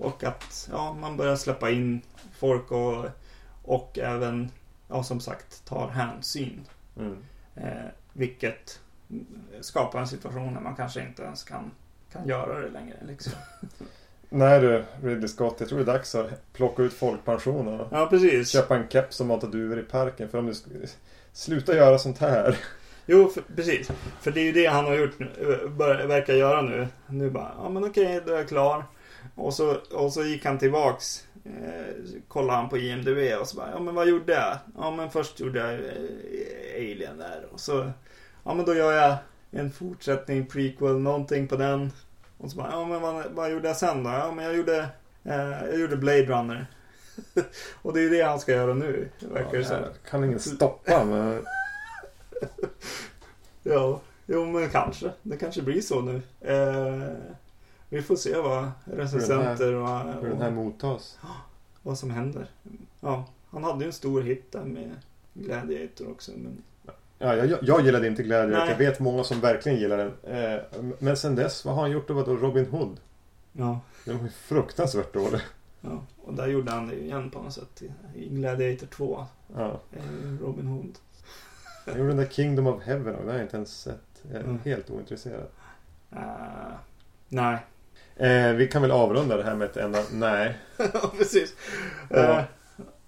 och 0.02 0.24
att 0.24 0.68
ja, 0.72 0.92
man 0.92 1.16
börjar 1.16 1.36
släppa 1.36 1.70
in 1.70 2.00
folk 2.38 2.70
och, 2.70 3.06
och 3.62 3.98
även, 3.98 4.50
ja, 4.88 5.02
som 5.02 5.20
sagt, 5.20 5.64
tar 5.64 5.88
hänsyn. 5.88 6.60
Mm. 6.96 7.16
Eh, 7.54 7.90
vilket 8.12 8.80
skapar 9.60 10.00
en 10.00 10.08
situation 10.08 10.54
där 10.54 10.60
man 10.60 10.76
kanske 10.76 11.00
inte 11.00 11.22
ens 11.22 11.44
kan, 11.44 11.70
kan 12.12 12.28
göra 12.28 12.60
det 12.60 12.68
längre. 12.68 12.96
Liksom. 13.06 13.32
Nej 14.28 14.60
du, 14.60 14.84
Ridley 15.02 15.28
Scott. 15.28 15.56
Jag 15.58 15.68
tror 15.68 15.78
det 15.78 15.84
är 15.84 15.94
dags 15.94 16.14
att 16.14 16.52
plocka 16.52 16.82
ut 16.82 16.92
folkpensionen. 16.92 17.86
Ja, 17.90 18.06
precis. 18.10 18.48
Köpa 18.48 18.76
en 18.76 18.88
keps 18.88 19.20
och 19.20 19.26
mata 19.26 19.46
duvor 19.46 19.78
i 19.78 19.82
parken. 19.82 20.28
För 20.28 20.38
om 20.38 20.46
du 20.46 20.54
sluta 21.32 21.76
göra 21.76 21.98
sånt 21.98 22.18
här. 22.18 22.58
Jo, 23.06 23.28
för, 23.28 23.42
precis. 23.56 23.90
För 24.20 24.30
det 24.30 24.40
är 24.40 24.44
ju 24.44 24.52
det 24.52 24.66
han 24.66 24.84
har 24.84 24.94
gjort 24.94 25.18
nu, 25.18 25.68
bör, 25.68 26.06
verkar 26.06 26.34
göra 26.34 26.62
nu. 26.62 26.88
Nu 27.06 27.30
bara, 27.30 27.52
ja 27.58 27.68
men 27.68 27.84
okej, 27.84 28.20
då 28.26 28.32
är 28.32 28.36
jag 28.36 28.48
klar. 28.48 28.84
Och 29.34 29.54
så, 29.54 29.76
och 29.92 30.12
så 30.12 30.24
gick 30.24 30.44
han 30.44 30.58
tillbaks. 30.58 31.26
Eh, 31.44 31.94
kollade 32.28 32.58
han 32.58 32.68
på 32.68 32.78
IMDB 32.78 33.40
och 33.40 33.48
så 33.48 33.56
bara, 33.56 33.70
ja 33.70 33.80
men 33.80 33.94
vad 33.94 34.08
gjorde 34.08 34.32
jag? 34.32 34.58
Ja 34.76 34.90
men 34.90 35.10
först 35.10 35.40
gjorde 35.40 35.58
jag 35.58 35.72
eh, 35.74 36.74
Alien 36.76 37.18
där. 37.18 37.46
Och 37.52 37.60
så, 37.60 37.90
ja 38.44 38.54
men 38.54 38.66
då 38.66 38.74
gör 38.74 38.92
jag 38.92 39.16
en 39.50 39.72
fortsättning, 39.72 40.46
prequel, 40.46 40.98
någonting 40.98 41.48
på 41.48 41.56
den. 41.56 41.92
Och 42.38 42.50
så 42.50 42.56
bara, 42.56 42.70
ja 42.70 42.84
men 42.84 43.00
vad, 43.00 43.24
vad 43.30 43.50
gjorde 43.50 43.68
jag 43.68 43.76
sen 43.76 44.04
då? 44.04 44.10
Ja 44.10 44.32
men 44.32 44.44
jag 44.44 44.56
gjorde, 44.56 44.88
eh, 45.24 45.50
jag 45.50 45.80
gjorde 45.80 45.96
Blade 45.96 46.26
Runner. 46.26 46.66
och 47.82 47.92
det 47.92 48.00
är 48.00 48.10
det 48.10 48.22
han 48.22 48.40
ska 48.40 48.52
göra 48.52 48.74
nu, 48.74 49.08
verkar 49.20 49.58
det 49.58 49.68
ja, 49.70 50.10
Kan 50.10 50.24
ingen 50.24 50.40
stoppa 50.40 51.04
men... 51.04 51.44
ja, 53.62 54.00
jo 54.26 54.44
men 54.44 54.70
kanske. 54.70 55.10
Det 55.22 55.36
kanske 55.36 55.62
blir 55.62 55.80
så 55.80 56.00
nu. 56.00 56.22
Eh, 56.40 57.08
vi 57.92 58.02
får 58.02 58.16
se 58.16 58.36
vad 58.36 58.70
recensenter 58.84 59.74
och, 59.74 59.88
Hur 59.88 60.28
den 60.28 60.40
här 60.42 60.50
mottas. 60.50 61.18
Vad 61.82 61.98
som 61.98 62.10
händer. 62.10 62.46
Ja, 63.00 63.24
han 63.50 63.64
hade 63.64 63.80
ju 63.80 63.86
en 63.86 63.92
stor 63.92 64.22
hit 64.22 64.52
där 64.52 64.64
med 64.64 64.90
Gladiator 65.34 66.10
också. 66.10 66.32
Men... 66.36 66.62
Ja, 67.18 67.36
jag, 67.36 67.58
jag 67.62 67.84
gillade 67.84 68.06
inte 68.06 68.22
Gladiator. 68.22 68.58
Nej. 68.58 68.70
Jag 68.70 68.78
vet 68.78 69.00
många 69.00 69.24
som 69.24 69.40
verkligen 69.40 69.78
gillar 69.78 69.98
den. 69.98 70.12
Eh, 70.22 70.60
men 70.98 71.16
sen 71.16 71.34
dess, 71.34 71.64
vad 71.64 71.74
har 71.74 71.82
han 71.82 71.90
gjort? 71.90 72.08
Då 72.08 72.14
Robin 72.14 72.66
Hood. 72.66 73.00
Ja. 73.52 73.80
Den 74.04 74.16
var 74.18 74.24
ju 74.24 74.30
fruktansvärt 74.30 75.14
dålig. 75.14 75.40
Ja, 75.80 76.02
och 76.24 76.34
där 76.34 76.46
gjorde 76.46 76.72
han 76.72 76.88
det 76.88 77.02
igen 77.02 77.30
på 77.30 77.42
något 77.42 77.52
sätt. 77.52 77.82
I 78.14 78.28
Gladiator 78.28 78.86
2. 78.86 79.26
Ja. 79.56 79.80
Robin 80.40 80.66
Hood. 80.66 80.98
Jag 81.86 81.98
gjorde 81.98 82.08
den 82.08 82.16
där 82.16 82.26
Kingdom 82.26 82.66
of 82.66 82.82
Heaven 82.82 83.14
och 83.14 83.20
den 83.20 83.28
har 83.28 83.34
jag 83.34 83.44
inte 83.44 83.56
ens 83.56 83.80
sett. 83.80 84.22
Jag 84.22 84.40
är 84.40 84.44
mm. 84.44 84.58
helt 84.64 84.90
ointresserad. 84.90 85.46
Uh, 86.12 86.18
nej. 87.28 87.58
Eh, 88.16 88.52
vi 88.52 88.68
kan 88.68 88.82
väl 88.82 88.90
avrunda 88.90 89.36
det 89.36 89.42
här 89.42 89.54
med 89.54 89.70
ett 89.70 89.76
enda 89.76 90.02
nej. 90.12 90.58
ja, 90.76 91.12
precis. 91.18 91.54
Ja. 92.10 92.38
Uh, 92.38 92.44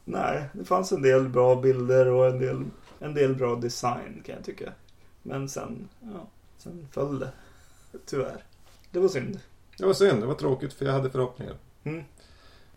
nej, 0.04 0.44
det 0.52 0.64
fanns 0.64 0.92
en 0.92 1.02
del 1.02 1.28
bra 1.28 1.56
bilder 1.56 2.06
och 2.06 2.26
en 2.26 2.38
del, 2.38 2.64
en 2.98 3.14
del 3.14 3.34
bra 3.34 3.54
design 3.54 4.22
kan 4.26 4.34
jag 4.34 4.44
tycka. 4.44 4.72
Men 5.22 5.48
sen, 5.48 5.88
ja, 6.00 6.26
sen 6.58 6.88
föll 6.92 7.18
det. 7.18 7.30
Tyvärr. 8.06 8.44
Det 8.90 8.98
var 8.98 9.08
synd. 9.08 9.40
Det 9.78 9.86
var 9.86 9.94
synd. 9.94 10.20
Det 10.20 10.26
var 10.26 10.34
tråkigt 10.34 10.72
för 10.72 10.86
jag 10.86 10.92
hade 10.92 11.10
förhoppningar. 11.10 11.54
Mm. 11.84 12.04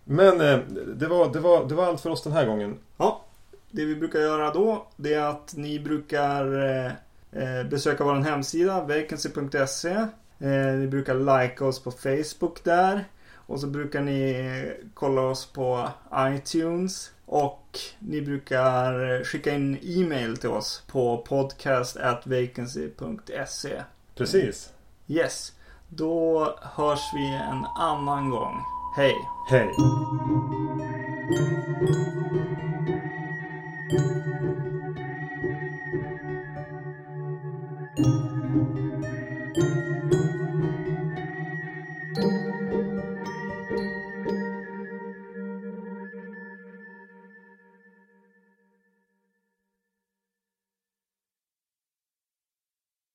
Men 0.03 0.41
eh, 0.41 0.59
det, 0.95 1.07
var, 1.07 1.33
det, 1.33 1.39
var, 1.39 1.65
det 1.65 1.75
var 1.75 1.85
allt 1.85 2.01
för 2.01 2.09
oss 2.09 2.23
den 2.23 2.33
här 2.33 2.45
gången. 2.45 2.77
Ja. 2.97 3.23
Det 3.71 3.85
vi 3.85 3.95
brukar 3.95 4.19
göra 4.19 4.53
då, 4.53 4.87
det 4.95 5.13
är 5.13 5.25
att 5.25 5.55
ni 5.55 5.79
brukar 5.79 6.65
eh, 6.65 6.91
eh 7.31 7.63
besöka 7.69 8.03
vår 8.03 8.13
hemsida, 8.13 8.81
vacancy.se. 8.81 10.07
Eh, 10.39 10.73
ni 10.77 10.87
brukar 10.87 11.15
likea 11.15 11.67
oss 11.67 11.83
på 11.83 11.91
Facebook 11.91 12.63
där. 12.63 13.05
Och 13.35 13.59
så 13.59 13.67
brukar 13.67 14.01
ni 14.01 14.73
kolla 14.93 15.21
oss 15.21 15.45
på 15.45 15.89
iTunes. 16.17 17.11
Och 17.25 17.79
ni 17.99 18.21
brukar 18.21 19.23
skicka 19.23 19.53
in 19.53 19.77
e-mail 19.81 20.37
till 20.37 20.49
oss 20.49 20.83
på 20.87 21.25
podcast@vacancy.se. 21.27 23.83
Precis. 24.15 24.73
Yes. 25.07 25.53
Då 25.89 26.55
hörs 26.61 27.13
vi 27.13 27.39
en 27.51 27.65
annan 27.77 28.29
gång. 28.29 28.55
Hej. 28.95 29.15
Hej. 29.49 29.69